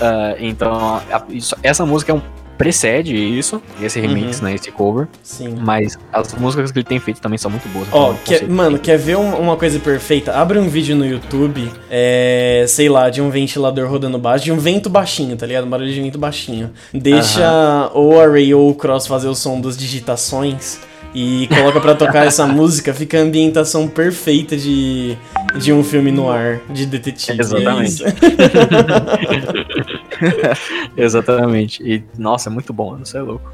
Ah, 0.00 0.34
então, 0.38 0.96
a- 1.10 1.22
isso- 1.30 1.56
essa 1.62 1.84
música 1.86 2.12
é 2.12 2.14
um, 2.14 2.22
precede 2.56 3.14
isso, 3.14 3.60
esse 3.82 4.00
remix, 4.00 4.40
né? 4.40 4.54
Esse 4.54 4.70
cover. 4.70 5.06
Sim. 5.22 5.56
Mas 5.60 5.98
as 6.12 6.34
músicas 6.34 6.72
que 6.72 6.78
ele 6.78 6.84
tem 6.86 6.98
feito 6.98 7.20
também 7.20 7.38
são 7.38 7.50
muito 7.50 7.68
boas. 7.68 7.86
Ó, 7.92 8.12
então, 8.12 8.18
quer- 8.24 8.48
mano, 8.48 8.78
quer 8.78 8.96
ver 8.98 9.16
um- 9.16 9.36
uma 9.36 9.56
coisa 9.56 9.78
perfeita? 9.78 10.32
Abre 10.32 10.58
um 10.58 10.68
vídeo 10.68 10.96
no 10.96 11.06
YouTube, 11.06 11.70
é, 11.90 12.64
sei 12.68 12.88
lá, 12.88 13.10
de 13.10 13.20
um 13.20 13.30
ventilador 13.30 13.88
rodando 13.88 14.18
baixo, 14.18 14.44
de 14.44 14.52
um 14.52 14.58
vento 14.58 14.88
baixinho, 14.88 15.36
tá 15.36 15.46
ligado? 15.46 15.66
Um 15.66 15.70
barulho 15.70 15.92
de 15.92 16.00
vento 16.00 16.18
baixinho. 16.18 16.70
Deixa 16.92 17.90
ou 17.92 18.20
a 18.20 18.26
Ray 18.26 18.54
ou 18.54 18.70
o 18.70 18.74
Cross 18.74 19.06
fazer 19.06 19.28
o 19.28 19.34
som 19.34 19.60
das 19.60 19.76
digitações 19.76 20.78
e 21.14 21.48
coloca 21.48 21.80
pra 21.80 21.94
tocar 21.94 22.24
essa 22.26 22.46
música, 22.46 22.92
fica 22.92 23.18
a 23.18 23.22
ambientação 23.22 23.88
perfeita 23.88 24.56
de, 24.56 25.16
de 25.58 25.72
um 25.72 25.82
filme 25.82 26.10
no 26.12 26.30
ar, 26.30 26.60
de 26.70 26.84
detetive. 26.86 27.40
Exatamente. 27.40 28.02
É. 30.22 30.52
Exatamente. 31.02 31.82
E, 31.82 32.04
nossa, 32.18 32.48
é 32.48 32.52
muito 32.52 32.72
bom, 32.72 32.96
você 32.98 33.18
é 33.18 33.22
louco. 33.22 33.50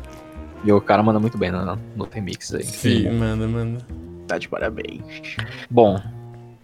E 0.64 0.72
o 0.72 0.80
cara 0.80 1.02
manda 1.02 1.18
muito 1.18 1.36
bem 1.36 1.50
no, 1.50 1.76
no 1.96 2.08
remix 2.10 2.54
aí. 2.54 2.62
Sim, 2.64 3.10
manda, 3.10 3.46
manda. 3.48 3.78
Tá 4.28 4.38
de 4.38 4.48
parabéns. 4.48 5.02
Bom, 5.68 6.00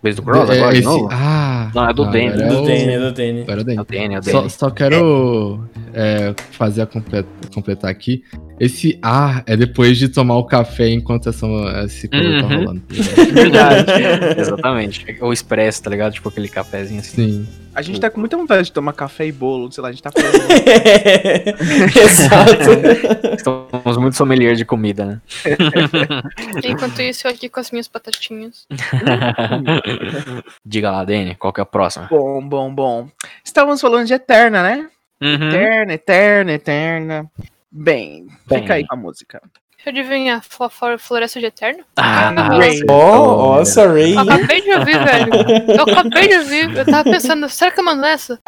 vez 0.03 0.15
do 0.17 0.23
Cross 0.23 0.49
É, 0.51 0.55
agora 0.59 0.73
de 0.73 0.79
esse- 0.79 0.87
novo? 0.89 1.09
Ah, 1.11 1.71
Não, 1.75 1.89
é 1.89 1.93
do 1.93 2.05
Danny. 2.05 2.29
agora 2.29 2.49
Do 2.49 2.63
Danny, 2.63 2.89
é 2.93 2.99
do 2.99 3.13
Danny. 3.13 3.41
Agora 3.43 3.59
é 3.61 3.81
o 3.81 3.85
Danny. 3.85 4.15
É 4.15 4.19
é 4.19 4.23
Só, 4.23 4.49
só 4.49 4.71
quero 4.71 5.65
é, 5.95 6.35
fazer 6.53 6.83
a 6.83 6.87
comple- 6.87 7.25
completar 7.53 7.91
aqui. 7.91 8.23
Esse 8.61 8.99
ah 9.03 9.43
é 9.47 9.57
depois 9.57 9.97
de 9.99 10.09
tomar 10.09 10.37
o 10.37 10.45
café 10.45 10.89
enquanto 10.91 11.29
essa, 11.29 11.47
esse 11.85 12.09
cover 12.09 12.41
tá 12.43 12.47
Uhum. 12.49 12.59
rolando. 12.59 12.83
Verdade. 13.33 13.93
Exatamente. 14.41 15.17
O 15.21 15.33
expresso, 15.33 15.83
tá 15.83 15.91
ligado? 15.91 16.13
Tipo 16.15 16.29
aquele 16.29 16.49
cafezinho 16.49 17.01
assim. 17.01 17.45
Sim. 17.45 17.49
A 17.75 17.83
gente 17.83 18.01
tá 18.01 18.11
com 18.11 18.19
muita 18.19 18.37
vontade 18.37 18.65
de 18.65 18.73
tomar 18.73 18.93
café 18.93 19.27
e 19.29 19.31
bolo, 19.33 19.71
sei 19.71 19.81
lá, 19.81 19.91
a 19.91 19.93
gente 19.93 20.03
tá 20.03 20.11
falando. 20.11 20.35
Exato. 21.97 23.45
Somos 23.45 23.97
muito 23.97 24.17
sommelier 24.17 24.57
de 24.57 24.65
comida, 24.65 25.05
né? 25.05 25.21
Enquanto 26.65 27.01
isso, 27.01 27.29
eu 27.29 27.31
aqui 27.31 27.49
com 27.49 27.61
as 27.61 27.71
minhas 27.71 27.87
batatinhas. 27.87 28.67
Diga 30.65 30.91
lá, 30.91 31.05
Danny, 31.05 31.37
qual 31.37 31.53
que 31.53 31.61
é 31.61 31.63
a 31.63 31.67
próxima? 31.67 32.09
bom, 32.11 32.43
bom, 32.49 32.75
bom. 32.75 33.09
Estávamos 33.45 33.81
falando 33.81 34.07
de 34.07 34.15
Eterna, 34.15 34.63
né? 34.63 34.87
Uhum. 35.21 35.49
Eterna, 35.49 35.93
Eterna, 35.95 36.53
Eterna. 36.53 37.31
Bem, 37.71 38.27
Bem. 38.47 38.61
fica 38.61 38.75
aí 38.75 38.87
com 38.87 38.95
a 38.95 38.99
música. 38.99 39.43
Deixa 39.77 39.91
eu 39.91 40.03
adivinhar, 40.03 40.43
Flo- 40.43 40.69
Flo- 40.69 40.99
Floresta 40.99 41.39
de 41.39 41.47
Eterno? 41.47 41.85
Ah, 41.97 42.31
Ray. 42.57 42.81
ó, 42.91 43.61
essa 43.61 43.87
Ray. 43.87 44.15
Eu 44.15 44.21
acabei 44.21 44.61
de 44.63 44.71
ouvir, 44.73 45.05
velho. 45.05 45.33
Eu 45.77 45.83
acabei 45.83 46.29
de 46.29 46.35
ouvir. 46.39 46.77
Eu 46.77 46.85
tava 46.85 47.05
pensando, 47.11 47.49
será 47.49 47.71
que 47.71 47.79
eu 47.81 47.85
mando 47.85 48.05
essa? 48.05 48.41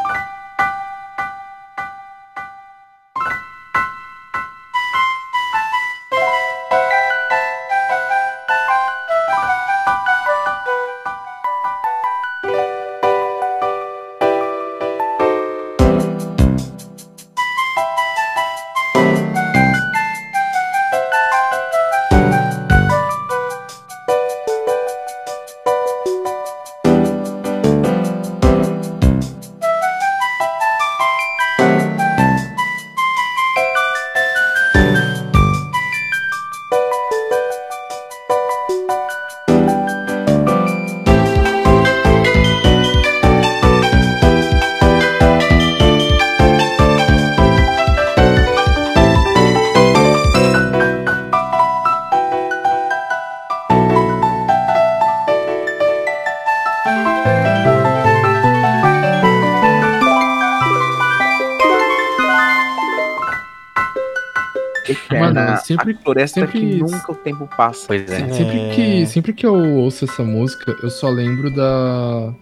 Sempre- 65.71 65.93
a 65.93 66.03
floresta 66.03 66.39
sempre 66.41 66.59
que 66.59 66.75
nunca 66.77 67.11
o 67.11 67.15
tempo 67.15 67.47
passa. 67.57 67.85
Pois 67.87 68.09
é. 68.11 68.17
Sim, 68.19 68.33
Sempre, 68.33 68.69
que, 68.75 69.05
sempre 69.07 69.33
que 69.33 69.45
eu 69.45 69.55
ouço 69.55 70.05
essa 70.05 70.23
música, 70.23 70.75
eu 70.83 70.89
só 70.89 71.09
lembro 71.09 71.53
da, 71.53 72.33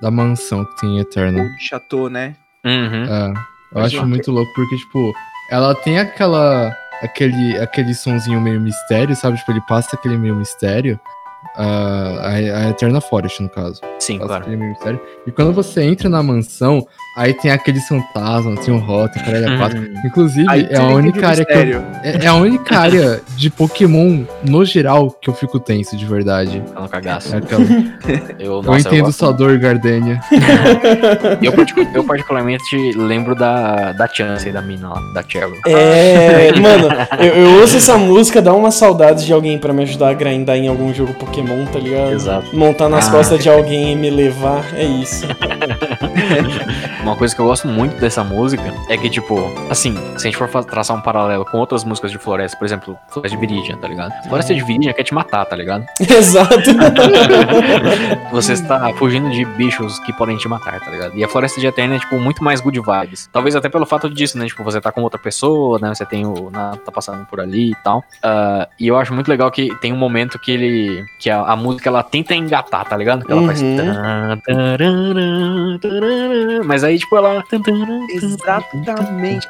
da 0.00 0.10
mansão 0.10 0.64
que 0.64 0.80
tem 0.80 0.96
em 0.96 1.00
Eternal. 1.00 1.44
O 1.44 1.60
chateau, 1.60 2.08
né? 2.08 2.34
Uhum. 2.64 3.04
É, 3.04 3.28
eu 3.28 3.34
Mas 3.74 3.86
acho 3.94 4.06
muito 4.06 4.30
louco 4.30 4.50
porque, 4.54 4.76
tipo, 4.76 5.12
ela 5.50 5.74
tem 5.74 5.98
aquela. 5.98 6.76
aquele, 7.02 7.56
aquele 7.58 7.94
sonzinho 7.94 8.40
meio 8.40 8.60
mistério, 8.60 9.14
sabe? 9.14 9.36
Tipo, 9.38 9.52
ele 9.52 9.60
passa 9.68 9.94
aquele 9.96 10.16
meio 10.18 10.34
mistério. 10.34 10.98
A, 11.56 12.28
a 12.28 12.70
Eterna 12.70 13.00
Forest, 13.00 13.42
no 13.42 13.48
caso. 13.48 13.80
Sim, 13.98 14.18
claro. 14.18 14.48
mistério. 14.48 15.00
E 15.26 15.32
quando 15.32 15.52
você 15.52 15.82
entra 15.82 16.08
na 16.08 16.22
mansão, 16.22 16.86
aí 17.16 17.32
tem 17.34 17.50
aqueles 17.50 17.86
fantasmas, 17.88 18.64
tem 18.64 18.74
o 18.74 18.80
caralho, 18.80 19.54
a 19.54 19.58
quatro. 19.58 19.78
Uhum. 19.78 19.94
Inclusive, 20.04 20.46
Aí 20.48 20.66
é 20.70 20.76
a 20.76 20.86
única 20.86 21.28
área 21.28 21.44
que 21.44 21.52
eu, 21.52 21.84
é, 22.02 22.24
é 22.24 22.26
a 22.26 22.34
única 22.34 22.78
área 22.78 23.20
de 23.36 23.50
Pokémon, 23.50 24.24
no 24.44 24.64
geral, 24.64 25.10
que 25.10 25.30
eu 25.30 25.34
fico 25.34 25.58
tenso, 25.58 25.96
de 25.96 26.04
verdade. 26.04 26.62
Tá 26.74 26.80
no 26.80 26.88
cagaço. 26.88 27.34
É 27.34 27.38
aquela. 27.38 27.64
Eu, 28.38 28.56
eu 28.56 28.62
nossa, 28.62 28.88
entendo 28.88 29.04
gosto 29.06 29.18
sua 29.18 29.32
dor, 29.32 29.58
Gardenia. 29.58 30.20
Eu, 31.42 31.52
eu 31.94 32.04
particularmente 32.04 32.92
lembro 32.96 33.34
da, 33.34 33.92
da 33.92 34.06
Chance, 34.06 34.50
da 34.50 34.60
mina 34.60 34.88
lá, 34.88 35.00
da 35.12 35.22
Cheryl. 35.22 35.54
É, 35.66 36.52
mano, 36.58 36.88
eu, 37.18 37.34
eu 37.34 37.60
ouço 37.60 37.76
essa 37.76 37.96
música, 37.96 38.40
dá 38.42 38.52
uma 38.52 38.70
saudade 38.70 39.24
de 39.24 39.32
alguém 39.32 39.58
pra 39.58 39.72
me 39.72 39.82
ajudar 39.82 40.10
a 40.10 40.14
grindar 40.14 40.56
em 40.56 40.68
algum 40.68 40.92
jogo 40.92 41.14
Pokémon, 41.14 41.45
tá 41.72 41.78
ligado? 41.78 42.12
Exato. 42.12 42.56
Montar 42.56 42.88
nas 42.88 43.08
Ah. 43.08 43.10
costas 43.12 43.42
de 43.42 43.48
alguém 43.48 43.92
e 43.92 43.96
me 43.96 44.10
levar, 44.10 44.74
é 44.74 44.84
isso. 44.84 45.26
Uma 47.02 47.16
coisa 47.16 47.34
que 47.34 47.40
eu 47.40 47.46
gosto 47.46 47.68
muito 47.68 48.00
dessa 48.00 48.24
música 48.24 48.62
é 48.88 48.96
que, 48.96 49.08
tipo, 49.08 49.52
assim, 49.70 49.94
se 50.16 50.26
a 50.26 50.30
gente 50.30 50.36
for 50.36 50.48
traçar 50.64 50.96
um 50.96 51.00
paralelo 51.00 51.44
com 51.44 51.58
outras 51.58 51.84
músicas 51.84 52.10
de 52.10 52.18
floresta, 52.18 52.56
por 52.58 52.64
exemplo, 52.64 52.98
Floresta 53.08 53.36
de 53.38 53.46
Viridian, 53.46 53.76
tá 53.76 53.86
ligado? 53.88 54.12
Floresta 54.28 54.54
de 54.54 54.62
Viridian 54.64 54.92
quer 54.92 55.04
te 55.04 55.14
matar, 55.14 55.44
tá 55.44 55.54
ligado? 55.54 55.84
Exato. 56.00 56.56
Você 58.32 58.52
está 58.54 58.92
fugindo 58.94 59.30
de 59.30 59.44
bichos 59.44 59.98
que 60.00 60.12
podem 60.12 60.36
te 60.36 60.48
matar, 60.48 60.80
tá 60.80 60.90
ligado? 60.90 61.16
E 61.16 61.24
a 61.24 61.28
Floresta 61.28 61.60
de 61.60 61.66
Eterna 61.66 61.96
é, 61.96 61.98
tipo, 61.98 62.18
muito 62.18 62.42
mais 62.42 62.60
good 62.60 62.80
vibes. 62.80 63.28
Talvez 63.32 63.54
até 63.54 63.68
pelo 63.68 63.86
fato 63.86 64.08
disso, 64.10 64.38
né? 64.38 64.46
Tipo, 64.46 64.62
você 64.64 64.80
tá 64.80 64.90
com 64.92 65.02
outra 65.02 65.18
pessoa, 65.18 65.78
né? 65.80 65.94
Você 65.94 66.04
tem 66.04 66.26
o. 66.26 66.50
na- 66.50 66.76
tá 66.76 66.90
passando 66.92 67.24
por 67.26 67.40
ali 67.40 67.70
e 67.70 67.74
tal. 67.84 68.04
Ah, 68.22 68.68
e 68.78 68.88
eu 68.88 68.96
acho 68.96 69.14
muito 69.14 69.28
legal 69.28 69.50
que 69.50 69.74
tem 69.80 69.92
um 69.92 69.96
momento 69.96 70.38
que 70.38 70.50
ele. 70.50 71.04
Que 71.20 71.30
a, 71.30 71.40
a 71.42 71.56
música 71.56 71.88
ela 71.88 72.02
tenta 72.02 72.34
engatar, 72.34 72.84
tá 72.84 72.96
ligado? 72.96 73.24
Ela 73.28 73.46
faz. 73.46 73.62
Uhum. 73.62 73.76
tan, 73.76 74.38
tararã, 74.44 75.78
Mas 76.64 76.84
aí, 76.84 76.98
tipo, 76.98 77.16
ela. 77.16 77.42
Exatamente. 78.10 79.48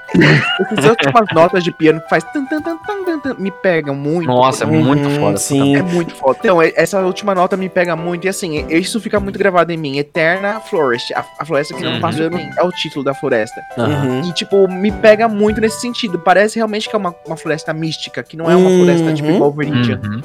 Essas 0.72 0.90
últimas 0.90 1.26
notas 1.34 1.64
de 1.64 1.72
piano 1.72 2.00
que 2.00 2.08
faz 2.08 2.24
me 3.38 3.50
pegam 3.50 3.94
muito. 3.94 4.26
Nossa, 4.26 4.64
é 4.64 4.66
muito 4.66 5.08
Uhum, 5.08 5.14
foda. 5.20 5.36
sim. 5.38 5.76
É 5.76 5.82
muito 5.82 6.14
foda. 6.14 6.38
Então, 6.40 6.60
é- 6.62 6.72
essa 6.76 7.00
última 7.00 7.34
nota 7.34 7.56
me 7.56 7.68
pega 7.68 7.94
muito. 7.96 8.24
E 8.26 8.28
assim, 8.28 8.64
isso 8.68 9.00
fica 9.00 9.18
muito 9.20 9.38
gravado 9.38 9.72
em 9.72 9.76
mim. 9.76 9.98
Eterna 9.98 10.60
Forest. 10.60 11.12
A, 11.14 11.24
a 11.38 11.44
floresta 11.44 11.74
que 11.74 11.82
não 11.82 11.94
Uhum. 11.94 12.00
passa 12.00 12.28
de 12.28 12.34
mim. 12.36 12.48
É 12.56 12.62
o 12.62 12.70
título 12.70 13.04
da 13.04 13.14
floresta. 13.14 13.60
Uhum. 13.78 14.22
E, 14.28 14.32
tipo, 14.32 14.68
me 14.68 14.90
pega 14.92 15.28
muito 15.28 15.60
nesse 15.60 15.80
sentido. 15.80 16.18
Parece 16.18 16.56
realmente 16.56 16.88
que 16.88 16.94
é 16.96 16.98
uma, 16.98 17.14
uma 17.26 17.36
floresta 17.36 17.72
mística, 17.72 18.22
que 18.22 18.36
não 18.36 18.50
é 18.50 18.56
uma 18.56 18.68
Uhum. 18.68 18.78
floresta 18.84 19.12
tipo 19.14 19.28
igual 19.30 19.52
Viridian. 19.52 20.00
Uhum. 20.04 20.20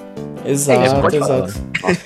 Exato, 0.46 1.02
pode 1.02 1.20
falar. 1.20 1.38
exato. 1.46 1.54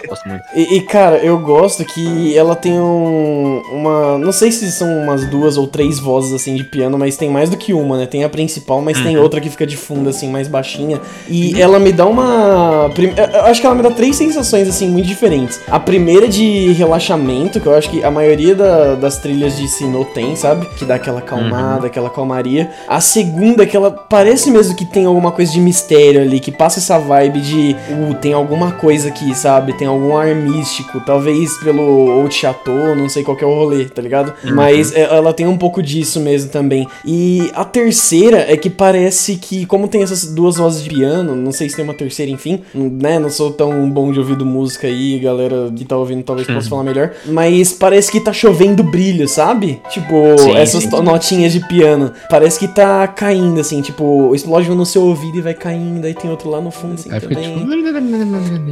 Nossa, 0.09 0.29
muito. 0.29 0.43
E, 0.55 0.77
e, 0.77 0.81
cara, 0.81 1.17
eu 1.17 1.37
gosto 1.39 1.83
que 1.83 2.35
ela 2.37 2.55
tem 2.55 2.79
um, 2.79 3.61
uma. 3.71 4.17
Não 4.17 4.31
sei 4.31 4.51
se 4.51 4.71
são 4.71 4.87
umas 5.03 5.25
duas 5.29 5.57
ou 5.57 5.67
três 5.67 5.99
vozes 5.99 6.33
assim 6.33 6.55
de 6.55 6.63
piano, 6.63 6.97
mas 6.97 7.17
tem 7.17 7.29
mais 7.29 7.49
do 7.49 7.57
que 7.57 7.73
uma, 7.73 7.97
né? 7.97 8.05
Tem 8.05 8.23
a 8.23 8.29
principal, 8.29 8.81
mas 8.81 9.01
tem 9.01 9.17
outra 9.17 9.41
que 9.41 9.49
fica 9.49 9.65
de 9.67 9.75
fundo, 9.75 10.09
assim, 10.09 10.29
mais 10.29 10.47
baixinha. 10.47 11.01
E 11.27 11.59
ela 11.61 11.79
me 11.79 11.91
dá 11.91 12.05
uma. 12.05 12.89
prim- 12.93 13.13
eu- 13.17 13.45
acho 13.45 13.59
que 13.59 13.67
ela 13.67 13.75
me 13.75 13.83
dá 13.83 13.91
três 13.91 14.15
sensações, 14.15 14.67
assim, 14.67 14.87
muito 14.87 15.07
diferentes. 15.07 15.59
A 15.69 15.79
primeira 15.79 16.25
é 16.25 16.29
de 16.29 16.71
relaxamento, 16.73 17.59
que 17.59 17.67
eu 17.67 17.73
acho 17.75 17.89
que 17.89 18.03
a 18.03 18.09
maioria 18.11 18.55
da- 18.55 18.95
das 18.95 19.17
trilhas 19.17 19.57
de 19.57 19.67
Sinnoh 19.67 20.05
tem, 20.05 20.35
sabe? 20.35 20.65
Que 20.77 20.85
dá 20.85 20.95
aquela 20.95 21.21
calmada, 21.21 21.87
aquela 21.87 22.09
calmaria. 22.09 22.69
A 22.87 23.01
segunda 23.01 23.63
é 23.63 23.65
que 23.65 23.75
ela 23.75 23.91
parece 23.91 24.49
mesmo 24.51 24.75
que 24.75 24.85
tem 24.85 25.05
alguma 25.05 25.31
coisa 25.31 25.51
de 25.51 25.59
mistério 25.59 26.21
ali, 26.21 26.39
que 26.39 26.51
passa 26.51 26.79
essa 26.79 26.97
vibe 26.97 27.41
de. 27.41 27.75
Uh, 27.89 28.13
tem 28.25 28.33
alguma 28.33 28.71
coisa 28.71 29.09
aqui, 29.09 29.35
sabe? 29.35 29.77
Tem 29.77 29.87
algum 29.87 30.17
ar 30.17 30.33
místico, 30.33 30.99
talvez 30.99 31.59
pelo 31.59 31.83
Old 31.83 32.33
Chateau, 32.33 32.95
não 32.95 33.07
sei 33.07 33.23
qual 33.23 33.37
é 33.39 33.45
o 33.45 33.53
rolê, 33.53 33.85
tá 33.85 34.01
ligado? 34.01 34.33
Mas 34.51 34.91
é, 34.95 35.01
ela 35.01 35.31
tem 35.31 35.45
um 35.45 35.55
pouco 35.55 35.79
disso 35.79 36.19
mesmo 36.19 36.49
também. 36.49 36.87
E 37.05 37.51
a 37.53 37.63
terceira 37.63 38.51
é 38.51 38.57
que 38.57 38.67
parece 38.67 39.35
que, 39.35 39.67
como 39.67 39.87
tem 39.87 40.01
essas 40.01 40.25
duas 40.33 40.55
vozes 40.55 40.83
de 40.83 40.89
piano, 40.89 41.35
não 41.35 41.51
sei 41.51 41.69
se 41.69 41.75
tem 41.75 41.85
uma 41.85 41.93
terceira, 41.93 42.31
enfim, 42.31 42.63
né? 42.73 43.19
Não 43.19 43.29
sou 43.29 43.51
tão 43.51 43.87
bom 43.91 44.11
de 44.11 44.17
ouvido 44.17 44.43
música 44.43 44.87
aí, 44.87 45.19
galera 45.19 45.71
que 45.75 45.85
tá 45.85 45.95
ouvindo 45.95 46.23
talvez 46.23 46.47
possa 46.47 46.67
falar 46.67 46.83
melhor. 46.83 47.11
Mas 47.27 47.73
parece 47.73 48.11
que 48.11 48.19
tá 48.19 48.33
chovendo 48.33 48.83
brilho, 48.83 49.27
sabe? 49.27 49.79
Tipo, 49.91 50.35
Sim, 50.39 50.55
essas 50.55 50.83
sim, 50.85 50.89
notinhas 50.89 51.53
de 51.53 51.59
piano. 51.67 52.11
Parece 52.27 52.57
que 52.57 52.67
tá 52.67 53.07
caindo, 53.07 53.59
assim, 53.59 53.83
tipo, 53.83 54.33
explode 54.33 54.71
um 54.71 54.73
no 54.73 54.83
seu 54.83 55.03
ouvido 55.03 55.37
e 55.37 55.41
vai 55.41 55.53
caindo, 55.53 56.03
aí 56.05 56.15
tem 56.15 56.31
outro 56.31 56.49
lá 56.49 56.59
no 56.59 56.71
fundo, 56.71 56.95
assim, 56.95 57.11
Aí 57.11 57.19
fica 57.19 57.35
também. 57.35 57.59
tipo. 57.59 58.14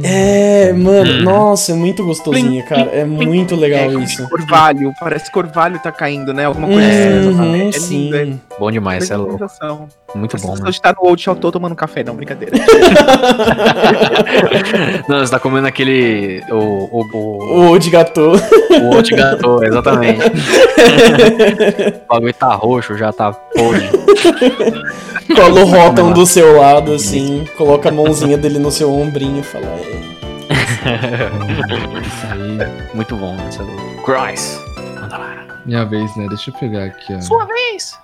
É, 0.02 0.72
mano, 0.72 1.12
Hum. 1.12 1.22
nossa, 1.22 1.72
é 1.72 1.74
muito 1.74 2.04
gostosinho, 2.04 2.64
cara. 2.66 2.90
É 2.92 3.04
muito 3.04 3.54
legal 3.56 3.90
É, 3.90 3.94
isso. 4.04 4.28
Corvalho, 4.28 4.92
parece 4.98 5.26
que 5.26 5.30
Corvalho 5.32 5.78
tá 5.78 5.92
caindo, 5.92 6.32
né? 6.34 6.44
Alguma 6.44 6.66
coisa 6.68 6.88
Uhum, 6.88 7.68
assim. 7.68 7.68
É 7.68 7.72
sim. 7.72 8.10
lindo, 8.10 8.16
é 8.16 8.56
Bom 8.58 8.70
demais, 8.70 9.04
você 9.06 9.12
é 9.14 9.16
louco. 9.16 9.38
Muito 10.14 10.32
bom. 10.36 10.38
sensação 10.38 10.64
de 10.70 10.76
estar 10.76 10.94
no 10.94 11.06
Old 11.08 11.20
Chateau 11.22 11.50
tomando 11.50 11.74
café, 11.74 12.04
não, 12.04 12.14
brincadeira. 12.14 12.56
Não, 15.08 15.18
você 15.20 15.30
tá 15.30 15.38
comendo 15.40 15.66
aquele. 15.66 16.42
O. 16.50 16.56
O. 16.56 17.04
O, 17.12 17.70
O 17.72 17.78
de 17.78 17.90
gato. 17.90 18.20
o 18.20 18.94
Old 18.94 19.10
Gato, 19.14 19.62
exatamente. 19.64 20.20
o 22.08 22.14
bagulho 22.14 22.34
tá 22.34 22.54
roxo, 22.54 22.96
já 22.96 23.12
tá 23.12 23.32
podre. 23.32 23.88
Cola 25.34 25.60
o 25.62 25.64
rótulo 25.64 26.14
do 26.14 26.24
seu 26.26 26.58
lado, 26.60 26.92
assim, 26.94 27.44
coloca 27.56 27.88
a 27.88 27.92
mãozinha 27.92 28.36
dele 28.38 28.58
no 28.58 28.70
seu 28.70 28.92
ombrinho 28.92 29.40
e 29.40 29.42
fala. 29.42 29.66
"É". 29.66 30.14
Isso 32.00 32.26
aí. 32.32 32.58
Muito 32.94 33.16
bom, 33.16 33.34
né? 33.34 33.46
Você 33.50 33.62
lá. 33.62 33.68
Minha 35.64 35.84
vez, 35.86 36.14
né? 36.16 36.26
Deixa 36.28 36.50
eu 36.50 36.54
pegar 36.54 36.84
aqui, 36.84 37.14
ó. 37.14 37.20
Sua 37.22 37.46
vez! 37.46 37.98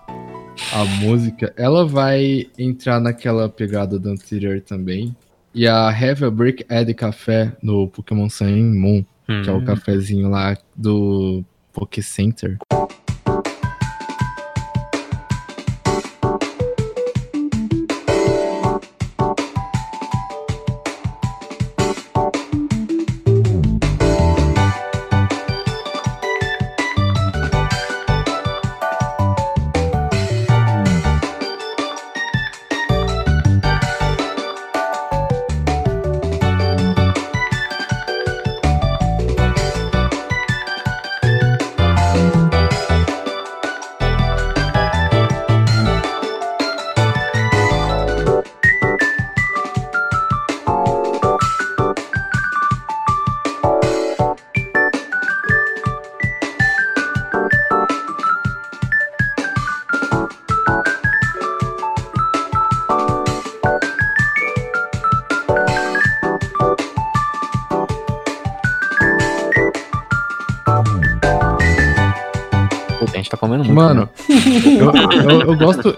A 0.73 0.85
música, 0.85 1.53
ela 1.57 1.85
vai 1.85 2.47
entrar 2.57 3.01
naquela 3.01 3.49
pegada 3.49 3.99
do 3.99 4.09
anterior 4.09 4.61
também. 4.61 5.15
E 5.53 5.67
a 5.67 5.89
Have 5.89 6.25
a 6.25 6.31
Brick 6.31 6.65
Ed 6.71 6.95
Café 6.95 7.53
no 7.61 7.89
Pokémon 7.89 8.31
Sun 8.31 8.73
Moon, 8.75 9.05
que 9.27 9.51
é 9.51 9.53
o 9.53 9.65
cafezinho 9.65 10.31
lá 10.31 10.57
do 10.77 11.45
Poké 11.73 12.03
Center. 12.03 12.57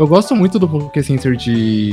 Eu 0.02 0.06
gosto, 0.08 0.34
muito 0.34 0.58
do 0.58 0.68
Poké 0.68 1.02
Center 1.02 1.36
de, 1.36 1.92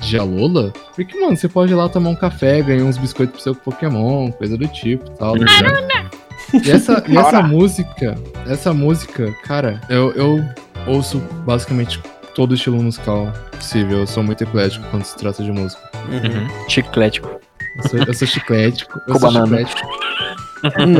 de 0.00 0.18
Alola, 0.18 0.72
porque, 0.94 1.18
mano, 1.18 1.36
você 1.36 1.48
pode 1.48 1.72
ir 1.72 1.74
lá 1.74 1.88
tomar 1.88 2.10
um 2.10 2.14
café, 2.14 2.60
ganhar 2.60 2.84
uns 2.84 2.98
biscoitos 2.98 3.34
pro 3.34 3.42
seu 3.42 3.54
Pokémon, 3.54 4.30
coisa 4.32 4.56
do 4.56 4.68
tipo 4.68 5.10
e 5.10 5.16
tal. 5.16 5.34
tá? 5.38 6.10
E 6.62 6.70
essa, 6.70 7.02
e 7.08 7.16
essa 7.16 7.42
música, 7.42 8.14
essa 8.46 8.72
música, 8.74 9.32
cara, 9.42 9.80
eu, 9.88 10.12
eu 10.12 10.44
ouço 10.86 11.18
basicamente 11.44 12.00
todo 12.34 12.54
estilo 12.54 12.80
musical 12.82 13.32
possível. 13.52 14.00
Eu 14.00 14.06
sou 14.06 14.22
muito 14.22 14.42
eclético 14.44 14.84
quando 14.90 15.04
se 15.04 15.16
trata 15.16 15.42
de 15.42 15.50
música. 15.50 15.82
Uhum. 16.08 16.68
Chiclético. 16.68 17.40
Eu 17.82 17.88
sou, 17.88 17.98
eu 18.00 18.14
sou 18.14 18.28
chiclético. 18.28 19.00
Eu 19.08 19.14
Com 19.14 19.18
sou 19.20 19.32
banana. 19.32 19.66
chiclético. 19.66 20.06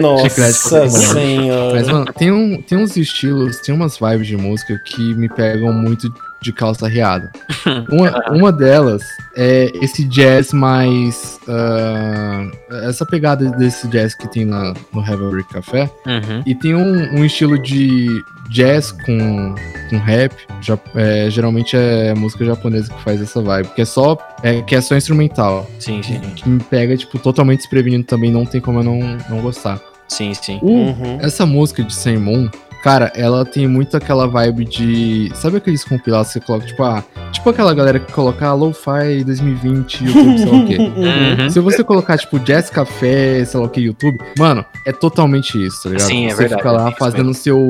Nossa 0.00 0.28
Chiclete 0.28 0.62
com 0.62 0.70
banana. 0.70 0.90
senhora. 0.90 1.74
Mas, 1.74 1.88
mano, 1.88 2.06
tem, 2.12 2.30
um, 2.32 2.60
tem 2.62 2.78
uns 2.78 2.96
estilos, 2.96 3.58
tem 3.60 3.74
umas 3.74 3.98
vibes 3.98 4.26
de 4.26 4.36
música 4.36 4.78
que 4.86 5.14
me 5.14 5.28
pegam 5.28 5.72
muito 5.72 6.12
de 6.40 6.52
calça 6.52 6.86
riada. 6.88 7.30
Uma, 7.90 8.30
uma 8.30 8.52
delas 8.52 9.02
é 9.36 9.70
esse 9.82 10.04
jazz 10.04 10.52
mais. 10.52 11.38
ah, 11.48 12.48
essa 12.88 13.04
pegada 13.04 13.50
desse 13.50 13.88
jazz 13.88 14.14
que 14.14 14.28
tem 14.30 14.44
na, 14.44 14.72
no 14.92 15.30
Brick 15.30 15.52
Café. 15.52 15.90
Uhum. 16.06 16.42
E 16.46 16.54
tem 16.54 16.74
um, 16.74 17.18
um 17.18 17.24
estilo 17.24 17.58
de 17.58 18.06
jazz 18.50 18.92
com, 18.92 19.54
com 19.90 19.96
rap. 19.98 20.32
Ja- 20.62 20.78
é, 20.94 21.28
geralmente 21.30 21.76
é 21.76 22.14
música 22.14 22.44
japonesa 22.44 22.92
que 22.92 23.02
faz 23.02 23.20
essa 23.20 23.40
vibe. 23.42 23.68
Que 23.74 23.82
é 23.82 23.84
só, 23.84 24.16
é, 24.42 24.62
que 24.62 24.74
é 24.76 24.80
só 24.80 24.96
instrumental. 24.96 25.68
Sim, 25.80 26.02
sim. 26.02 26.20
Que 26.20 26.48
me 26.48 26.60
pega, 26.62 26.96
tipo, 26.96 27.18
totalmente 27.18 27.60
desprevenido 27.60 28.04
também. 28.04 28.30
Não 28.30 28.44
tem 28.46 28.60
como 28.60 28.78
eu 28.80 28.84
não, 28.84 29.00
não 29.28 29.40
gostar. 29.40 29.80
Sim, 30.08 30.32
sim. 30.34 30.60
O- 30.62 30.70
Uhum. 30.70 31.18
essa 31.20 31.44
música 31.44 31.82
de 31.82 31.92
Sem 31.92 32.16
Moon, 32.16 32.48
cara, 32.86 33.10
ela 33.16 33.44
tem 33.44 33.66
muito 33.66 33.96
aquela 33.96 34.28
vibe 34.28 34.64
de. 34.64 35.32
Sabe 35.34 35.56
aqueles 35.56 35.82
compilados 35.82 36.28
que 36.28 36.34
você 36.34 36.40
coloca, 36.40 36.66
tipo, 36.66 36.84
ah, 36.84 37.02
tipo 37.32 37.50
aquela 37.50 37.74
galera 37.74 37.98
que 37.98 38.12
coloca 38.12 38.46
ah, 38.46 38.54
Lo-Fi 38.54 39.24
2020, 39.24 40.04
YouTube, 40.06 40.38
sei 40.38 40.46
lá 40.46 40.56
o 40.56 40.66
quê. 40.68 40.78
Uhum. 40.78 41.50
Se 41.50 41.58
você 41.58 41.82
colocar, 41.82 42.16
tipo, 42.16 42.38
Jazz 42.38 42.70
Café, 42.70 43.44
sei 43.44 43.58
lá 43.58 43.66
o 43.66 43.68
que, 43.68 43.80
YouTube, 43.80 44.20
mano, 44.38 44.64
é 44.86 44.92
totalmente 44.92 45.60
isso, 45.60 45.82
tá 45.82 45.88
ligado? 45.88 46.06
Sim, 46.06 46.26
é 46.26 46.30
você 46.30 46.36
verdade, 46.36 46.62
fica 46.62 46.68
é 46.68 46.78
lá 46.78 46.88
isso 46.90 46.98
fazendo 46.98 47.34
seu, 47.34 47.68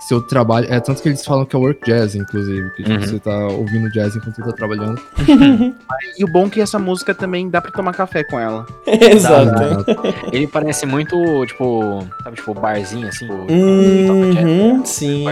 seu 0.00 0.20
trabalho. 0.20 0.66
É 0.70 0.78
tanto 0.80 1.02
que 1.02 1.08
eles 1.08 1.24
falam 1.24 1.44
que 1.44 1.56
é 1.56 1.58
work 1.58 1.80
jazz, 1.84 2.14
inclusive. 2.14 2.70
Que 2.70 2.82
tipo, 2.84 2.90
Uhum. 2.94 3.00
você 3.00 3.18
tá 3.18 3.36
ouvindo 3.48 3.90
jazz 3.90 4.14
enquanto 4.16 4.36
tá 4.36 4.52
trabalhando. 4.52 5.00
E 6.18 6.24
o 6.24 6.28
bom 6.28 6.46
é 6.46 6.50
que 6.50 6.60
essa 6.60 6.78
música 6.78 7.14
também 7.14 7.48
dá 7.50 7.60
pra 7.60 7.70
tomar 7.70 7.92
café 7.94 8.22
com 8.24 8.38
ela. 8.38 8.66
Exato. 8.86 9.84
Ele 10.32 10.46
parece 10.46 10.86
muito, 10.86 11.16
tipo, 11.46 12.06
sabe, 12.22 12.36
tipo, 12.36 12.54
barzinho, 12.54 13.08
assim. 13.08 13.26
tipo, 13.26 13.34
Uhum, 13.52 14.34
Barzinho, 14.34 14.86
sim. 14.86 15.24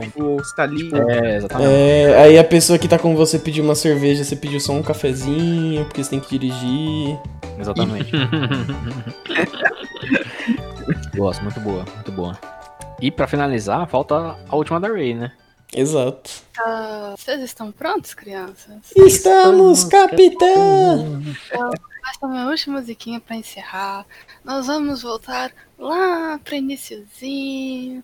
Vivo, 0.00 0.36
você 0.36 0.54
tá 0.56 0.62
ali. 0.62 0.90
É, 0.94 1.36
exatamente. 1.36 1.70
É, 1.70 2.22
aí 2.22 2.38
a 2.38 2.44
pessoa 2.44 2.78
que 2.78 2.88
tá 2.88 2.98
com 2.98 3.14
você 3.16 3.38
pediu 3.38 3.64
uma 3.64 3.74
cerveja, 3.74 4.24
você 4.24 4.36
pediu 4.36 4.60
só 4.60 4.72
um 4.72 4.82
cafezinho, 4.82 5.84
porque 5.84 6.02
você 6.02 6.10
tem 6.10 6.20
que 6.20 6.38
dirigir. 6.38 7.18
Exatamente. 7.58 8.12
Gosto, 11.16 11.42
muito 11.42 11.60
boa, 11.60 11.84
muito 11.96 12.12
boa. 12.12 12.38
E 13.00 13.10
pra 13.10 13.26
finalizar, 13.26 13.86
falta 13.88 14.38
a 14.48 14.56
última 14.56 14.80
da 14.80 14.88
Ray, 14.88 15.14
né? 15.14 15.32
Exato. 15.74 16.30
Tá, 16.54 17.14
Vocês 17.16 17.40
estão 17.42 17.70
prontos, 17.70 18.14
crianças? 18.14 18.92
Estamos, 18.96 19.84
capitão! 19.84 21.22
Essa 21.50 22.18
é 22.22 22.24
a 22.24 22.28
minha 22.28 22.46
última 22.46 22.78
musiquinha 22.78 23.20
pra 23.20 23.36
encerrar. 23.36 24.06
Nós 24.44 24.66
vamos 24.66 25.02
voltar 25.02 25.50
lá 25.78 26.38
pro 26.42 26.54
iniciozinho, 26.54 28.02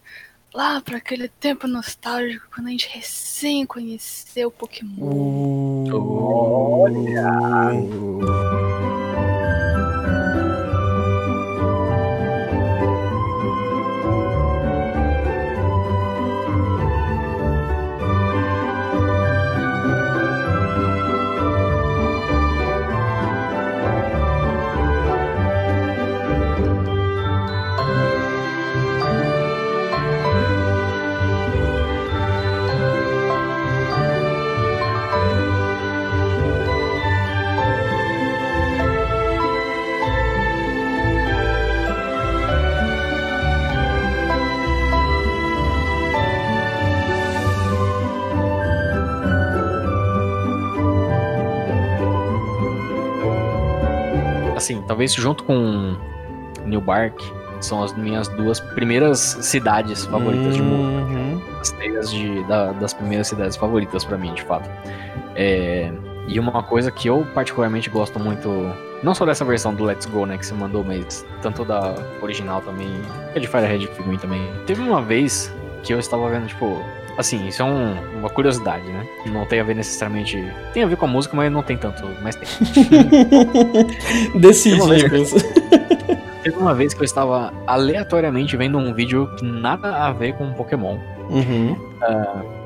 lá 0.52 0.80
pra 0.80 0.98
aquele 0.98 1.28
tempo 1.28 1.66
nostálgico 1.66 2.46
quando 2.54 2.66
a 2.66 2.70
gente 2.70 2.88
recém 2.92 3.64
conheceu 3.64 4.48
o 4.48 4.52
Pokémon. 4.52 5.84
Assim, 7.68 9.01
talvez 54.92 55.14
junto 55.14 55.42
com 55.44 55.96
New 56.66 56.80
Bark, 56.82 57.18
são 57.62 57.82
as 57.82 57.94
minhas 57.96 58.28
duas 58.28 58.60
primeiras 58.60 59.18
cidades 59.40 60.04
favoritas 60.04 60.54
de 60.54 60.60
mundo. 60.62 60.92
Uhum. 61.10 61.40
as 61.60 61.70
teias 61.70 62.10
de, 62.10 62.42
da- 62.44 62.72
das 62.72 62.92
primeiras 62.92 63.28
cidades 63.28 63.56
favoritas 63.56 64.04
pra 64.04 64.18
mim, 64.18 64.34
de 64.34 64.42
fato. 64.42 64.68
É, 65.34 65.90
e 66.28 66.38
uma 66.38 66.62
coisa 66.62 66.90
que 66.90 67.08
eu 67.08 67.26
particularmente 67.34 67.88
gosto 67.88 68.18
muito, 68.20 68.48
não 69.02 69.14
só 69.14 69.24
dessa 69.24 69.44
versão 69.46 69.74
do 69.74 69.82
Let's 69.84 70.04
Go, 70.06 70.26
né, 70.26 70.36
que 70.36 70.44
você 70.44 70.52
mandou, 70.54 70.84
mas 70.84 71.24
tanto 71.40 71.64
da 71.64 71.94
original 72.20 72.60
também, 72.60 72.90
a 73.34 73.38
de 73.38 73.46
Firehead 73.46 73.86
ficou 73.86 74.18
também. 74.18 74.42
Teve 74.66 74.82
uma 74.82 75.00
vez 75.00 75.50
que 75.82 75.94
eu 75.94 75.98
estava 75.98 76.28
vendo, 76.28 76.48
tipo, 76.48 76.84
assim, 77.18 77.46
isso 77.46 77.62
é 77.62 77.64
um- 77.64 78.18
uma 78.18 78.28
curiosidade, 78.30 78.86
né? 78.86 79.06
Não 79.26 79.44
tem 79.46 79.60
a 79.60 79.64
ver 79.64 79.74
necessariamente. 79.76 80.42
Tem 80.72 80.82
a 80.82 80.86
ver 80.86 80.96
com 80.96 81.04
a 81.06 81.08
música, 81.08 81.36
mas 81.36 81.50
não 81.52 81.62
tem 81.62 81.76
tanto. 81.76 82.02
Mas 82.22 82.36
tem. 82.36 82.48
Decide. 84.40 84.80
Teve 86.42 86.56
uma 86.56 86.74
vez 86.74 86.92
que 86.92 87.00
eu 87.00 87.04
estava 87.04 87.52
aleatoriamente 87.68 88.56
vendo 88.56 88.76
um 88.76 88.92
vídeo 88.92 89.30
que 89.36 89.44
nada 89.44 89.94
a 90.06 90.12
ver 90.12 90.32
com 90.34 90.52
Pokémon. 90.52 90.98
Uhum. 91.30 91.76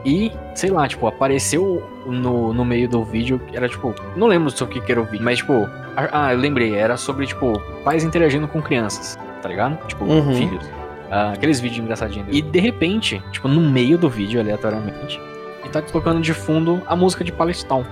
E, 0.02 0.32
sei 0.54 0.70
lá, 0.70 0.88
tipo, 0.88 1.06
apareceu 1.06 1.82
no, 2.06 2.54
no 2.54 2.64
meio 2.64 2.88
do 2.88 3.04
vídeo, 3.04 3.38
que 3.46 3.54
era 3.54 3.68
tipo, 3.68 3.94
não 4.16 4.28
lembro 4.28 4.50
sobre 4.50 4.78
o 4.78 4.80
que 4.80 4.86
que 4.86 4.92
era 4.92 5.00
o 5.00 5.04
vídeo, 5.04 5.22
mas 5.24 5.38
tipo, 5.38 5.68
ah, 5.94 6.32
eu 6.32 6.38
lembrei, 6.38 6.74
era 6.74 6.96
sobre, 6.96 7.26
tipo, 7.26 7.60
pais 7.84 8.02
interagindo 8.02 8.48
com 8.48 8.62
crianças, 8.62 9.18
tá 9.42 9.48
ligado? 9.48 9.76
Tipo, 9.86 10.04
Uhum. 10.06 10.34
filhos. 10.34 10.64
Ah, 11.10 11.32
aqueles 11.32 11.60
vídeos 11.60 11.84
engraçadinhos. 11.84 12.28
E 12.30 12.42
de 12.42 12.58
repente, 12.58 13.22
tipo, 13.30 13.48
no 13.48 13.60
meio 13.60 13.96
do 13.96 14.08
vídeo, 14.08 14.40
aleatoriamente, 14.40 15.20
e 15.64 15.68
tá 15.68 15.80
tocando 15.82 16.20
de 16.20 16.32
fundo 16.32 16.82
a 16.86 16.96
música 16.96 17.22
de 17.24 17.32
Palestine. 17.32 17.84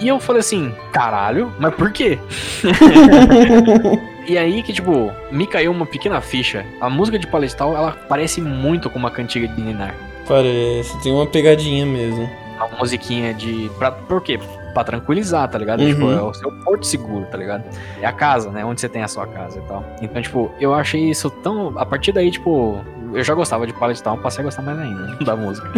E 0.00 0.08
eu 0.08 0.20
falei 0.20 0.40
assim, 0.40 0.74
caralho, 0.92 1.52
mas 1.58 1.74
por 1.74 1.90
quê? 1.92 2.18
e 4.26 4.36
aí 4.36 4.62
que, 4.62 4.72
tipo, 4.72 5.12
me 5.30 5.46
caiu 5.46 5.72
uma 5.72 5.86
pequena 5.86 6.20
ficha. 6.20 6.66
A 6.80 6.90
música 6.90 7.18
de 7.18 7.26
Palestine, 7.26 7.70
ela 7.70 7.92
parece 8.08 8.40
muito 8.40 8.90
com 8.90 8.98
uma 8.98 9.10
cantiga 9.10 9.48
de 9.48 9.60
Ninar. 9.60 9.94
Parece, 10.26 11.00
tem 11.02 11.12
uma 11.12 11.26
pegadinha 11.26 11.86
mesmo. 11.86 12.28
uma 12.56 12.78
musiquinha 12.78 13.32
de. 13.32 13.70
Pra, 13.78 13.92
por 13.92 14.20
quê? 14.20 14.38
Pra 14.74 14.84
tranquilizar, 14.84 15.48
tá 15.48 15.56
ligado? 15.56 15.80
Uhum. 15.80 15.88
Tipo, 15.88 16.10
é 16.10 16.20
o 16.20 16.34
seu 16.34 16.50
porto 16.50 16.84
seguro, 16.84 17.24
tá 17.26 17.38
ligado? 17.38 17.64
É 18.02 18.06
a 18.06 18.12
casa, 18.12 18.50
né? 18.50 18.64
Onde 18.64 18.80
você 18.80 18.88
tem 18.88 19.02
a 19.02 19.08
sua 19.08 19.26
casa 19.26 19.58
e 19.58 19.62
tal. 19.62 19.84
Então, 20.02 20.20
tipo, 20.20 20.52
eu 20.60 20.74
achei 20.74 21.08
isso 21.08 21.30
tão. 21.30 21.78
A 21.78 21.86
partir 21.86 22.12
daí, 22.12 22.30
tipo. 22.30 22.80
Eu 23.12 23.22
já 23.22 23.32
gostava 23.32 23.64
de 23.64 23.72
Pallet 23.72 24.02
Town, 24.02 24.18
passei 24.18 24.42
a 24.42 24.44
gostar 24.44 24.62
mais 24.62 24.76
ainda 24.76 25.14
da 25.24 25.36
música. 25.36 25.70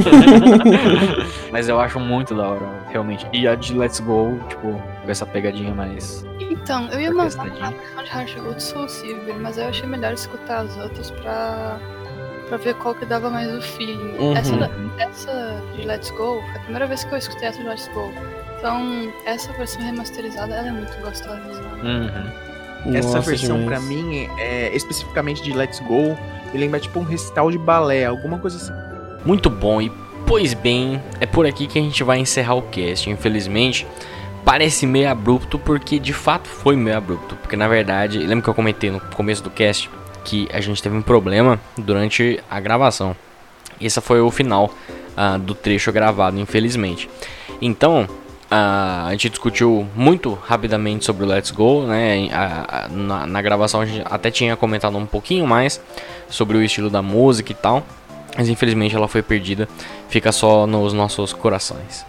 Mas 1.52 1.68
eu 1.68 1.78
acho 1.78 2.00
muito 2.00 2.34
da 2.34 2.48
hora, 2.48 2.66
realmente. 2.88 3.26
E 3.30 3.46
a 3.46 3.54
de 3.54 3.74
Let's 3.74 4.00
Go, 4.00 4.38
tipo, 4.48 4.72
com 5.04 5.10
essa 5.10 5.26
pegadinha 5.26 5.74
mais. 5.74 6.24
Então, 6.40 6.88
eu 6.88 7.00
ia 7.00 7.12
mandar 7.12 7.42
a 7.42 7.44
versão 7.44 8.02
de 8.02 8.10
Heart 8.10 8.36
Gold 8.38 8.62
Soul 8.62 8.88
Silver, 8.88 9.34
mas 9.38 9.58
eu 9.58 9.68
achei 9.68 9.86
melhor 9.86 10.12
escutar 10.14 10.60
as 10.60 10.76
outras 10.78 11.10
pra, 11.10 11.78
pra 12.48 12.56
ver 12.56 12.74
qual 12.74 12.94
que 12.94 13.04
dava 13.04 13.30
mais 13.30 13.52
o 13.54 13.60
feeling. 13.60 14.16
Uhum. 14.18 14.36
Essa, 14.36 14.70
essa 14.98 15.62
de 15.74 15.86
Let's 15.86 16.10
Go 16.10 16.40
foi 16.40 16.56
a 16.56 16.60
primeira 16.60 16.86
vez 16.86 17.04
que 17.04 17.14
eu 17.14 17.18
escutei 17.18 17.48
essa 17.48 17.58
de 17.58 17.68
Let's 17.68 17.88
Go. 17.88 18.10
Então, 18.66 19.12
essa 19.24 19.52
versão 19.52 19.80
remasterizada 19.80 20.52
ela 20.52 20.66
é 20.66 20.72
muito 20.72 21.00
gostosa. 21.00 21.38
Uhum. 21.84 22.96
Essa 22.96 23.18
Nossa, 23.18 23.20
versão 23.20 23.64
pra 23.64 23.78
mim, 23.78 24.28
é, 24.38 24.74
especificamente 24.74 25.40
de 25.40 25.52
Let's 25.52 25.78
Go, 25.78 26.18
me 26.52 26.58
lembra 26.58 26.80
tipo 26.80 26.98
um 26.98 27.04
recital 27.04 27.48
de 27.48 27.58
balé, 27.58 28.06
alguma 28.06 28.40
coisa 28.40 28.56
assim. 28.56 28.72
Muito 29.24 29.48
bom, 29.48 29.80
e 29.80 29.92
pois 30.26 30.52
bem, 30.52 31.00
é 31.20 31.26
por 31.26 31.46
aqui 31.46 31.68
que 31.68 31.78
a 31.78 31.82
gente 31.82 32.02
vai 32.02 32.18
encerrar 32.18 32.56
o 32.56 32.62
cast. 32.62 33.08
Infelizmente, 33.08 33.86
parece 34.44 34.84
meio 34.84 35.08
abrupto, 35.10 35.60
porque 35.60 36.00
de 36.00 36.12
fato 36.12 36.48
foi 36.48 36.74
meio 36.74 36.96
abrupto. 36.96 37.36
Porque 37.36 37.54
na 37.54 37.68
verdade, 37.68 38.18
lembra 38.18 38.42
que 38.42 38.50
eu 38.50 38.54
comentei 38.54 38.90
no 38.90 38.98
começo 38.98 39.44
do 39.44 39.50
cast 39.50 39.88
que 40.24 40.48
a 40.52 40.60
gente 40.60 40.82
teve 40.82 40.96
um 40.96 41.02
problema 41.02 41.60
durante 41.78 42.42
a 42.50 42.58
gravação. 42.58 43.14
Esse 43.80 44.00
foi 44.00 44.20
o 44.20 44.28
final 44.28 44.74
ah, 45.16 45.38
do 45.38 45.54
trecho 45.54 45.92
gravado, 45.92 46.36
infelizmente. 46.40 47.08
Então, 47.62 48.08
ah, 48.50 49.06
a 49.06 49.10
gente 49.12 49.28
discutiu 49.30 49.86
muito 49.94 50.34
rapidamente 50.46 51.04
sobre 51.04 51.24
o 51.24 51.26
Let's 51.28 51.50
Go, 51.50 51.82
né? 51.86 52.28
A- 52.32 52.84
a- 52.84 52.88
na, 52.88 53.26
na 53.26 53.42
gravação 53.42 53.80
a 53.80 53.86
gente 53.86 54.02
até 54.04 54.30
tinha 54.30 54.54
comentado 54.56 54.96
um 54.96 55.06
pouquinho 55.06 55.46
mais 55.46 55.80
sobre 56.28 56.56
o 56.56 56.62
estilo 56.62 56.88
da 56.90 57.02
música 57.02 57.52
e 57.52 57.54
tal. 57.54 57.82
Mas 58.38 58.50
infelizmente 58.50 58.94
ela 58.94 59.08
foi 59.08 59.22
perdida, 59.22 59.66
fica 60.10 60.30
só 60.30 60.66
nos 60.66 60.92
nossos 60.92 61.32
corações. 61.32 62.04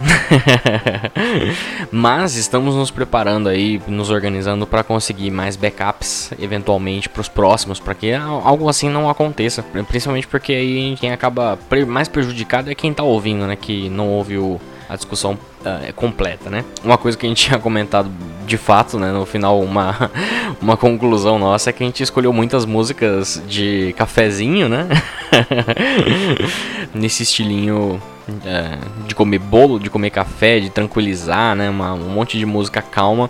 Mas 1.92 2.36
estamos 2.36 2.76
nos 2.76 2.92
preparando 2.92 3.48
aí, 3.50 3.82
nos 3.88 4.10
organizando 4.10 4.68
para 4.68 4.84
conseguir 4.84 5.32
mais 5.32 5.56
backups 5.56 6.32
eventualmente 6.40 7.08
para 7.08 7.22
os 7.22 7.30
próximos, 7.30 7.80
para 7.80 7.94
que 7.94 8.14
al- 8.14 8.42
algo 8.46 8.68
assim 8.70 8.90
não 8.90 9.10
aconteça. 9.10 9.64
Principalmente 9.88 10.28
porque 10.28 10.52
aí 10.54 10.96
quem 11.00 11.12
acaba 11.12 11.58
mais 11.88 12.08
prejudicado 12.08 12.70
é 12.70 12.76
quem 12.76 12.94
tá 12.94 13.04
ouvindo, 13.04 13.46
né? 13.48 13.56
Que 13.56 13.90
não 13.90 14.10
ouve 14.10 14.38
o- 14.38 14.60
a 14.90 14.96
discussão 14.96 15.38
ah, 15.68 15.94
completa, 15.94 16.50
né? 16.50 16.64
Uma 16.84 16.98
coisa 16.98 17.18
que 17.18 17.26
a 17.26 17.30
gente 17.30 17.44
tinha 17.46 17.60
comentado 17.60 18.10
de 18.46 18.58
fato, 18.58 18.98
né? 18.98 19.12
No 19.12 19.26
final, 19.26 19.60
uma, 19.62 20.10
uma 20.62 20.78
conclusão 20.78 21.38
nossa 21.38 21.70
é 21.70 21.74
que 21.74 21.84
a 21.84 21.86
gente 21.86 22.02
escolheu 22.02 22.32
muitas 22.32 22.66
músicas 22.66 23.42
de 23.48 23.94
cafezinho, 23.98 24.70
né? 24.70 24.88
Nesse 26.94 27.24
estilinho 27.24 28.02
é, 28.46 28.78
de 29.08 29.14
comer 29.16 29.40
bolo, 29.40 29.80
de 29.80 29.90
comer 29.90 30.10
café, 30.10 30.60
de 30.60 30.70
tranquilizar, 30.70 31.56
né? 31.56 31.70
Uma- 31.70 31.94
um 31.94 32.10
monte 32.10 32.38
de 32.38 32.46
música 32.46 32.82
calma. 32.82 33.30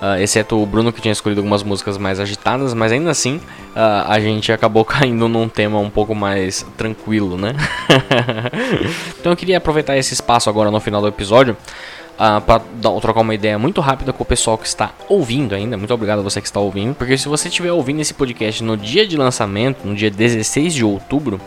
Ah, 0.00 0.20
exceto 0.20 0.60
o 0.60 0.66
Bruno 0.66 0.92
que 0.92 1.00
tinha 1.00 1.12
escolhido 1.12 1.40
algumas 1.40 1.62
músicas 1.62 1.96
mais 1.96 2.20
agitadas, 2.20 2.74
mas 2.74 2.92
ainda 2.92 3.10
assim 3.10 3.40
ah, 3.74 4.06
a 4.08 4.20
gente 4.20 4.52
acabou 4.52 4.84
caindo 4.86 5.28
num 5.28 5.48
tema 5.48 5.78
um 5.78 5.90
pouco 5.90 6.14
mais 6.14 6.66
tranquilo, 6.76 7.36
né? 7.36 7.54
então 9.18 9.32
eu 9.32 9.36
queria 9.36 9.58
aproveitar 9.58 9.96
esse 9.96 10.14
espaço 10.14 10.50
agora 10.50 10.70
no 10.70 10.80
final 10.80 11.00
do 11.00 11.08
episódio 11.08 11.56
ah, 12.18 12.40
para 12.40 12.62
trocar 13.00 13.20
uma 13.20 13.34
ideia 13.34 13.58
muito 13.58 13.80
rápida 13.80 14.12
com 14.12 14.22
o 14.22 14.26
pessoal 14.26 14.56
que 14.58 14.66
está 14.66 14.92
ouvindo 15.08 15.54
ainda. 15.54 15.76
Muito 15.76 15.92
obrigado 15.92 16.20
a 16.20 16.22
você 16.22 16.40
que 16.40 16.46
está 16.46 16.60
ouvindo, 16.60 16.94
porque 16.94 17.16
se 17.18 17.28
você 17.28 17.48
estiver 17.48 17.72
ouvindo 17.72 18.00
esse 18.00 18.14
podcast 18.14 18.62
no 18.62 18.76
dia 18.76 19.06
de 19.06 19.16
lançamento, 19.16 19.86
no 19.86 19.94
dia 19.94 20.10
16 20.10 20.74
de 20.74 20.84
outubro, 20.84 21.40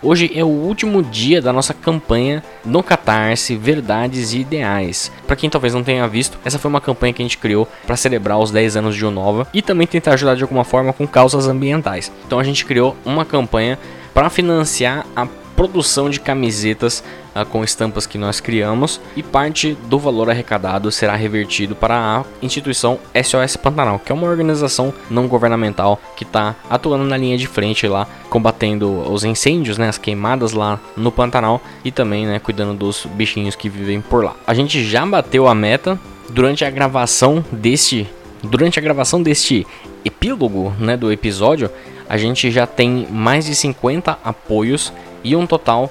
Hoje 0.00 0.30
é 0.32 0.44
o 0.44 0.46
último 0.46 1.02
dia 1.02 1.42
da 1.42 1.52
nossa 1.52 1.74
campanha 1.74 2.40
no 2.64 2.84
Catarse 2.84 3.56
Verdades 3.56 4.32
e 4.32 4.38
Ideais. 4.42 5.10
Para 5.26 5.34
quem 5.34 5.50
talvez 5.50 5.74
não 5.74 5.82
tenha 5.82 6.06
visto, 6.06 6.38
essa 6.44 6.56
foi 6.56 6.68
uma 6.68 6.80
campanha 6.80 7.12
que 7.12 7.20
a 7.20 7.24
gente 7.24 7.36
criou 7.36 7.66
para 7.84 7.96
celebrar 7.96 8.38
os 8.38 8.52
10 8.52 8.76
anos 8.76 8.94
de 8.94 9.04
Unova 9.04 9.48
e 9.52 9.60
também 9.60 9.88
tentar 9.88 10.12
ajudar 10.12 10.36
de 10.36 10.42
alguma 10.42 10.62
forma 10.62 10.92
com 10.92 11.04
causas 11.04 11.48
ambientais. 11.48 12.12
Então 12.24 12.38
a 12.38 12.44
gente 12.44 12.64
criou 12.64 12.96
uma 13.04 13.24
campanha 13.24 13.76
para 14.14 14.30
financiar 14.30 15.04
a 15.16 15.26
produção 15.58 16.08
de 16.08 16.20
camisetas 16.20 17.02
uh, 17.34 17.44
com 17.44 17.64
estampas 17.64 18.06
que 18.06 18.16
nós 18.16 18.38
criamos 18.38 19.00
e 19.16 19.24
parte 19.24 19.76
do 19.88 19.98
valor 19.98 20.30
arrecadado 20.30 20.92
será 20.92 21.16
revertido 21.16 21.74
para 21.74 21.96
a 21.96 22.24
instituição 22.40 22.96
SOS 23.12 23.56
Pantanal, 23.56 23.98
que 23.98 24.12
é 24.12 24.14
uma 24.14 24.28
organização 24.28 24.94
não 25.10 25.26
governamental 25.26 26.00
que 26.16 26.22
está 26.22 26.54
atuando 26.70 27.02
na 27.02 27.16
linha 27.16 27.36
de 27.36 27.48
frente 27.48 27.88
lá, 27.88 28.06
combatendo 28.30 29.00
os 29.10 29.24
incêndios, 29.24 29.78
né, 29.78 29.88
as 29.88 29.98
queimadas 29.98 30.52
lá 30.52 30.78
no 30.96 31.10
Pantanal 31.10 31.60
e 31.84 31.90
também 31.90 32.24
né, 32.24 32.38
cuidando 32.38 32.78
dos 32.78 33.04
bichinhos 33.04 33.56
que 33.56 33.68
vivem 33.68 34.00
por 34.00 34.22
lá. 34.22 34.36
A 34.46 34.54
gente 34.54 34.84
já 34.84 35.04
bateu 35.04 35.48
a 35.48 35.56
meta 35.56 35.98
durante 36.30 36.64
a 36.64 36.70
gravação 36.70 37.44
deste 37.50 38.08
durante 38.44 38.78
a 38.78 38.82
gravação 38.82 39.20
deste 39.20 39.66
epílogo 40.04 40.72
né, 40.78 40.96
do 40.96 41.10
episódio, 41.10 41.68
a 42.08 42.16
gente 42.16 42.50
já 42.50 42.66
tem 42.66 43.06
mais 43.10 43.44
de 43.46 43.54
50 43.54 44.18
apoios 44.24 44.92
e 45.22 45.36
um 45.36 45.46
total 45.46 45.90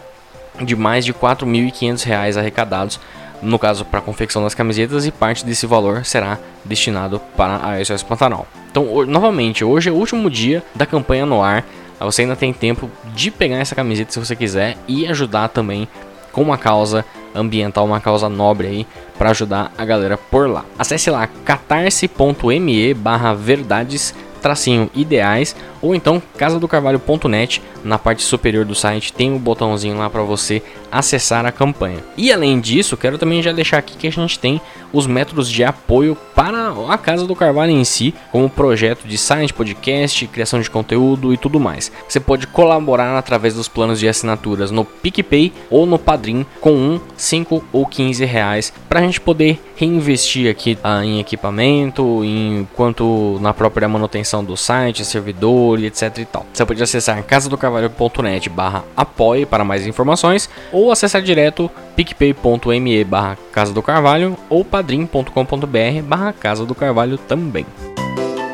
de 0.61 0.75
mais 0.75 1.05
de 1.05 1.11
R$ 1.11 1.19
4.500 1.19 2.37
arrecadados, 2.37 2.99
no 3.41 3.59
caso 3.59 3.85
para 3.85 3.99
a 3.99 4.01
confecção 4.01 4.43
das 4.43 4.55
camisetas, 4.55 5.05
e 5.05 5.11
parte 5.11 5.45
desse 5.45 5.65
valor 5.65 6.03
será 6.05 6.39
destinado 6.65 7.21
para 7.35 7.57
a 7.57 7.83
SOS 7.83 8.03
Pantanal. 8.03 8.47
Então, 8.71 9.05
novamente, 9.05 9.63
hoje 9.63 9.89
é 9.89 9.91
o 9.91 9.95
último 9.95 10.29
dia 10.29 10.63
da 10.75 10.85
campanha 10.85 11.25
no 11.25 11.41
ar. 11.41 11.63
Você 11.99 12.23
ainda 12.23 12.35
tem 12.35 12.53
tempo 12.53 12.89
de 13.13 13.31
pegar 13.31 13.57
essa 13.57 13.75
camiseta 13.75 14.11
se 14.11 14.19
você 14.19 14.35
quiser 14.35 14.77
e 14.87 15.07
ajudar 15.07 15.49
também 15.49 15.87
com 16.31 16.41
uma 16.41 16.57
causa 16.57 17.03
ambiental, 17.33 17.85
uma 17.85 17.99
causa 17.99 18.29
nobre 18.29 18.67
aí, 18.67 18.87
para 19.17 19.31
ajudar 19.31 19.71
a 19.77 19.83
galera 19.83 20.17
por 20.17 20.47
lá. 20.47 20.63
Acesse 20.77 21.09
lá 21.09 21.27
catarse.me 21.43 22.93
barra 22.93 23.33
verdades 23.33 24.13
tracinho 24.41 24.89
ideais 24.93 25.55
ou 25.81 25.95
então 25.95 26.21
casadocarvalho.net 26.37 27.61
na 27.83 27.97
parte 27.97 28.23
superior 28.23 28.65
do 28.65 28.75
site 28.75 29.13
tem 29.13 29.31
um 29.31 29.37
botãozinho 29.37 29.97
lá 29.97 30.09
para 30.09 30.23
você 30.23 30.61
acessar 30.91 31.45
a 31.45 31.51
campanha. 31.51 31.99
E 32.15 32.31
além 32.31 32.59
disso, 32.59 32.97
quero 32.97 33.17
também 33.17 33.41
já 33.41 33.51
deixar 33.51 33.77
aqui 33.77 33.97
que 33.97 34.07
a 34.07 34.11
gente 34.11 34.39
tem 34.39 34.61
os 34.93 35.05
métodos 35.05 35.49
de 35.49 35.63
apoio 35.63 36.17
para 36.35 36.73
a 36.89 36.97
Casa 36.97 37.25
do 37.25 37.35
Carvalho 37.35 37.71
em 37.71 37.83
si, 37.83 38.13
como 38.31 38.49
projeto 38.49 39.07
de 39.07 39.17
site, 39.17 39.53
podcast, 39.53 40.27
criação 40.27 40.61
de 40.61 40.69
conteúdo 40.69 41.33
e 41.33 41.37
tudo 41.37 41.59
mais. 41.59 41.91
Você 42.07 42.19
pode 42.19 42.47
colaborar 42.47 43.17
através 43.17 43.53
dos 43.53 43.67
planos 43.67 43.99
de 43.99 44.07
assinaturas 44.07 44.71
no 44.71 44.85
PicPay 44.85 45.51
ou 45.69 45.85
no 45.85 45.99
Padrim 45.99 46.45
com 46.61 46.71
1, 46.71 47.01
5 47.15 47.63
ou 47.73 47.85
15 47.85 48.23
reais 48.25 48.71
para 48.87 48.99
a 48.99 49.03
gente 49.03 49.19
poder 49.19 49.59
reinvestir 49.75 50.49
aqui 50.49 50.77
ah, 50.83 51.03
em 51.03 51.19
equipamento, 51.19 52.23
enquanto 52.23 53.37
na 53.41 53.53
própria 53.53 53.87
manutenção 53.87 54.43
do 54.43 54.55
site, 54.55 55.05
servidor 55.05 55.66
etc 55.75 56.17
e 56.19 56.25
tal. 56.25 56.45
Você 56.53 56.65
pode 56.65 56.81
acessar 56.81 57.21
casadocarvalho.net 57.23 58.49
barra 58.49 58.83
apoie 58.95 59.45
para 59.45 59.63
mais 59.63 59.85
informações 59.85 60.49
ou 60.71 60.91
acessar 60.91 61.21
direto 61.21 61.69
picpay.me 61.95 63.03
barra 63.03 63.37
Casa 63.51 63.73
do 63.73 63.81
Carvalho 63.81 64.37
ou 64.49 64.63
padrim.com.br 64.63 66.01
barra 66.03 66.33
Casa 66.33 66.65
do 66.65 66.75
Carvalho 66.75 67.17
também. 67.17 67.65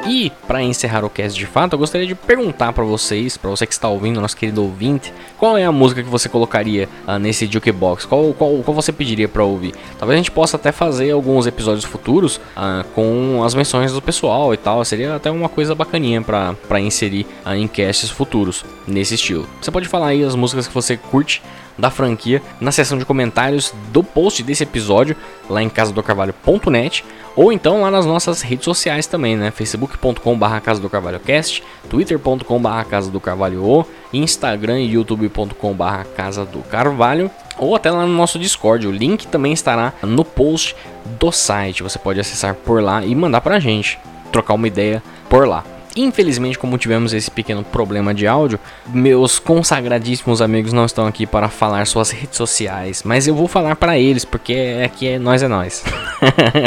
E 0.05 0.31
para 0.47 0.61
encerrar 0.61 1.05
o 1.05 1.09
cast 1.09 1.37
de 1.37 1.45
fato, 1.45 1.73
eu 1.73 1.79
gostaria 1.79 2.05
de 2.05 2.13
perguntar 2.13 2.73
para 2.73 2.83
vocês, 2.83 3.37
para 3.37 3.49
você 3.49 3.65
que 3.65 3.73
está 3.73 3.87
ouvindo, 3.87 4.19
nosso 4.19 4.35
querido 4.35 4.61
ouvinte, 4.61 5.13
qual 5.37 5.57
é 5.57 5.63
a 5.63 5.71
música 5.71 6.03
que 6.03 6.09
você 6.09 6.27
colocaria 6.27 6.89
uh, 7.07 7.17
nesse 7.17 7.47
jukebox? 7.47 8.05
Qual, 8.05 8.33
qual, 8.33 8.57
qual 8.63 8.75
você 8.75 8.91
pediria 8.91 9.29
para 9.29 9.43
ouvir? 9.43 9.73
Talvez 9.97 10.15
a 10.15 10.17
gente 10.17 10.31
possa 10.31 10.57
até 10.57 10.71
fazer 10.71 11.11
alguns 11.11 11.47
episódios 11.47 11.85
futuros 11.85 12.37
uh, 12.37 12.83
com 12.93 13.43
as 13.45 13.55
menções 13.55 13.93
do 13.93 14.01
pessoal 14.01 14.53
e 14.53 14.57
tal. 14.57 14.83
Seria 14.83 15.15
até 15.15 15.31
uma 15.31 15.47
coisa 15.47 15.73
bacaninha 15.73 16.21
para 16.21 16.79
inserir 16.81 17.25
uh, 17.45 17.53
em 17.53 17.67
casts 17.67 18.09
futuros 18.09 18.65
nesse 18.85 19.15
estilo. 19.15 19.47
Você 19.61 19.71
pode 19.71 19.87
falar 19.87 20.07
aí 20.07 20.23
as 20.23 20.35
músicas 20.35 20.67
que 20.67 20.73
você 20.73 20.97
curte 20.97 21.41
da 21.77 21.89
franquia 21.89 22.41
na 22.59 22.71
seção 22.71 22.97
de 22.97 23.05
comentários 23.05 23.73
do 23.91 24.03
post 24.03 24.43
desse 24.43 24.63
episódio 24.63 25.15
lá 25.49 25.61
em 25.61 25.69
casadocarvalho.net 25.69 27.03
ou 27.35 27.51
então 27.51 27.81
lá 27.81 27.89
nas 27.89 28.05
nossas 28.05 28.41
redes 28.41 28.65
sociais 28.65 29.07
também, 29.07 29.35
né? 29.35 29.49
facebook.com.br 29.49 30.59
Casa 30.63 30.79
do 30.79 30.89
Carvalho 30.89 31.19
Cast, 31.19 31.63
twitter.com.br 31.89 32.83
Casa 32.89 33.09
do 33.09 33.19
Carvalho 33.19 33.85
Instagram 34.13 34.81
e 34.81 34.91
youtube.com.br 34.91 36.03
Casa 36.15 36.45
do 36.45 36.59
Carvalho 36.59 37.31
ou 37.57 37.75
até 37.75 37.89
lá 37.89 38.05
no 38.05 38.13
nosso 38.13 38.37
Discord. 38.37 38.87
O 38.87 38.91
link 38.91 39.27
também 39.27 39.53
estará 39.53 39.93
no 40.03 40.23
post 40.23 40.75
do 41.19 41.31
site. 41.31 41.83
Você 41.83 41.97
pode 41.97 42.19
acessar 42.19 42.53
por 42.53 42.81
lá 42.81 43.03
e 43.03 43.15
mandar 43.15 43.41
pra 43.41 43.59
gente, 43.59 43.99
trocar 44.31 44.53
uma 44.53 44.67
ideia 44.67 45.01
por 45.29 45.47
lá. 45.47 45.63
Infelizmente, 45.95 46.57
como 46.57 46.77
tivemos 46.77 47.13
esse 47.13 47.29
pequeno 47.29 47.63
problema 47.63 48.13
de 48.13 48.25
áudio, 48.25 48.59
meus 48.87 49.37
consagradíssimos 49.37 50.41
amigos 50.41 50.73
não 50.73 50.85
estão 50.85 51.05
aqui 51.05 51.25
para 51.27 51.49
falar 51.49 51.85
suas 51.85 52.09
redes 52.09 52.35
sociais, 52.35 53.03
mas 53.03 53.27
eu 53.27 53.35
vou 53.35 53.47
falar 53.47 53.75
para 53.75 53.97
eles, 53.97 54.25
porque 54.25 54.81
aqui 54.83 55.07
é 55.07 55.19
nós 55.19 55.43
é 55.43 55.47
nós. 55.47 55.83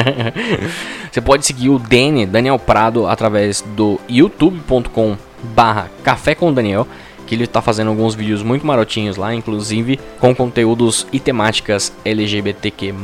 Você 1.10 1.20
pode 1.20 1.44
seguir 1.44 1.70
o 1.70 1.78
Dani, 1.78 2.24
Daniel 2.24 2.58
Prado, 2.58 3.06
através 3.06 3.62
do 3.74 4.00
youtube.com 4.08 5.16
barra 5.54 5.90
Café 6.04 6.34
com 6.34 6.52
Daniel, 6.52 6.86
que 7.26 7.34
ele 7.34 7.44
está 7.44 7.60
fazendo 7.60 7.88
alguns 7.88 8.14
vídeos 8.14 8.42
muito 8.42 8.64
marotinhos 8.64 9.16
lá, 9.16 9.34
inclusive 9.34 9.98
com 10.20 10.34
conteúdos 10.34 11.06
e 11.12 11.18
temáticas 11.18 11.92
LGBTQ+, 12.04 12.94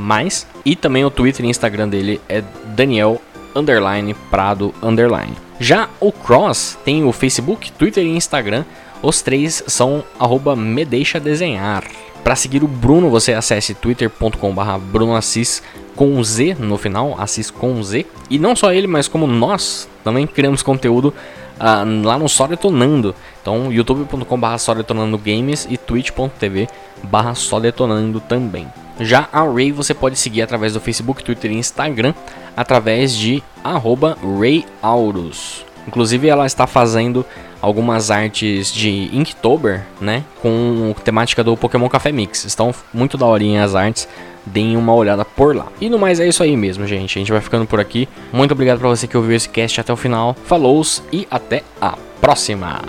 e 0.65 0.77
também 0.77 1.05
o 1.05 1.11
Twitter 1.11 1.45
e 1.45 1.49
Instagram 1.49 1.89
dele 1.89 2.21
é 2.29 2.43
Daniel 2.67 3.21
underline 3.55 4.15
Prado 4.31 4.75
underline. 4.83 5.37
Já 5.59 5.89
o 6.01 6.11
Cross 6.11 6.79
tem 6.85 7.05
o 7.05 7.13
Facebook, 7.13 7.71
Twitter 7.73 8.05
e 8.05 8.17
Instagram. 8.17 8.65
Os 9.03 9.23
três 9.23 9.63
são 9.67 10.05
arroba 10.19 10.55
me 10.57 10.85
deixa 10.85 11.19
desenhar. 11.19 11.85
Para 12.23 12.37
seguir 12.37 12.63
o 12.63 12.69
Bruno, 12.69 13.11
você 13.11 13.33
acesse 13.33 13.75
twitter.com.br 13.75 14.79
brunoassis 14.81 15.63
com 15.97 16.23
Z 16.23 16.57
no 16.59 16.79
final, 16.79 17.17
Assis 17.19 17.51
com 17.51 17.83
Z. 17.83 18.07
E 18.31 18.39
não 18.39 18.55
só 18.55 18.73
ele, 18.73 18.87
mas 18.87 19.09
como 19.09 19.27
nós 19.27 19.89
também 20.05 20.27
criamos 20.27 20.63
conteúdo 20.63 21.13
uh, 21.59 22.07
lá 22.07 22.19
no 22.19 22.29
Só 22.29 22.47
Detonando. 22.47 23.15
Então, 23.41 23.73
youtube.com.br 23.73 24.59
Só 24.59 24.75
Detonando 24.75 25.19
Games 25.19 25.67
e 25.69 25.77
twitch.tv 25.77 26.69
barra 27.03 27.35
Só 27.35 27.59
Detonando 27.59 28.21
também. 28.21 28.69
Já 29.01 29.29
a 29.33 29.43
Ray 29.43 29.73
você 29.73 29.95
pode 29.95 30.19
seguir 30.19 30.43
através 30.43 30.75
do 30.75 30.81
Facebook, 30.81 31.25
Twitter 31.25 31.51
e 31.51 31.57
Instagram 31.57 32.15
através 32.57 33.15
de 33.15 33.43
RayAurus. 33.65 35.65
Inclusive 35.87 36.29
ela 36.29 36.47
está 36.47 36.67
fazendo 36.67 37.25
algumas 37.61 38.11
artes 38.11 38.73
de 38.73 39.11
Inktober, 39.13 39.83
né, 40.01 40.25
com 40.41 40.95
temática 41.05 41.45
do 41.45 41.57
Pokémon 41.57 41.89
Café 41.89 42.13
Mix. 42.13 42.45
Estão 42.45 42.75
muito 42.93 43.17
daorinha 43.17 43.65
as 43.65 43.75
artes, 43.75 44.09
deem 44.45 44.77
uma 44.77 44.95
olhada 44.95 45.25
por 45.25 45.55
lá. 45.55 45.67
E 45.81 45.89
no 45.89 45.99
mais 45.99 46.21
é 46.21 46.27
isso 46.27 46.43
aí 46.43 46.57
mesmo, 46.57 46.87
gente. 46.87 47.19
A 47.19 47.21
gente 47.21 47.33
vai 47.33 47.41
ficando 47.41 47.67
por 47.67 47.81
aqui. 47.81 48.09
Muito 48.33 48.53
obrigado 48.53 48.81
para 48.81 48.89
você 48.89 49.07
que 49.07 49.17
ouviu 49.17 49.37
esse 49.37 49.49
cast 49.49 49.81
até 49.81 49.93
o 49.93 49.97
final. 49.97 50.37
Falou 50.45 50.83
e 51.13 51.27
até 51.31 51.63
a 51.81 51.97
próxima. 52.21 52.81